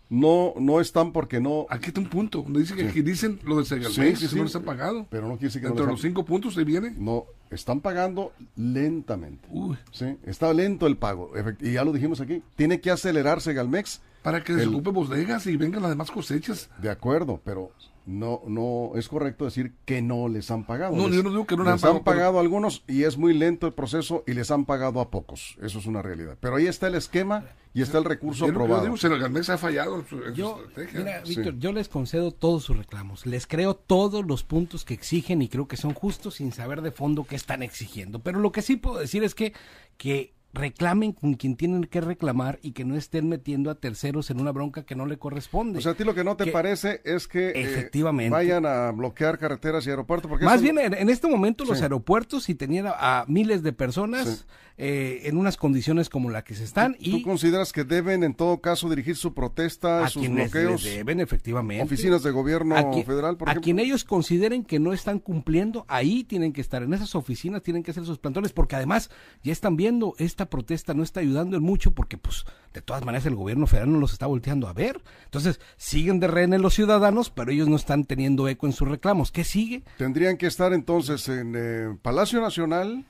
No, 0.09 0.55
no 0.59 0.81
están 0.81 1.12
porque 1.12 1.40
no, 1.40 1.66
Aquí 1.69 1.87
está 1.88 2.01
un 2.01 2.09
punto 2.09 2.42
donde 2.42 2.61
dice 2.61 2.77
que 2.77 2.83
Sí. 2.83 2.88
aquí 2.88 3.03
dicen 3.03 3.40
lo 3.45 3.57
de 3.59 3.64
Segalmex, 3.64 4.21
Sí, 4.21 4.29
sí, 4.29 4.37
no 4.37 4.45
les 4.45 4.55
han 4.55 4.62
pagado. 4.62 5.05
pero 5.11 5.23
no 5.27 5.33
quiere 5.35 5.47
decir 5.49 5.61
que 5.62 5.66
no 5.66 5.71
Dentro 5.75 5.87
de 5.87 5.92
los 5.92 6.01
han- 6.01 6.09
cinco 6.11 6.25
puntos 6.25 6.57
ahí 6.57 6.64
viene. 6.64 6.92
No, 6.97 7.25
están 7.51 7.81
pagando 7.81 8.33
lentamente. 8.55 9.49
Uy, 9.51 9.77
Sí, 9.90 10.16
está 10.25 10.53
lento 10.55 10.87
el 10.87 10.97
pago. 10.97 11.33
Y 11.61 11.73
ya 11.73 11.85
lo 11.85 11.92
dijimos 11.92 12.21
aquí. 12.21 12.42
Tiene 12.57 12.81
que 12.81 12.90
acelerarse 12.90 13.53
Galmex. 13.53 14.01
para 14.23 14.42
que 14.42 14.53
El- 14.53 14.59
desocupe 14.59 14.90
bodegas 14.90 15.47
y 15.47 15.57
vengan 15.57 15.83
las 15.83 15.90
demás 15.92 16.11
cosechas. 16.11 16.69
De 16.83 16.90
acuerdo, 16.90 17.40
pero 17.45 17.71
no, 18.07 18.40
no 18.47 18.92
es 18.95 19.09
correcto 19.09 19.45
decir 19.45 19.75
que 19.85 20.01
no 20.01 20.29
les 20.29 20.51
han 20.51 20.64
pagado. 20.64 20.95
No, 20.97 21.09
Les- 21.09 21.16
yo 21.16 21.23
no 21.25 21.31
digo 21.31 21.47
que 21.47 21.57
no 21.57 21.64
les 21.64 21.71
han 21.73 21.75
les 21.75 21.83
pagado, 21.83 21.99
han 21.99 22.05
pagado 22.05 22.38
a 22.38 22.40
algunos 22.40 22.85
y 22.87 23.03
es 23.03 23.19
muy 23.19 23.35
lento 23.35 23.66
el 23.66 23.73
proceso 23.75 24.23
y 24.27 24.33
les 24.35 24.51
han 24.51 24.64
pagado 24.64 25.01
a 25.01 25.11
pocos. 25.11 25.57
Eso 25.61 25.79
es 25.81 25.87
una 25.87 26.03
realidad. 26.03 26.37
Pero 26.40 26.57
ahí 26.57 26.66
está 26.66 26.87
el 26.87 26.95
esquema 26.95 27.45
y 27.75 27.83
está 27.83 27.99
el 27.99 28.05
recurso 28.05 28.47
Yo, 28.47 28.47
yo 28.47 28.53
aprobado. 28.53 28.85
digo, 28.85 28.97
Segalmex 28.97 29.51
ha 29.51 29.59
fallado 29.59 29.99
en 29.99 30.07
su, 30.07 30.16
en 30.23 30.25
su 30.31 30.35
Yo, 30.35 30.61
estrategia. 30.69 30.99
mira, 31.01 31.27
Sí. 31.27 31.35
Víctor, 31.37 31.59
yo 31.59 31.73
les 31.73 31.88
concedo 31.88 32.31
todos 32.31 32.62
sus 32.64 32.77
reclamos. 32.77 33.27
Les 33.27 33.47
creo 33.47 33.75
todos 33.75 34.25
los 34.25 34.45
puntos 34.45 34.85
que 34.85 34.95
exigen 34.95 35.42
y 35.42 35.49
creo 35.49 35.66
que 35.69 35.77
son 35.77 35.92
justos 35.92 36.37
sin 36.37 36.53
saber 36.53 36.83
de 36.83 36.92
fondo 36.92 37.25
qué 37.25 37.35
están 37.37 37.62
exigiendo. 37.62 38.21
Pero 38.21 38.38
lo 38.38 38.53
que 38.53 38.62
sí 38.62 38.77
puedo 38.77 38.99
decir 38.99 39.25
es 39.25 39.35
que, 39.35 39.53
que 39.99 40.33
reclamen 40.57 41.12
con 41.12 41.35
quien 41.35 41.55
tienen 41.57 41.85
que 41.85 42.01
reclamar 42.01 42.59
y 42.62 42.73
que 42.73 42.85
no 42.85 42.97
estén 42.97 43.29
metiendo 43.29 43.71
a 43.71 43.77
terceros 43.77 44.31
en 44.31 44.40
una 44.40 44.51
bronca 44.53 44.85
que 44.85 44.95
no 44.97 45.07
le 45.07 45.19
corresponde. 45.19 45.79
O 45.79 45.83
sea, 45.83 45.92
a 45.92 45.95
ti 45.95 46.03
lo 46.05 46.14
que 46.14 46.25
no 46.25 46.37
te 46.37 46.45
Que- 46.47 46.51
parece 46.53 47.01
es 47.05 47.29
que 47.29 47.51
eh, 47.51 47.53
Efectivamente. 47.62 48.31
vayan 48.31 48.66
a 48.66 48.90
bloquear 48.90 49.38
carreteras 49.38 49.87
y 49.87 49.90
aeropuertos. 49.90 50.29
Porque 50.29 50.45
Más 50.45 50.62
bien, 50.62 50.79
en, 50.79 50.95
en 50.95 51.09
este 51.11 51.29
momento 51.29 51.64
los 51.64 51.81
aeropuertos, 51.83 52.45
si 52.45 52.55
tenían 52.55 52.87
a, 52.87 52.92
a 53.21 53.25
miles 53.29 53.62
de 53.62 53.73
personas 53.73 54.27
Sí. 54.27 54.45
eh, 54.79 55.21
en 55.25 55.37
unas 55.38 55.57
condiciones 55.57 56.09
como 56.11 56.29
la 56.31 56.42
que 56.45 56.55
se 56.55 56.64
están 56.64 56.95
¿Tú 56.95 56.99
y 57.01 57.23
consideras 57.23 57.73
que 57.73 57.85
deben 57.85 58.23
en 58.25 58.35
todo 58.35 58.61
caso 58.61 58.88
dirigir 58.90 59.16
su 59.16 59.33
protesta, 59.35 60.05
a 60.05 60.09
sus 60.11 60.29
bloqueos, 60.29 60.83
les 60.85 60.97
deben 60.97 61.21
efectivamente. 61.21 61.83
oficinas 61.85 62.23
de 62.23 62.31
gobierno 62.31 62.77
a 62.77 62.90
quien, 62.90 63.05
federal, 63.07 63.37
por 63.37 63.49
a 63.49 63.53
ejemplo? 63.53 63.64
quien 63.64 63.79
ellos 63.79 64.05
consideren 64.05 64.64
que 64.64 64.79
no 64.79 64.92
están 64.92 65.19
cumpliendo, 65.19 65.85
ahí 65.88 66.25
tienen 66.25 66.53
que 66.53 66.61
estar, 66.61 66.83
en 66.83 66.92
esas 66.92 67.14
oficinas 67.14 67.62
tienen 67.62 67.83
que 67.83 67.90
hacer 67.90 68.05
sus 68.05 68.19
plantones, 68.19 68.53
porque 68.53 68.77
además 68.77 69.11
ya 69.42 69.53
están 69.53 69.77
viendo, 69.77 70.14
esta 70.19 70.45
protesta 70.46 70.94
no 70.94 71.02
está 71.02 71.20
ayudando 71.20 71.56
en 71.56 71.62
mucho, 71.62 71.92
porque 71.92 72.18
pues 72.18 72.44
de 72.72 72.82
todas 72.82 73.04
maneras 73.04 73.26
el 73.26 73.35
gobierno 73.35 73.66
federal 73.66 73.92
no 73.92 73.98
los 73.98 74.12
está 74.12 74.26
volteando 74.26 74.68
a 74.68 74.72
ver. 74.72 75.02
Entonces 75.24 75.61
siguen 75.76 76.20
de 76.20 76.28
rehenes 76.28 76.61
los 76.61 76.74
ciudadanos, 76.74 77.30
pero 77.30 77.50
ellos 77.50 77.68
no 77.68 77.76
están 77.76 78.04
teniendo 78.04 78.48
eco 78.48 78.66
en 78.66 78.72
sus 78.72 78.88
reclamos. 78.88 79.32
¿Qué 79.32 79.44
sigue? 79.44 79.82
Tendrían 79.98 80.37
que 80.37 80.46
estar 80.46 80.72
entonces 80.72 81.28
en 81.28 81.54
eh, 81.56 81.96
Palacio 82.02 82.40
Nacional. 82.40 83.04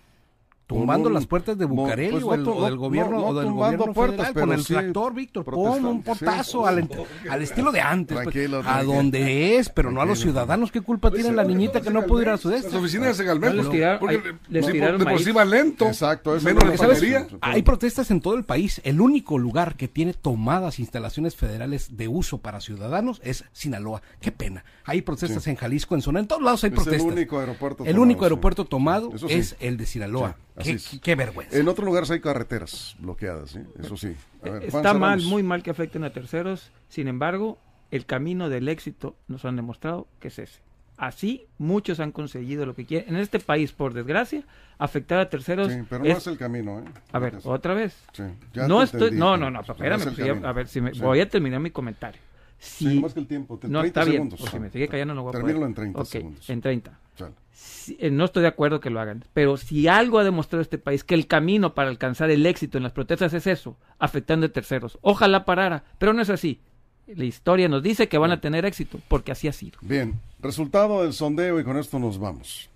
Tumbando 0.67 1.07
un- 1.09 1.15
las 1.15 1.27
puertas 1.27 1.57
de 1.57 1.65
Bucareli 1.65 2.11
pues 2.11 2.25
o, 2.25 2.35
el, 2.35 2.49
o 2.49 2.65
del 2.65 2.75
no- 2.75 2.81
gobierno, 2.81 3.19
no 3.19 3.27
o 3.27 3.35
del 3.35 3.53
gobierno 3.53 3.93
puertas, 3.93 4.17
federal, 4.17 4.35
pero 4.35 4.47
con 4.47 4.55
el 4.59 4.65
sí 4.65 4.73
tractor, 4.73 5.15
Víctor, 5.15 5.45
pon 5.45 5.85
un 5.85 5.97
sí. 5.99 6.03
portazo 6.05 6.67
al, 6.67 6.89
al 7.31 7.43
estilo 7.43 7.71
de 7.71 7.81
antes, 7.81 8.17
pues, 8.17 8.35
Tranquilo, 8.35 8.63
a 8.67 8.83
donde 8.83 9.59
es, 9.59 9.69
pero 9.69 9.93
no 9.93 10.01
a 10.01 10.05
los 10.07 10.19
ciudadanos. 10.19 10.73
¿Qué 10.73 10.81
culpa 10.81 11.13
tiene 11.13 11.31
la 11.31 11.45
niñita 11.45 11.81
que 11.81 11.91
no 11.91 12.03
pudo 12.05 12.23
ir 12.23 12.31
a 12.31 12.37
su 12.37 12.49
de 12.49 12.61
Las 12.63 12.75
oficinas 12.75 13.09
de 13.09 13.15
Segalmex, 13.15 13.55
les 13.55 13.71
tiraron- 13.71 14.01
porque 14.01 14.19
de- 14.19 14.35
les 14.49 14.67
de- 14.67 14.73
tiraron 14.73 14.99
de 14.99 15.05
por 15.05 15.21
sí 15.21 15.31
va 15.31 15.45
lento. 15.45 15.87
Exacto, 15.87 16.35
eso 16.35 16.45
menos 16.45 16.65
es 16.65 16.81
lo 16.81 16.89
que 16.89 16.95
refinería. 16.95 17.23
pasa. 17.27 17.37
Hay 17.43 17.63
protestas 17.63 18.11
en 18.11 18.21
todo 18.21 18.35
el 18.35 18.43
país. 18.45 18.81
El 18.83 19.01
único 19.01 19.39
lugar 19.39 19.77
que 19.77 19.87
tiene 19.87 20.15
tomadas 20.15 20.81
instalaciones 20.81 21.37
federales 21.37 21.97
de 21.97 22.09
uso 22.09 22.39
para 22.39 22.61
ciudadanos 22.61 23.21
es 23.23 23.45
Sinaloa. 23.53 24.03
Qué 24.21 24.33
pena. 24.33 24.65
Hay 24.85 25.03
protestas 25.03 25.47
en 25.47 25.55
Jalisco, 25.55 25.95
en 25.95 26.03
zona, 26.03 26.19
en 26.19 26.27
todos 26.27 26.43
lados 26.43 26.65
hay 26.65 26.71
Es 26.71 26.77
el 26.79 26.83
protestas. 26.83 27.13
único 27.13 27.39
aeropuerto 27.39 27.85
El 27.85 27.99
único 28.01 28.25
aeropuerto 28.25 28.65
tomado 28.65 29.13
es 29.29 29.55
el 29.61 29.77
de 29.77 29.87
Sinaloa. 29.87 30.37
Sí, 30.61 30.73
así 30.73 30.99
qué, 30.99 31.03
qué 31.03 31.15
vergüenza. 31.17 31.57
En 31.57 31.69
otros 31.69 31.85
lugares 31.85 32.11
hay 32.11 32.21
carreteras 32.21 32.97
bloqueadas, 32.99 33.51
¿sí? 33.51 33.61
eso 33.79 33.97
sí. 33.97 34.15
A 34.43 34.51
ver, 34.51 34.71
Juan, 34.71 34.85
Está 34.85 34.95
mal, 34.95 35.23
muy 35.23 35.43
mal 35.43 35.63
que 35.63 35.71
afecten 35.71 36.05
a 36.05 36.11
terceros. 36.11 36.71
Sin 36.89 37.09
embargo, 37.09 37.59
el 37.91 38.07
camino 38.07 38.49
del 38.49 38.69
éxito 38.69 39.17
nos 39.29 39.45
han 39.45 39.57
demostrado 39.57 40.07
que 40.21 40.29
es 40.29 40.39
ese. 40.39 40.61
Así, 40.97 41.47
muchos 41.59 42.01
han 42.01 42.11
conseguido 42.11 42.65
lo 42.65 42.75
que 42.75 42.87
quieren. 42.87 43.15
En 43.15 43.21
este 43.21 43.39
país, 43.39 43.73
por 43.73 43.93
desgracia, 43.93 44.45
afectar 44.79 45.19
a 45.19 45.29
terceros 45.29 45.71
Sí, 45.71 45.81
pero 45.91 46.03
no 46.03 46.11
es, 46.11 46.17
es... 46.19 46.27
el 46.27 46.39
camino, 46.39 46.79
¿eh? 46.81 46.85
A 47.13 47.19
ver, 47.19 47.39
otra 47.45 47.75
vez. 47.75 48.03
Sí, 48.13 48.23
ya 48.55 48.67
no 48.67 48.83
estoy... 48.83 49.03
entendí, 49.03 49.21
No, 49.21 49.37
no, 49.37 49.51
no, 49.51 49.61
no 49.61 49.73
espérame. 49.73 50.01
es 50.01 50.07
pues, 50.15 50.45
a 50.45 50.53
ver, 50.53 50.69
si 50.69 50.81
me... 50.81 50.95
Sí. 50.95 51.01
voy 51.01 51.21
a 51.21 51.29
terminar 51.29 51.61
mi 51.61 51.71
comentario. 51.71 52.21
Sí, 52.59 52.89
Si... 52.91 53.01
más 53.01 53.13
que 53.15 53.21
el 53.21 53.27
tiempo, 53.27 53.55
no, 53.55 53.81
30 53.83 53.87
está 53.87 54.05
bien. 54.05 54.15
segundos. 54.15 54.41
si 54.51 54.59
me 54.59 54.71
sigue 54.71 54.89
callando 54.89 55.15
no 55.15 55.23
voy 55.23 55.31
a 55.31 55.33
Termínalo 55.33 55.59
poder. 55.61 55.69
en 55.69 55.75
30 55.75 56.01
Ok, 56.01 56.07
segundos. 56.07 56.51
en 56.51 56.61
30. 56.61 56.99
Chale. 57.17 57.35
Sí, 57.53 57.97
eh, 58.01 58.11
no 58.11 58.25
estoy 58.25 58.43
de 58.43 58.49
acuerdo 58.49 58.81
que 58.81 58.91
lo 58.91 59.01
hagan, 59.01 59.25
pero 59.33 59.57
si 59.57 59.89
algo 59.89 60.19
ha 60.19 60.25
demostrado 60.25 60.61
este 60.63 60.79
país 60.79 61.05
que 61.05 61.15
el 61.15 61.27
camino 61.27 61.75
para 61.75 61.89
alcanzar 61.89 62.31
el 62.31 62.45
éxito 62.47 62.77
en 62.79 62.85
las 62.85 62.93
protestas 62.93 63.33
es 63.35 63.47
eso, 63.47 63.77
afectando 63.99 64.47
a 64.47 64.49
terceros. 64.51 64.99
Ojalá 65.03 65.45
parara, 65.45 65.85
pero 65.99 66.13
no 66.13 66.21
es 66.23 66.31
así. 66.31 66.61
La 67.07 67.25
historia 67.25 67.69
nos 67.69 67.83
dice 67.83 68.09
que 68.09 68.19
van 68.19 68.33
a 68.33 68.41
tener 68.41 68.65
éxito, 68.65 68.99
porque 69.09 69.33
así 69.33 69.47
ha 69.49 69.53
sido. 69.53 69.79
Bien, 69.81 70.19
resultado 70.41 71.03
del 71.03 71.13
sondeo 71.13 71.61
y 71.61 71.65
con 71.65 71.77
esto 71.79 71.99
nos 71.99 72.19
vamos. 72.19 72.69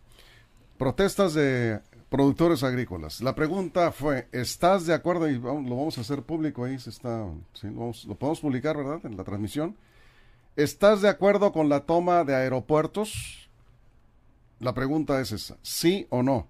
Protestas 0.79 1.35
de 1.35 1.81
productores 2.11 2.63
agrícolas. 2.65 3.21
La 3.23 3.35
pregunta 3.35 3.93
fue, 3.93 4.29
¿estás 4.33 4.85
de 4.87 4.93
acuerdo? 4.95 5.29
Y 5.31 5.39
vamos- 5.39 5.71
lo 5.71 5.77
vamos 5.77 5.97
a 5.97 6.03
hacer 6.03 6.23
público 6.23 6.65
ahí, 6.65 6.79
se 6.79 6.91
está, 6.91 7.27
sí, 7.55 7.69
lo, 7.69 7.81
vamos- 7.81 8.05
lo 8.05 8.15
podemos 8.17 8.41
publicar, 8.41 8.77
¿verdad? 8.77 9.01
En 9.05 9.17
la 9.17 9.25
transmisión. 9.25 9.77
¿Estás 10.57 11.01
de 11.01 11.09
acuerdo 11.09 11.53
con 11.53 11.69
la 11.69 11.87
toma 11.87 12.25
de 12.25 12.35
aeropuertos? 12.35 13.49
La 14.59 14.75
pregunta 14.75 15.21
es 15.21 15.33
esa, 15.33 15.57
¿sí 15.63 16.07
o 16.11 16.23
no? 16.23 16.47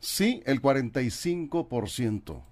Sí, 0.00 0.42
el 0.44 0.60
45%. 0.60 2.42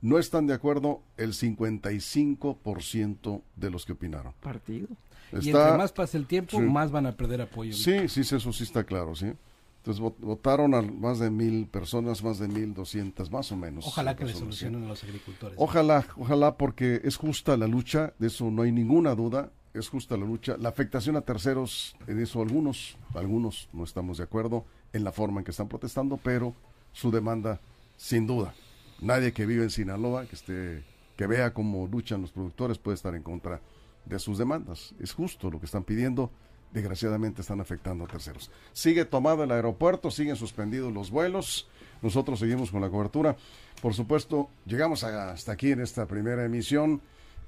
No 0.00 0.18
están 0.18 0.46
de 0.46 0.54
acuerdo 0.54 1.00
el 1.16 1.32
55% 1.34 3.42
de 3.56 3.70
los 3.70 3.84
que 3.86 3.92
opinaron. 3.92 4.32
Partido. 4.42 4.88
Y 5.32 5.50
entre 5.50 5.76
más 5.76 5.92
pase 5.92 6.16
el 6.18 6.26
tiempo, 6.26 6.58
Sí. 6.58 6.62
más 6.64 6.90
van 6.90 7.06
a 7.06 7.16
perder 7.16 7.40
apoyo. 7.42 7.72
Sí, 7.72 8.08
sí, 8.08 8.24
sí, 8.24 8.34
eso 8.36 8.52
sí 8.52 8.64
está 8.64 8.84
claro, 8.84 9.14
sí. 9.14 9.32
Entonces 9.78 10.02
vot- 10.02 10.18
votaron 10.20 10.74
a 10.74 10.82
más 10.82 11.18
de 11.18 11.30
mil 11.30 11.66
personas, 11.66 12.22
más 12.22 12.38
de 12.38 12.48
mil 12.48 12.74
doscientas, 12.74 13.30
más 13.30 13.50
o 13.52 13.56
menos. 13.56 13.86
Ojalá 13.86 14.14
que 14.16 14.24
le 14.24 14.34
solucionen 14.34 14.84
a 14.84 14.88
los 14.88 15.02
agricultores. 15.04 15.56
Ojalá, 15.58 16.06
ojalá, 16.16 16.56
porque 16.56 17.00
es 17.04 17.16
justa 17.16 17.56
la 17.56 17.66
lucha, 17.66 18.12
de 18.18 18.26
eso 18.26 18.50
no 18.50 18.62
hay 18.62 18.72
ninguna 18.72 19.14
duda, 19.14 19.50
es 19.74 19.88
justa 19.88 20.16
la 20.16 20.26
lucha. 20.26 20.56
La 20.58 20.68
afectación 20.68 21.16
a 21.16 21.20
terceros, 21.22 21.96
en 22.06 22.20
eso 22.20 22.42
algunos, 22.42 22.96
algunos 23.14 23.68
no 23.72 23.84
estamos 23.84 24.18
de 24.18 24.24
acuerdo 24.24 24.64
en 24.92 25.04
la 25.04 25.12
forma 25.12 25.40
en 25.40 25.44
que 25.44 25.52
están 25.52 25.68
protestando, 25.68 26.16
pero 26.16 26.54
su 26.92 27.10
demanda, 27.10 27.60
sin 27.96 28.26
duda. 28.26 28.54
Nadie 29.00 29.32
que 29.32 29.46
vive 29.46 29.62
en 29.62 29.70
Sinaloa, 29.70 30.26
que 30.26 30.34
esté, 30.34 30.82
que 31.16 31.26
vea 31.26 31.54
cómo 31.54 31.86
luchan 31.86 32.20
los 32.22 32.32
productores, 32.32 32.78
puede 32.78 32.96
estar 32.96 33.14
en 33.14 33.22
contra 33.22 33.60
de 34.04 34.18
sus 34.18 34.38
demandas. 34.38 34.92
Es 34.98 35.12
justo 35.12 35.50
lo 35.50 35.60
que 35.60 35.66
están 35.66 35.84
pidiendo, 35.84 36.30
desgraciadamente 36.72 37.42
están 37.42 37.60
afectando 37.60 38.04
a 38.04 38.06
terceros. 38.06 38.50
Sigue 38.72 39.04
tomado 39.04 39.44
el 39.44 39.50
aeropuerto, 39.50 40.10
siguen 40.10 40.36
suspendidos 40.36 40.92
los 40.92 41.10
vuelos. 41.10 41.68
Nosotros 42.02 42.38
seguimos 42.38 42.70
con 42.70 42.80
la 42.80 42.90
cobertura. 42.90 43.36
Por 43.82 43.94
supuesto, 43.94 44.48
llegamos 44.66 45.04
hasta 45.04 45.52
aquí 45.52 45.72
en 45.72 45.80
esta 45.80 46.06
primera 46.06 46.44
emisión, 46.44 47.00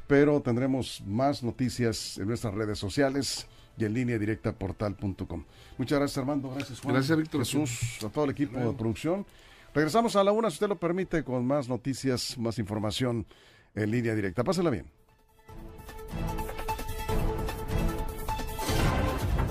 pero 0.06 0.40
tendremos 0.40 1.02
más 1.06 1.42
noticias 1.42 2.18
en 2.18 2.28
nuestras 2.28 2.54
redes 2.54 2.78
sociales 2.78 3.46
y 3.76 3.84
en 3.84 3.94
línea 3.94 4.18
directa 4.18 4.52
portal.com. 4.52 5.44
Muchas 5.78 5.98
gracias 5.98 6.18
Armando, 6.18 6.50
gracias 6.50 6.80
Juan. 6.80 6.94
Gracias 6.94 7.18
Víctor. 7.18 7.40
Jesús, 7.40 7.98
a 8.04 8.08
todo 8.08 8.24
el 8.24 8.30
equipo 8.32 8.58
de 8.58 8.72
producción. 8.72 9.24
Regresamos 9.72 10.16
a 10.16 10.24
la 10.24 10.32
una, 10.32 10.50
si 10.50 10.54
usted 10.54 10.68
lo 10.68 10.78
permite, 10.78 11.22
con 11.22 11.46
más 11.46 11.68
noticias, 11.68 12.36
más 12.38 12.58
información 12.58 13.24
en 13.74 13.90
línea 13.90 14.14
directa. 14.14 14.42
Pásela 14.42 14.70
bien. 14.70 14.99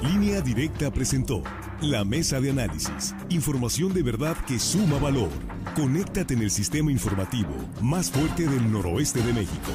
Línea 0.09 0.41
Directa 0.41 0.89
presentó 0.89 1.43
la 1.81 2.03
mesa 2.03 2.41
de 2.41 2.49
análisis. 2.49 3.13
Información 3.29 3.93
de 3.93 4.01
verdad 4.01 4.35
que 4.47 4.57
suma 4.57 4.97
valor. 4.97 5.29
Conéctate 5.75 6.33
en 6.33 6.41
el 6.41 6.49
sistema 6.49 6.91
informativo 6.91 7.53
más 7.79 8.09
fuerte 8.09 8.47
del 8.47 8.71
noroeste 8.71 9.21
de 9.21 9.33
México. 9.33 9.71